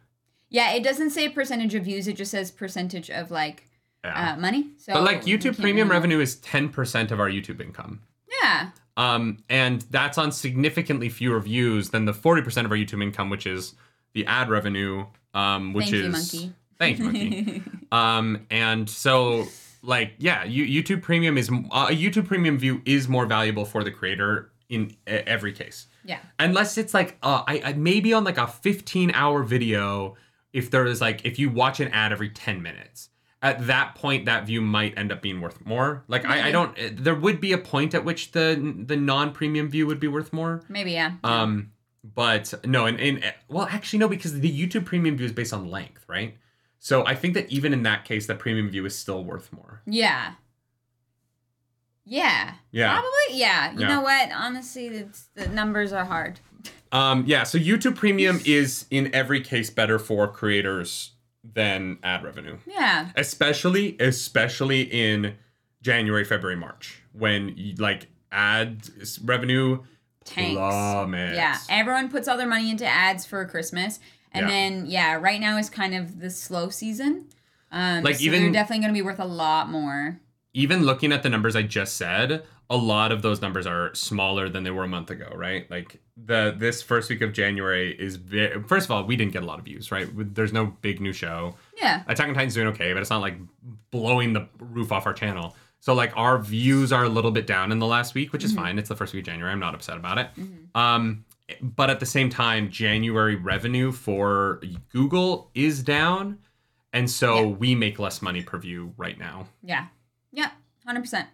[0.49, 0.71] Yeah.
[0.73, 2.07] It doesn't say percentage of views.
[2.07, 3.67] It just says percentage of like
[4.03, 4.33] Yeah.
[4.33, 4.69] uh, money.
[4.77, 8.01] So but like YouTube Premium really revenue is ten percent of our YouTube income.
[8.41, 8.69] Yeah.
[8.97, 13.47] Um, and that's on significantly fewer views than the 40% of our YouTube income, which
[13.47, 13.73] is
[14.13, 16.55] the ad revenue, um, which Thank is you, monkey.
[16.79, 17.63] Thank you, monkey.
[17.91, 19.47] um, and so
[19.81, 23.83] like yeah, you, YouTube Premium is uh, a YouTube Premium view is more valuable for
[23.83, 26.19] the creator in every case, yeah.
[26.39, 30.15] unless it's like uh, I, I maybe on like a 15 hour video,
[30.51, 33.09] if there is like if you watch an ad every 10 minutes.
[33.41, 36.05] At that point, that view might end up being worth more.
[36.07, 36.79] Like I, I don't.
[36.79, 38.55] eh, There would be a point at which the
[38.87, 40.63] the non premium view would be worth more.
[40.69, 41.15] Maybe yeah.
[41.25, 41.72] Um,
[42.03, 45.69] but no, and, and well, actually no, because the YouTube Premium view is based on
[45.69, 46.35] length, right?
[46.79, 49.81] So I think that even in that case, the premium view is still worth more.
[49.85, 50.33] Yeah.
[52.05, 52.55] Yeah.
[52.71, 52.93] Yeah.
[52.93, 53.39] Probably.
[53.39, 53.71] Yeah.
[53.73, 53.87] You Yeah.
[53.87, 54.31] know what?
[54.33, 56.39] Honestly, it's, the numbers are hard.
[56.91, 57.43] Um, yeah.
[57.43, 61.11] So YouTube Premium is in every case better for creators
[61.43, 63.09] than ad revenue, Yeah.
[63.15, 65.35] especially especially in
[65.81, 68.89] January, February, March when like ad
[69.23, 69.83] revenue
[70.25, 70.57] Tanks.
[71.35, 71.57] Yeah.
[71.69, 73.99] Everyone puts all their money into ads for Christmas.
[74.31, 74.51] And Yeah.
[74.51, 77.27] then, yeah, right now is kind of the slow season.
[77.71, 80.19] Um, Like, so even- they're definitely going to be worth a lot more.
[80.55, 84.47] even looking at the numbers I just said, a lot of those numbers are smaller
[84.49, 85.69] than they were a month ago, right?
[85.71, 89.41] Like the this first week of January is very, first of all, we didn't get
[89.41, 90.07] a lot of views, right?
[90.35, 91.55] There's no big new show.
[91.81, 92.03] Yeah.
[92.07, 93.35] Attack on Titan's doing okay, but it's not like
[93.89, 95.55] blowing the roof off our channel.
[95.83, 98.53] So like our views are a little bit down in the last week, which is
[98.53, 98.79] fine.
[98.79, 99.51] It's the first week of January.
[99.51, 100.29] I'm not upset about it.
[100.73, 101.25] Um,
[101.61, 104.61] but at the same time, January revenue for
[104.93, 106.37] Google is down,
[106.93, 107.45] and so Yeah.
[107.47, 109.47] we make less money per view right now.
[109.61, 109.87] Yeah.
[110.31, 110.51] Yeah.
[110.87, 111.27] 100%.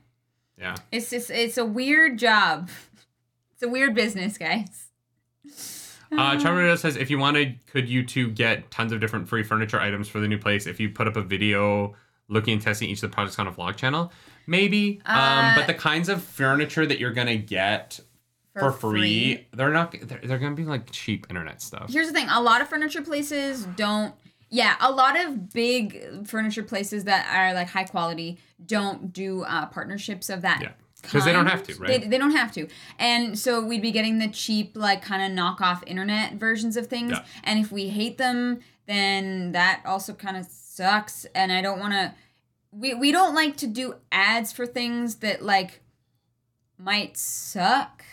[0.57, 0.77] Yeah.
[0.91, 2.69] It's just, it's a weird job.
[3.53, 4.87] It's a weird business, guys.
[5.45, 9.79] Uh, Charmander says, if you wanted, could you two get tons of different free furniture
[9.79, 11.93] items for the new place if you put up a video
[12.29, 14.11] looking and testing each of the projects on a vlog channel?
[14.49, 15.01] Maybe.
[15.05, 17.99] um, Uh, but the kinds of furniture that you're gonna get
[18.57, 19.91] for, free, they're not.
[19.91, 21.89] They're, they're gonna be like cheap internet stuff.
[21.91, 24.13] Here's the thing a lot of furniture places don't.
[24.49, 29.67] Yeah, a lot of big furniture places that are like high quality don't do uh,
[29.67, 30.61] partnerships of that.
[30.61, 30.71] Yeah.
[31.01, 32.01] Because they don't have to, right?
[32.01, 32.67] They, they don't have to.
[32.97, 37.11] And so we'd be getting the cheap, like kind of knockoff internet versions of things.
[37.11, 37.23] Yeah.
[37.45, 41.25] And if we hate them, then that also kind of sucks.
[41.35, 42.13] And I don't want to.
[42.71, 45.81] We, we don't like to do ads for things that like
[46.77, 48.03] might suck.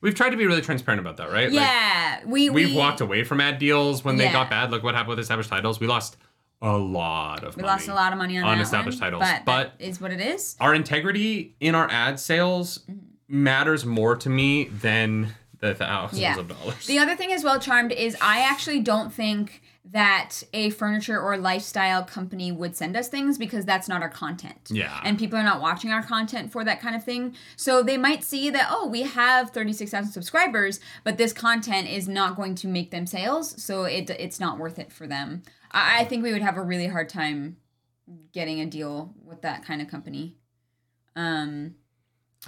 [0.00, 1.50] We've tried to be really transparent about that, right?
[1.50, 4.70] Like, Yeah, we we've walked away from ad deals when they got bad.
[4.70, 5.80] Look what happened with established titles.
[5.80, 6.16] We lost
[6.62, 7.72] a lot of We money.
[7.72, 10.12] lost a lot of money on, on established one, titles, but, but- that is what
[10.12, 10.56] it is.
[10.60, 13.42] Our integrity in our ad sales Mm-hmm.
[13.44, 16.38] matters more to me than the thousands Yeah.
[16.38, 16.86] of dollars.
[16.86, 19.60] The other thing as well, Charmed, is I actually don't think
[19.90, 24.68] that a furniture or lifestyle company would send us things because that's not our content.
[24.70, 25.00] Yeah.
[25.02, 27.34] And people are not watching our content for that kind of thing.
[27.56, 32.36] So they might see that, oh, we have 36,000 subscribers, but this content is not
[32.36, 33.62] going to make them sales.
[33.62, 35.42] So it, it's not worth it for them.
[35.70, 37.56] I, I think we would have a really hard time
[38.32, 40.36] getting a deal with that kind of company.
[41.16, 41.74] Um,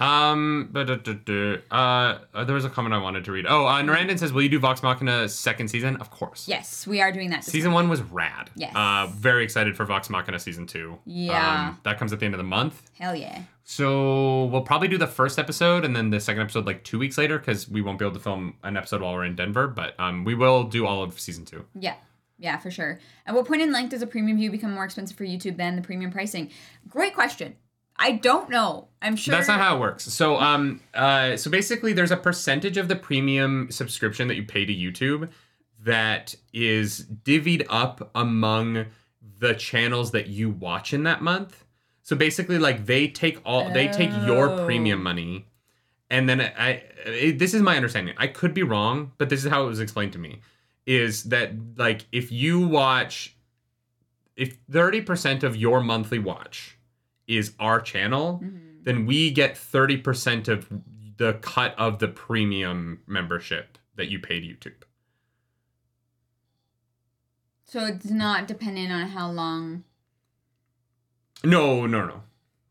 [0.01, 3.45] Um, but uh, uh, there was a comment I wanted to read.
[3.47, 6.47] Oh, uh, Narandon says, "Will you do Vox Machina second season?" Of course.
[6.47, 7.43] yes, we are doing that.
[7.43, 8.49] Season one was rad.
[8.55, 8.73] Yes.
[8.75, 10.97] Uh, very excited for Vox Machina season two.
[11.05, 11.69] Yeah.
[11.69, 12.89] Um, that comes at the end of the month.
[12.99, 13.43] Hell yeah.
[13.63, 17.17] So we'll probably do the first episode and then the second episode like two weeks
[17.17, 19.67] later because we won't be able to film an episode while we're in Denver.
[19.67, 21.65] But um, we will do all of season two.
[21.75, 21.95] Yeah.
[22.39, 22.99] Yeah, for sure.
[23.27, 25.75] At what point in length does a premium view become more expensive for YouTube than
[25.75, 26.49] the premium pricing?
[26.89, 27.55] Great question.
[28.01, 28.87] I don't know.
[29.01, 29.31] I'm sure.
[29.33, 30.03] That's not how it works.
[30.05, 34.65] So um uh so basically there's a percentage of the premium subscription that you pay
[34.65, 35.29] to YouTube
[35.83, 38.85] that is divvied up among
[39.39, 41.63] the channels that you watch in that month.
[42.03, 44.65] So basically like they take all they take your Oh.
[44.65, 45.45] premium money
[46.09, 48.13] and then I it, this is my understanding.
[48.17, 50.41] I could be wrong, but this is how it was explained to me
[50.85, 53.35] is that like if you watch
[54.35, 56.77] if 30% of your monthly watch
[57.37, 58.83] is our channel, Mhm.
[58.83, 60.67] then we get 30% of
[61.17, 64.83] the cut of the premium membership that you paid YouTube.
[67.65, 69.83] So it's not dependent on how long.
[71.43, 72.23] No, no, no.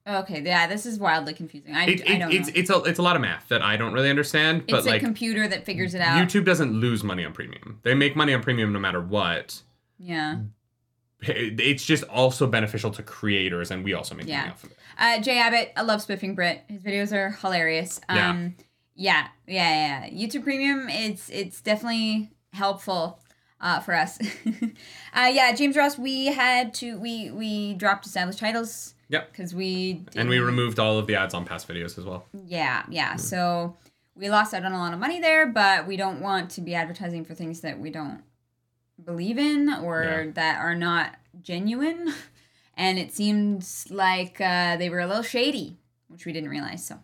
[0.06, 1.74] Okay, yeah, this is wildly confusing.
[1.74, 2.52] I, It, I don't it's know.
[2.56, 4.62] it's a it's a lot of math that I don't really understand.
[4.62, 6.16] It's but a like computer that figures it out.
[6.26, 7.78] YouTube doesn't lose money on premium.
[7.82, 9.62] They make money on premium no matter what.
[9.98, 10.38] Yeah.
[11.22, 14.38] It- It's just also beneficial to creators, and we also make Yeah.
[14.40, 14.76] money off of it.
[14.98, 16.62] Uh, Jay Abbott, I love Spiffing Brit.
[16.68, 18.00] His videos are hilarious.
[18.08, 18.30] Yeah.
[18.30, 18.54] Um,
[18.94, 20.26] yeah, yeah, yeah.
[20.28, 23.20] YouTube Premium, it's it's definitely helpful
[23.60, 24.18] uh, for us.
[25.14, 28.94] uh, yeah, James Ross, we had to we we dropped established titles.
[29.08, 29.32] Yep.
[29.32, 32.26] Because we And we removed all of the ads on past videos as well.
[32.46, 33.16] Yeah, yeah.
[33.16, 33.76] So
[34.14, 36.74] we lost out on a lot of money there, but we don't want to be
[36.76, 38.22] advertising for things that we don't
[39.04, 40.30] believe in or Yeah.
[40.34, 42.12] that are not genuine.
[42.76, 45.76] And it seems like uh, they were a little shady,
[46.08, 46.86] which we didn't realize.
[46.86, 46.98] So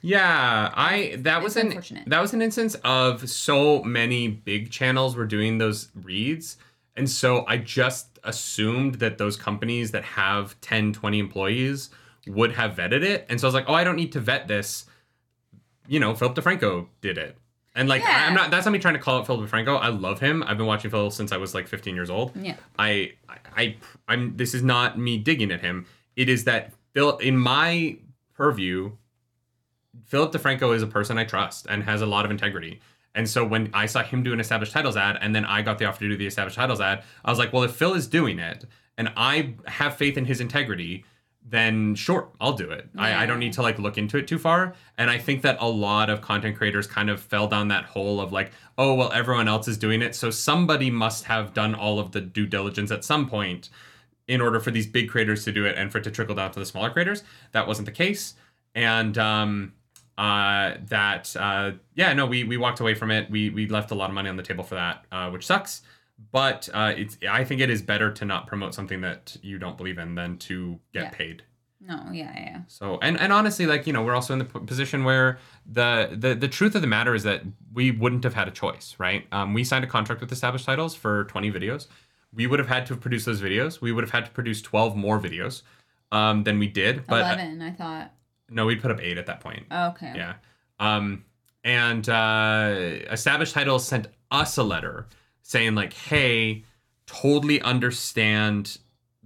[0.00, 2.08] Yeah, I that was an unfortunate.
[2.08, 6.56] that was an instance of so many big channels were doing those reads.
[6.96, 11.90] And so I just assumed that those companies that have 10, 20 employees
[12.26, 13.26] would have vetted it.
[13.28, 14.86] And so I was like, "Oh, I don't need to vet this."
[15.86, 17.36] You know, Philip DeFranco did it.
[17.74, 18.26] And like Yeah.
[18.28, 19.80] I'm not that's not me trying to call out Philip DeFranco.
[19.80, 20.42] I love him.
[20.42, 22.32] I've been watching Phil since I was like 15 years old.
[22.36, 23.12] yeah, I,
[23.56, 23.76] I,
[24.08, 24.36] I'm.
[24.36, 25.86] This is not me digging at him.
[26.16, 27.96] It is that Phil, in my
[28.34, 28.92] purview,
[30.06, 32.80] Philip DeFranco is a person I trust and has a lot of integrity.
[33.14, 35.78] And so when I saw him do an established titles ad, and then I got
[35.78, 38.06] the offer to do the established titles ad, I was like, well, if Phil is
[38.06, 38.64] doing it,
[38.96, 41.04] and I have faith in his integrity,
[41.44, 42.88] then sure, I'll do it.
[42.96, 44.74] I, I don't need to like look into it too far.
[44.96, 48.20] And I think that a lot of content creators kind of fell down that hole
[48.20, 50.14] of like, oh, well, everyone else is doing it.
[50.14, 53.68] So somebody must have done all of the due diligence at some point
[54.28, 56.52] in order for these big creators to do it and for it to trickle down
[56.52, 57.22] to the smaller creators.
[57.52, 58.34] That wasn't the case.
[58.74, 59.72] And um
[60.16, 63.30] uh that uh yeah, no, we we walked away from it.
[63.30, 65.82] We we left a lot of money on the table for that, uh, which sucks.
[66.30, 69.76] But uh it's I think it is better to not promote something that you don't
[69.76, 71.10] believe in than to get Yeah.
[71.10, 71.42] paid.
[71.80, 72.60] no, yeah, yeah.
[72.68, 76.34] So and and honestly, like you know, we're also in the position where the the
[76.34, 77.42] the truth of the matter is that
[77.72, 79.26] we wouldn't have had a choice, right?
[79.32, 81.86] Um, we signed a contract with Established Titles for 20 videos.
[82.32, 83.80] We would have had to produce those videos.
[83.80, 85.62] We would have had to produce 12 more videos
[86.12, 87.04] um, than we did.
[87.06, 88.12] But uh, Eleven, I thought.
[88.48, 89.64] no, we put up eight at that point.
[89.70, 90.12] Oh, okay.
[90.16, 90.34] Yeah.
[90.78, 91.24] Um,
[91.64, 92.74] and uh,
[93.10, 95.06] Established Titles sent us a letter
[95.52, 96.64] saying like, "Hey,
[97.06, 98.78] totally understand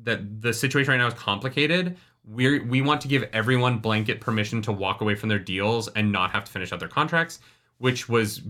[0.02, 1.96] that the situation right now is complicated.
[2.24, 6.12] We we want to give everyone blanket permission to walk away from their deals and
[6.12, 7.40] not have to finish out their contracts,"
[7.78, 8.42] which was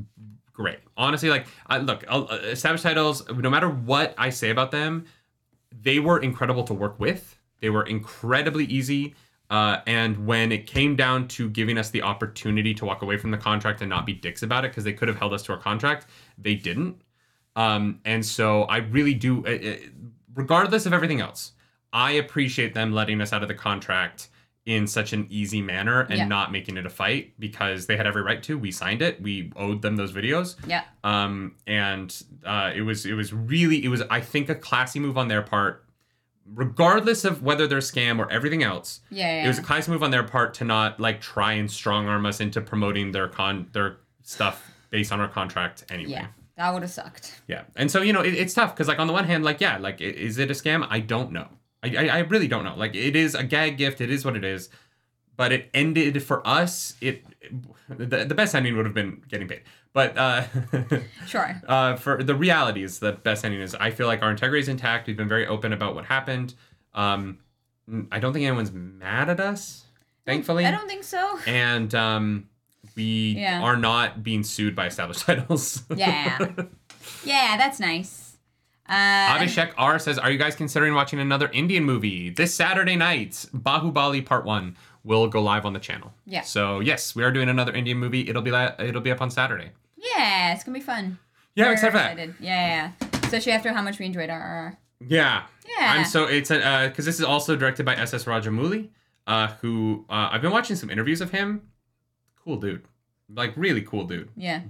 [0.53, 0.79] great.
[0.97, 5.05] Honestly, like, uh, look, uh, Established Titles, no matter what I say about them,
[5.71, 7.39] they were incredible to work with.
[7.61, 9.15] They were incredibly easy.
[9.51, 13.31] Uh, and when it came down to giving us the opportunity to walk away from
[13.31, 15.53] the contract and not be dicks about it, because they could have held us to
[15.53, 16.07] our contract,
[16.39, 17.01] they didn't.
[17.57, 19.77] Um, and so I really do, uh, uh,
[20.35, 21.53] regardless of everything else,
[21.93, 24.29] I appreciate them letting us out of the contract
[24.67, 26.27] in such an easy manner and Yeah.
[26.27, 28.59] not making it a fight because they had every right to.
[28.59, 29.23] We signed it.
[29.23, 30.83] We owed them those videos Yeah.
[31.05, 32.15] um, and
[32.45, 35.43] uh, it was it was really it was I think a classy move on their
[35.43, 35.85] part,
[36.55, 39.01] regardless of whether they're a scam or everything else.
[39.11, 39.37] Yeah.
[39.37, 39.45] yeah.
[39.45, 42.27] It was a classy move on their part to not like try and strong arm
[42.27, 46.11] us into promoting their con their stuff based on our contract anyway.
[46.11, 46.27] yeah.
[46.57, 47.41] That would have sucked.
[47.49, 47.65] Yeah.
[47.77, 49.77] And so, you know, it, it's tough because, like, on the one hand, like, yeah,
[49.79, 50.87] like, is it a scam?
[50.89, 51.49] I don't know.
[51.83, 52.75] I, I, I really don't know.
[52.77, 54.01] Like, it is a gag gift.
[54.01, 54.71] It is what it is.
[55.37, 56.95] But it ended for us.
[57.03, 57.25] It
[57.91, 59.63] the, the best ending would have been getting paid.
[59.93, 60.45] But uh,
[61.27, 61.61] Sure.
[61.69, 64.69] uh, for the reality is the best ending is I feel like our integrity is
[64.69, 65.07] intact.
[65.07, 66.55] We've been very open about what happened.
[66.95, 67.39] Um,
[68.11, 69.85] I don't think anyone's mad at us,
[70.25, 71.39] thankfully I don't think so.
[71.47, 72.49] and um,
[72.97, 73.61] we Yeah.
[73.63, 75.83] are not being sued by established titles.
[75.95, 76.39] Yeah.
[77.25, 78.37] Yeah, that's nice.
[78.89, 83.33] Uh, Abhishek R says, "Are you guys considering watching another Indian movie this Saturday night?
[83.55, 86.13] Bahubali Part One will go live on the channel.
[86.25, 86.43] Yeah.
[86.43, 88.29] So yes, we are doing another Indian movie.
[88.29, 89.71] It'll be li- it'll be up on Saturday.
[89.97, 91.19] yeah, it's gonna be fun.
[91.57, 92.13] Yeah, I'm We're excited for that.
[92.13, 92.35] excited.
[92.39, 93.09] Yeah, yeah.
[93.25, 94.77] Especially after how much we enjoyed RRR.
[95.09, 95.43] Yeah.
[95.67, 95.93] Yeah.
[95.95, 98.25] I'm so it's a because this is also directed by S.S.
[98.25, 98.89] Rajamouli,
[99.27, 101.63] uh, who uh, I've been watching some interviews of him.
[102.47, 102.83] Cool dude,
[103.29, 104.31] like really cool dude.
[104.37, 104.61] Yeah.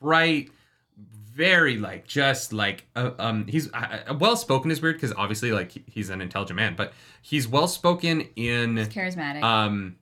[0.00, 0.50] bright,
[0.96, 5.52] very like just like uh, um he's uh, uh, well spoken is weird because obviously
[5.52, 9.42] like he's an intelligent man, but he's well spoken in It's charismatic.
[9.42, 9.96] um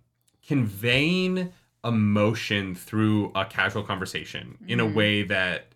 [0.46, 1.52] conveying
[1.84, 4.94] emotion through a casual conversation in a Mhm.
[4.94, 5.72] way that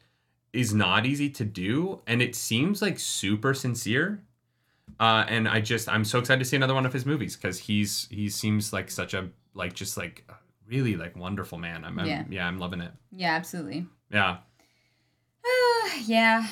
[0.52, 4.22] is not easy to do and it seems like super sincere
[5.00, 7.58] uh and i just i'm so excited to see another one of his movies because
[7.58, 10.24] he's he seems like such a like just like
[10.68, 12.24] really like wonderful man i'm, I'm Yeah.
[12.30, 13.86] yeah i'm loving it yeah, absolutely.
[14.10, 14.38] yeah
[16.04, 16.46] yeah.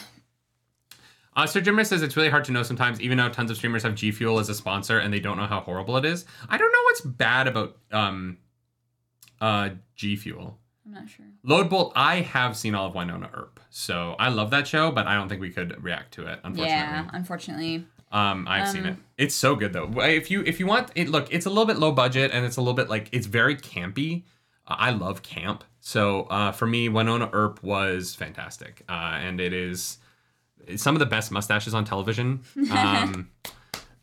[1.35, 3.83] Uh, Sir Jimmer says it's really hard to know sometimes, even though tons of streamers
[3.83, 6.25] have G Fuel as a sponsor and they don't know how horrible it is.
[6.49, 8.39] I don't know what's bad about um,
[9.41, 10.59] uh, G Fuel?
[10.87, 11.27] I'm not sure.
[11.43, 11.93] Load Bolt.
[11.95, 15.29] I have seen all of Wynonna Earp, so I love that show, but I don't
[15.29, 16.41] think we could react to it.
[16.43, 16.69] Unfortunately.
[16.71, 17.87] Yeah, unfortunately.
[18.17, 18.97] Um, I've seen Um, it.
[19.19, 19.91] It's so good though.
[20.01, 22.57] If you if you want it, look, it's a little bit low budget and it's
[22.57, 24.23] a little bit like it's very campy.
[24.67, 28.93] Uh, I love camp, so uh, for me, Wynonna Earp was fantastic, uh,
[29.27, 29.99] and it is
[30.77, 32.41] some of the best mustaches on television.
[32.71, 33.31] Um,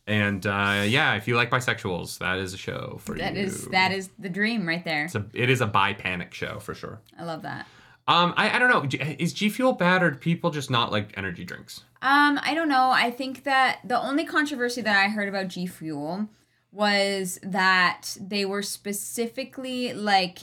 [0.06, 3.44] and uh, yeah, if you like bisexuals, that is a show for That you.
[3.44, 5.06] is that is the dream right there.
[5.06, 7.00] It's a, it is a bi panic show for sure.
[7.18, 7.66] I love that.
[8.08, 9.16] Um, I, I don't know.
[9.18, 11.84] Is G Fuel bad or do people just not like energy drinks?
[12.02, 12.90] Um, I don't know.
[12.90, 16.28] I think that the only controversy that I heard about G Fuel
[16.72, 20.40] was that they were specifically like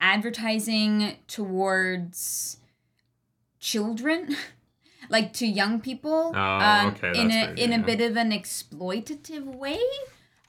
[0.00, 2.58] advertising towards
[3.58, 4.36] children,
[5.08, 6.32] like to young people.
[6.34, 7.82] Oh, um, okay, In a maybe, in a yeah.
[7.82, 9.80] bit of an exploitative way.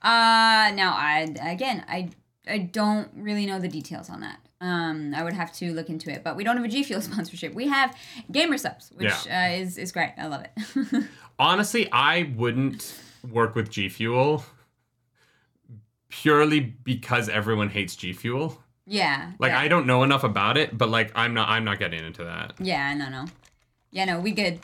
[0.04, 2.10] Uh, now I again I
[2.48, 4.40] I don't really know the details on that.
[4.62, 7.02] Um, I would have to look into it, but we don't have a G Fuel
[7.10, 7.54] sponsorship.
[7.54, 7.96] We have
[8.32, 10.14] GamerSupps, which uh, is is great.
[10.18, 11.04] I love it.
[11.40, 12.94] Honestly, I wouldn't
[13.30, 14.46] work with G Fuel
[16.10, 18.62] purely because everyone hates G Fuel.
[18.86, 19.32] yeah.
[19.40, 19.60] Like yeah.
[19.60, 22.54] I don't know enough about it, but like I'm not I'm not getting into that.
[22.60, 23.26] Yeah, no, no.
[23.92, 24.60] Yeah, no, we good.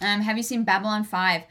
[0.00, 1.42] Um, have you seen Babylon Five?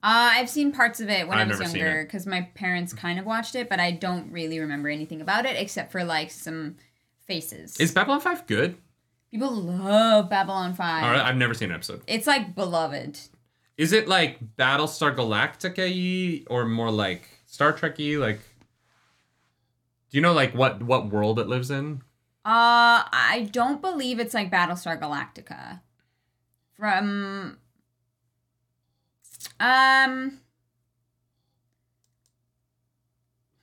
[0.00, 3.18] Uh, I've seen parts of it when I've I was younger because my parents kind
[3.18, 6.76] of watched it, but I don't really remember anything about it except for like some
[7.26, 7.78] faces.
[7.80, 8.76] Is Babylon 5 good?
[9.30, 11.04] People love Babylon Five.
[11.04, 12.02] All right, I've never seen an episode.
[12.06, 13.18] It's like beloved.
[13.76, 18.40] Is it like Battlestar Galactica or more like Star Trek like
[20.10, 22.02] Do you know like what what world it lives in?
[22.44, 25.80] Uh, I don't believe it's like Battlestar Galactica.
[26.78, 27.58] From
[29.60, 30.40] um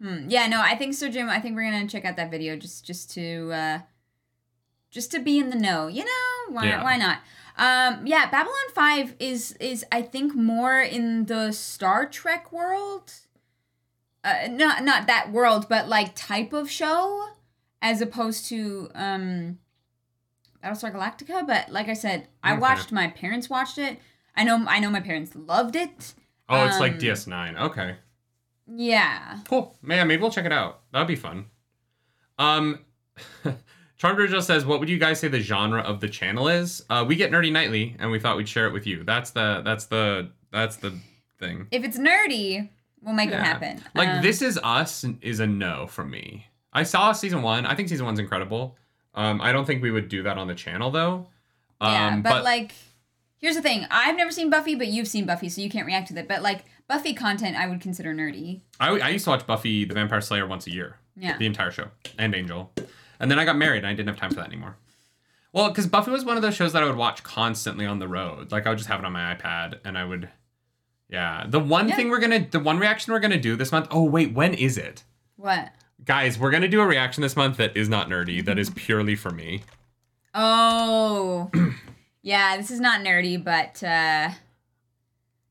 [0.02, 0.26] Hmm.
[0.28, 1.30] Yeah, no, I think so, Jim.
[1.30, 3.80] I think we're gonna check out that video just just to uh
[4.92, 5.88] just to be in the know.
[5.88, 6.84] You know, why Yeah.
[6.84, 7.20] why not?
[7.58, 13.14] Um yeah, Babylon 5 is is I think more in the Star Trek world.
[14.24, 17.30] Uh not not that world, but like type of show
[17.82, 19.60] as opposed to um
[20.62, 22.60] Battlestar Galactica, but like I said, I Okay.
[22.62, 24.00] watched my parents watched it.
[24.36, 26.14] I know I know my parents loved it.
[26.50, 27.60] Oh, it's like Um, DS9.
[27.62, 27.96] Okay.
[28.68, 29.40] Yeah.
[29.48, 29.76] Cool.
[29.82, 30.82] Man, maybe we'll check it out.
[30.92, 31.46] That'd be fun.
[32.38, 32.80] Um
[33.98, 37.06] Charmed just says, "What would you guys say the genre of the channel is?" Uh,
[37.08, 39.04] we get nerdy nightly, and we thought we'd share it with you.
[39.06, 40.94] That's the that's the that's the
[41.40, 41.68] thing.
[41.72, 42.70] If it's nerdy,
[43.02, 43.40] we'll make Yeah.
[43.40, 43.82] it happen.
[43.96, 46.48] Like Um, this is us is a no from me.
[46.74, 47.66] I saw season one.
[47.66, 48.78] I think season one's incredible.
[49.14, 51.28] Um, I don't think we would do that on the channel though.
[51.80, 52.74] Um, Yeah, but, like
[53.40, 53.86] here's the thing.
[53.92, 56.28] I've never seen Buffy, but you've seen Buffy, so you can't react to that.
[56.28, 58.62] But like Buffy content I would consider nerdy.
[58.80, 60.98] I, I used to watch Buffy the Vampire Slayer once a year.
[61.18, 61.38] Yeah.
[61.38, 61.88] The entire show.
[62.18, 62.72] And Angel.
[63.20, 64.76] And then I got married and I didn't have time for that anymore.
[65.54, 68.08] Well, because Buffy was one of those shows that I would watch constantly on the
[68.08, 68.52] road.
[68.52, 70.30] Like I would just have it on my iPad and I would
[71.10, 71.46] Yeah.
[71.48, 71.96] The one Yeah.
[71.96, 73.88] thing we're gonna the one reaction we're gonna do this month.
[73.92, 75.04] Oh wait, when is it?
[75.38, 75.70] What?
[76.04, 79.16] Guys, we're gonna do a reaction this month that is not nerdy, that is purely
[79.16, 79.64] for me.
[80.34, 81.50] Oh.
[82.26, 84.34] yeah, this is not nerdy, but uh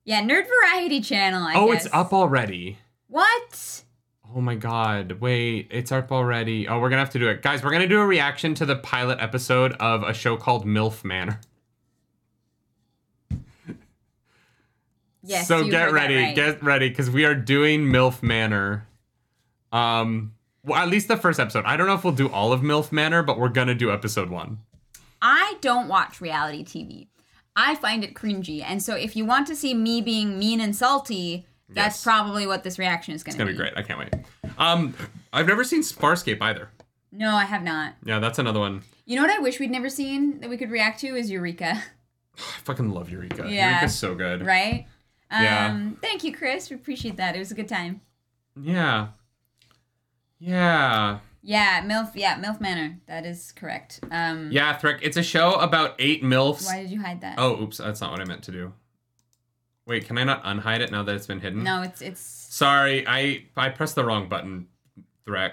[0.04, 1.86] yeah, nerd variety channel, I oh, guess.
[1.86, 2.78] it's up already.
[3.08, 3.84] What?
[4.34, 6.66] Oh my god, wait, it's up already.
[6.66, 7.42] Oh, we're gonna have to do it.
[7.42, 11.04] Guys, we're gonna do a reaction to the pilot episode of a show called MILF
[11.04, 11.40] Manor.
[15.26, 15.48] Yes.
[15.48, 16.36] so get ready, right.
[16.36, 18.86] get ready, because we are doing MILF Manor.
[19.72, 21.64] Um, well, at least the first episode.
[21.64, 24.28] I don't know if we'll do all of MILF Manor, but we're gonna do episode
[24.28, 24.58] one.
[25.26, 27.08] I don't watch reality TV.
[27.56, 28.62] I find it cringy.
[28.62, 32.04] And so if you want to see me being mean and salty, that's Yes.
[32.04, 33.50] probably what this reaction is going to be.
[33.52, 33.82] It's gonna be great.
[33.82, 34.54] I can't wait.
[34.58, 34.94] Um,
[35.32, 36.68] I've never seen Farscape either.
[37.10, 37.94] No, I have not.
[38.04, 38.82] Yeah, that's another one.
[39.06, 41.82] You know what I wish we'd never seen that we could react to is Eureka,
[42.36, 43.46] I fucking love Eureka.
[43.48, 43.70] Yeah.
[43.70, 44.44] Eureka's so good.
[44.44, 44.86] right?
[45.30, 45.90] Um, Yeah.
[46.02, 46.68] Thank you, Chris.
[46.68, 47.34] We appreciate that.
[47.36, 48.00] It was a good time.
[48.60, 49.08] Yeah.
[50.38, 51.20] Yeah.
[51.46, 52.12] Yeah, MILF.
[52.14, 52.98] Yeah, MILF Manor.
[53.06, 54.00] That is correct.
[54.10, 55.00] Um, Yeah, Thrick.
[55.02, 56.64] It's a show about eight MILFs.
[56.66, 57.34] Why did you hide that?
[57.38, 57.76] Oh, oops.
[57.76, 58.72] That's not what I meant to do.
[59.86, 61.62] Wait, can I not unhide it now that it's been hidden?
[61.62, 62.20] No, it's it's.
[62.20, 64.68] Sorry, I I pressed the wrong button,
[65.26, 65.52] Threk.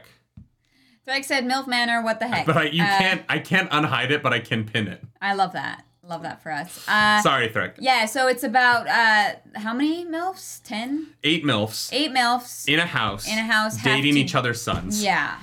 [1.06, 2.02] Like said, MILF Manor.
[2.02, 2.46] What the heck?
[2.48, 5.04] But I, you Uh, can't I can't unhide it, but I can pin it.
[5.22, 5.84] I love that.
[6.08, 6.88] Love that for us.
[6.88, 7.74] Uh, Sorry, Threk.
[7.80, 8.06] yeah.
[8.06, 10.62] So it's about uh, how many MILFs?
[10.64, 11.08] Ten.
[11.26, 12.68] Eight MILFs Eight MILFs.
[12.70, 13.28] in a house.
[13.28, 15.04] In a house, Dating to- each other's sons.
[15.04, 15.38] Yeah.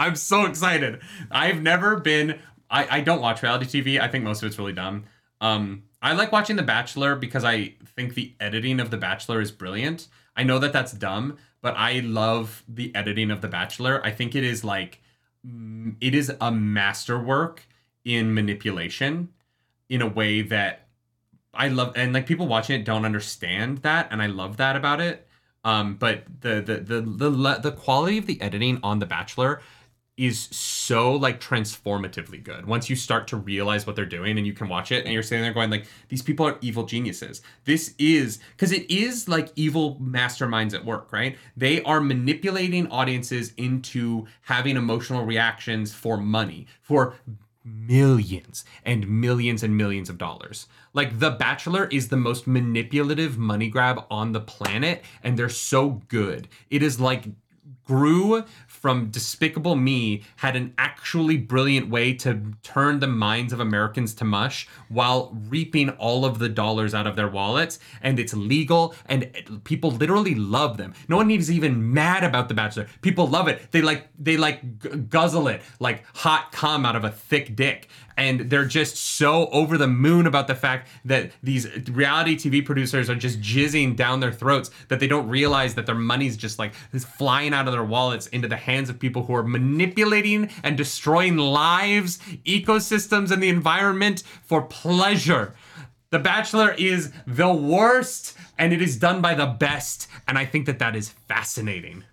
[0.00, 1.00] I'm so excited.
[1.30, 2.40] I've never been.
[2.70, 4.00] I, I don't watch reality TV.
[4.00, 5.04] I think most of it's really dumb.
[5.42, 9.52] Um, I like watching The Bachelor because I think the editing of The Bachelor is
[9.52, 10.08] brilliant.
[10.34, 14.00] I know that that's dumb, but I love the editing of The Bachelor.
[14.02, 15.02] I think it is like
[16.00, 17.66] it is a masterwork
[18.04, 19.28] in manipulation
[19.90, 20.88] in a way that
[21.52, 25.00] I love and like people watching it don't understand that and I love that about
[25.00, 25.26] it.
[25.64, 29.60] Um but the the the the the quality of the editing on The Bachelor
[30.20, 34.52] is so like transformatively good once you start to realize what they're doing and you
[34.52, 37.94] can watch it and you're sitting there going like these people are evil geniuses this
[37.98, 44.26] is because it is like evil masterminds at work right they are manipulating audiences into
[44.42, 47.14] having emotional reactions for money for
[47.64, 50.66] millions and millions and millions of dollars.
[50.92, 56.00] Like The Bachelor is the most manipulative money grab on the planet, and they're so
[56.08, 56.48] good.
[56.70, 57.26] It is like
[57.90, 58.44] Gru
[58.80, 64.24] from Despicable Me had an actually brilliant way to turn the minds of Americans to
[64.24, 67.78] mush while reaping all of the dollars out of their wallets.
[68.00, 69.30] And it's legal, and
[69.64, 70.94] people literally love them.
[71.08, 72.88] No one is even mad about The Bachelor.
[73.02, 73.70] People love it.
[73.70, 78.50] They like they like guzzle it like hot cum out of a thick dick and
[78.50, 83.14] they're just so over the moon about the fact that these reality TV producers are
[83.14, 87.54] just jizzing down their throats that they don't realize that their money's just like flying
[87.54, 92.18] out of their wallets into the hands of people who are manipulating and destroying lives,
[92.44, 95.54] ecosystems, and the environment for pleasure.
[96.10, 100.66] The Bachelor is the worst, and it is done by the best, and I think
[100.66, 102.04] that that is fascinating.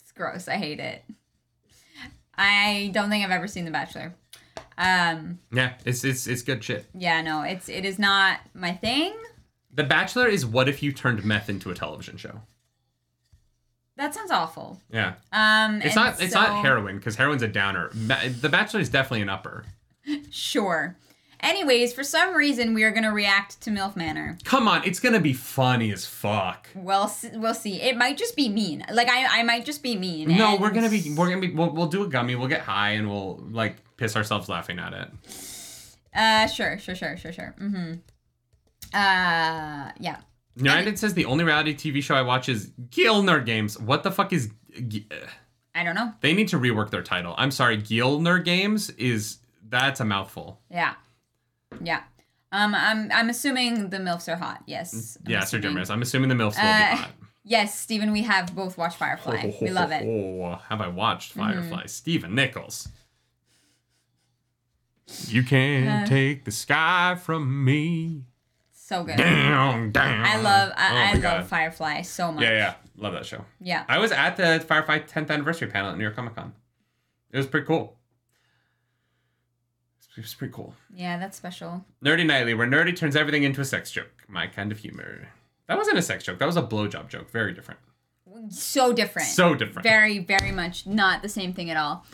[0.00, 0.46] It's gross.
[0.46, 1.04] I hate it.
[2.36, 4.14] I don't think I've ever seen The Bachelor.
[4.76, 6.86] Um, Yeah, it's it's it's good shit.
[6.94, 9.14] yeah, no, it's it is not my thing.
[9.72, 12.40] The Bachelor is what if you turned meth into a television show?
[13.96, 14.80] That sounds awful.
[14.92, 15.14] Yeah.
[15.32, 16.20] Um, It's not.
[16.20, 17.90] It's so- not heroin because heroin's a downer.
[17.92, 19.64] The Bachelor is definitely an upper.
[20.30, 20.96] Sure.
[21.40, 24.36] Anyways, for some reason, we are gonna react to MILF Manor.
[24.44, 26.68] Come on, it's gonna be funny as fuck.
[26.74, 27.80] We'll we'll see.
[27.80, 28.84] It might just be mean.
[28.92, 30.36] Like I I might just be mean.
[30.36, 31.14] No, we're gonna be.
[31.16, 31.52] We're gonna be.
[31.52, 32.34] We'll, we'll do a gummy.
[32.34, 35.08] We'll get high and we'll like piss ourselves laughing at it.
[36.14, 37.54] Uh, sure, sure, sure, sure, sure.
[37.60, 37.94] Mm-hmm.
[38.92, 40.16] Uh, yeah.
[40.56, 43.78] United says the only reality TV show I watch is Gilner Games.
[43.78, 44.50] What the fuck is?
[45.74, 46.12] I don't know.
[46.20, 47.34] They need to rework their title.
[47.36, 49.38] I'm sorry, Gilner Games is
[49.68, 50.60] that's a mouthful.
[50.70, 50.94] Yeah.
[51.82, 52.02] Yeah.
[52.52, 54.62] Um, I'm I'm assuming the milfs are hot.
[54.66, 55.18] Yes.
[55.26, 55.62] I'm yeah, Sir assuming.
[55.62, 55.90] Jimmers.
[55.90, 57.10] I'm assuming the MILFs will Uh, be hot.
[57.42, 58.12] Yes, Stephen.
[58.12, 59.52] We have both watched Firefly.
[59.60, 60.04] we love it.
[60.04, 60.40] Mm-hmm.
[60.44, 61.86] Oh, have I watched Firefly?
[61.86, 62.88] Stephen Nichols.
[65.26, 66.06] You can't Uh.
[66.08, 68.24] take the sky from me.
[68.72, 69.16] So good.
[69.16, 70.24] Down, down.
[70.26, 72.42] I love Oh I, my I love Firefly so much.
[72.42, 73.44] Yeah, yeah, love that show.
[73.60, 73.84] Yeah.
[73.88, 76.52] I was at the Firefly 10th anniversary panel at New York Comic Con.
[77.32, 77.96] It was pretty cool.
[80.16, 80.74] It was pretty cool.
[80.94, 81.84] Yeah, that's special.
[82.04, 84.12] Nerdy Nightly, where nerdy turns everything into a sex joke.
[84.28, 85.28] My kind of humor.
[85.66, 86.38] That wasn't a sex joke.
[86.38, 87.30] That was a blowjob joke.
[87.30, 87.80] Very different.
[88.50, 89.26] So different.
[89.28, 89.82] So different.
[89.82, 92.04] Very, very much not the same thing at all.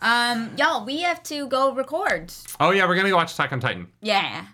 [0.00, 2.32] Um, y'all, we have to go record.
[2.58, 3.88] Oh yeah, we're gonna go watch Attack on Titan.
[4.00, 4.46] Yeah.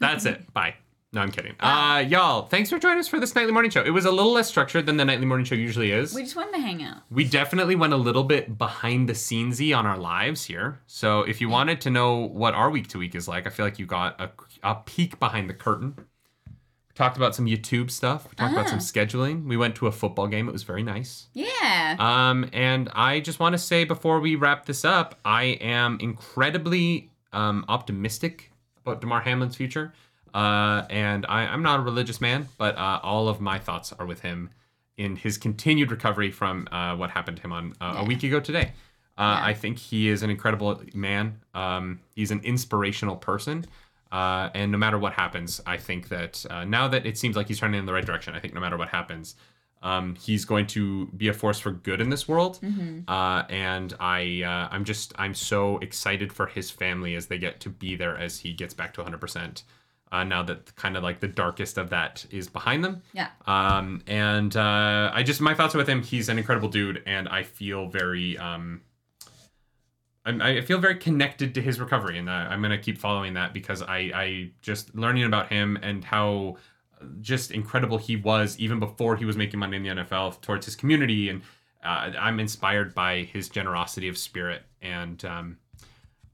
[0.00, 0.52] That's it.
[0.54, 0.74] Bye.
[1.12, 1.54] No, I'm kidding.
[1.60, 3.82] Uh, y'all, thanks for joining us for this nightly morning show.
[3.82, 6.12] It was a little less structured than the nightly morning show usually is.
[6.12, 6.98] We just wanted to hang out.
[7.10, 10.80] We definitely went a little bit behind the scenesy on our lives here.
[10.86, 13.64] So if you wanted to know what our week to week is like, I feel
[13.64, 14.30] like you got a,
[14.62, 15.94] a peek behind the curtain.
[16.96, 18.26] Talked about some YouTube stuff.
[18.28, 18.80] We talked about some Ah.
[18.80, 19.44] scheduling.
[19.46, 20.48] We went to a football game.
[20.48, 21.28] It was very nice.
[21.34, 21.96] Yeah.
[21.98, 27.10] Um, and I just want to say before we wrap this up, I am incredibly
[27.34, 28.50] um, optimistic
[28.82, 29.92] about Damar Hamlin's future.
[30.32, 34.06] Uh, and I, I'm not a religious man, but uh, all of my thoughts are
[34.06, 34.48] with him
[34.96, 38.00] in his continued recovery from uh, what happened to him on uh, Yeah.
[38.00, 38.72] a week ago today.
[39.18, 39.46] Uh, Yeah.
[39.46, 41.40] I think he is an incredible man.
[41.54, 43.66] Um, he's an inspirational person.
[44.12, 47.48] Uh, and no matter what happens, I think that uh, now that it seems like
[47.48, 49.34] he's turning in the right direction, I think no matter what happens,
[49.82, 52.58] um, he's going to be a force for good in this world.
[53.08, 57.60] Uh, and I, uh, I'm just, I'm so excited for his family as they get
[57.60, 59.62] to be there as he gets back to 100%.
[60.12, 63.02] Uh, now that kind of like the darkest of that is behind them.
[63.12, 63.30] yeah.
[63.46, 66.00] Um, and uh, I just my thoughts with him.
[66.00, 68.82] He's an incredible dude, and I feel very um,
[70.26, 73.54] I'm, I feel very connected to his recovery, and uh, I'm gonna keep following that
[73.54, 76.56] because I I just learning about him and how
[77.20, 80.74] just incredible he was even before he was making money in the NFL towards his
[80.74, 81.42] community, and
[81.84, 85.24] uh, I'm inspired by his generosity of spirit and.
[85.24, 85.58] Um,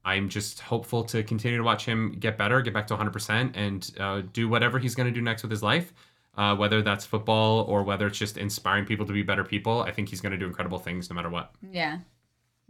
[0.04, 3.90] I'm just hopeful to continue to watch him get better, get back to 100%, and
[4.00, 5.92] uh, do whatever he's going to do next with his life.
[6.34, 9.92] Uh, whether that's football or whether it's just inspiring people to be better people, I
[9.92, 11.54] think he's going to do incredible things no matter what.
[11.70, 11.98] Yeah.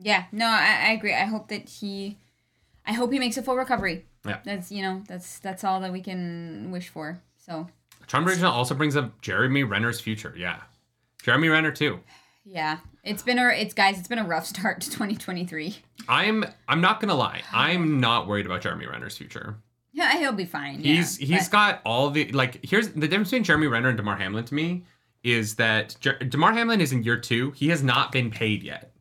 [0.02, 0.24] Yeah.
[0.32, 1.14] No, I, I agree.
[1.14, 2.18] I hope that he
[2.86, 4.06] I hope he makes a full recovery.
[4.26, 4.38] Yeah.
[4.44, 7.20] That's you know, that's that's all that we can wish for.
[7.38, 7.68] So
[8.08, 10.34] Bridge also brings up Jeremy Renner's future.
[10.36, 10.60] Yeah.
[11.22, 12.00] Jeremy Renner too.
[12.44, 15.76] Yeah, it's been a it's guys, it's been a rough start to 2023.
[16.08, 17.42] I'm I'm not gonna lie.
[17.52, 19.56] I'm not worried about Jeremy Renner's future.
[19.92, 20.80] Yeah, he'll be fine.
[20.80, 22.64] He's yeah, he's but- got all the like.
[22.64, 24.84] Here's the difference between Jeremy Renner and Damar Hamlin to me
[25.22, 27.52] is that Jer- Damar Hamlin is in year two.
[27.52, 28.91] He has not been paid yet.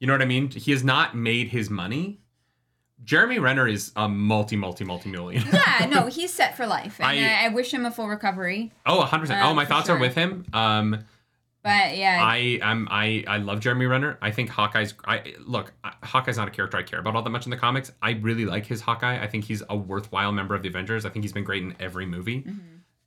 [0.00, 0.50] You know what I mean?
[0.50, 2.20] He has not made his money.
[3.04, 5.42] Jeremy Renner is a multi multi multi million.
[5.52, 8.72] yeah, no, he's set for life, and I- I, I wish him a full recovery.
[8.86, 9.40] oh, 100 percent.
[9.44, 9.96] Uh, Oh, my thoughts sure.
[9.96, 10.44] are with him.
[10.52, 11.04] Um,
[11.62, 14.18] But yeah, I am I I love Jeremy Renner.
[14.22, 14.94] I think Hawkeye's.
[15.06, 15.72] I look.
[16.02, 17.92] Hawkeye's not a character I care about all that much in the comics.
[18.02, 19.22] I really like his Hawkeye.
[19.22, 21.04] I think he's a worthwhile member of the Avengers.
[21.04, 22.46] I think he's been great in every movie.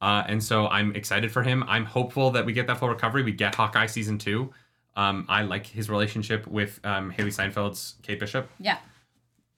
[0.02, 1.64] Uh, and so I'm excited for him.
[1.68, 3.24] I'm hopeful that we get that full recovery.
[3.24, 4.52] We get Hawkeye season two.
[4.96, 8.50] Um, I like his relationship with um, Hailee Steinfeld's Kate Bishop.
[8.60, 8.78] yeah,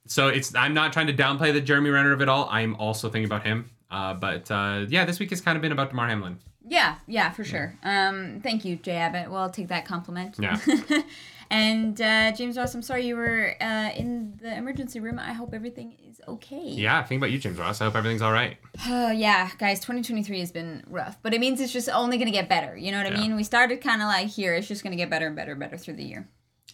[0.07, 2.47] So it's I'm not trying to downplay the Jeremy Renner of it all.
[2.49, 3.69] I'm also thinking about him.
[3.91, 6.39] Uh, but uh, yeah, this week has kind of been about Damar Hamlin.
[6.67, 7.77] yeah, yeah, for sure.
[7.83, 9.29] Um, thank you, Jay Abbott.
[9.29, 10.35] Well, I'll take that compliment.
[10.39, 10.59] Yeah.
[11.49, 15.19] and uh, James Ross, I'm sorry you were uh, in the emergency room.
[15.19, 16.61] I hope everything is okay.
[16.63, 17.81] Yeah, think about you, James Ross.
[17.81, 18.57] I hope everything's all right.
[18.87, 22.49] Oh yeah, guys, 2023 has been rough, but it means it's just only gonna get
[22.49, 22.75] better.
[22.75, 23.35] You know what I mean?
[23.35, 24.53] We started kind of like here.
[24.53, 26.27] It's just gonna get better and better and better through the year.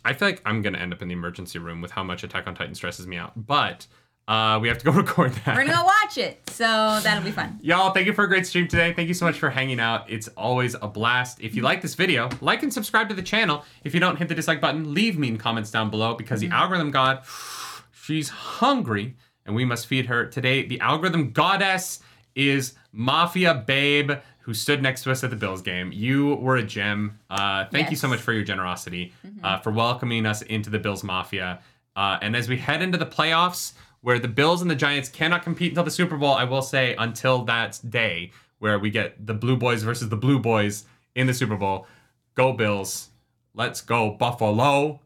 [0.03, 2.48] I feel like I'm gonna end up in the emergency room with how much Attack
[2.48, 3.34] on Titan stresses me out.
[3.48, 3.88] But
[4.27, 5.56] uh, we have to go record that.
[5.56, 7.60] We're gonna go watch it, so that'll be fun.
[7.61, 8.93] Y'all, thank you for a great stream today.
[8.93, 10.10] Thank you so much for hanging out.
[10.10, 11.41] It's always a blast.
[11.41, 13.65] If you like this video, like and subscribe to the channel.
[13.84, 14.93] If you don't, hit the dislike button.
[14.93, 17.23] Leave mean comments down below because the algorithm god,
[17.91, 19.15] she's hungry
[19.45, 20.26] and we must feed her.
[20.26, 21.99] Today, the algorithm goddess
[22.35, 25.91] is Mafia Babe, who stood next to us at the Bills game.
[25.91, 27.19] You were a gem.
[27.30, 31.03] Uh, thank you so much for your generosity, uh, for welcoming us into the Bills
[31.03, 31.60] Mafia.
[31.95, 35.43] Uh, and as we head into the playoffs, where the Bills and the Giants cannot
[35.43, 39.33] compete until the Super Bowl, I will say until that day where we get the
[39.33, 41.87] Blue Boys versus the Blue Boys in the Super Bowl.
[42.35, 43.09] Go Bills.
[43.53, 44.99] Let's go Buffalo.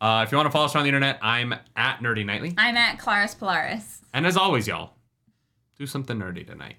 [0.00, 2.54] Uh, if you want to follow us on the internet, I'm at Nerdy Nightly.
[2.58, 4.02] I'm at Claris Polaris.
[4.12, 4.92] And as always, y'all,
[5.78, 6.76] do something nerdy tonight.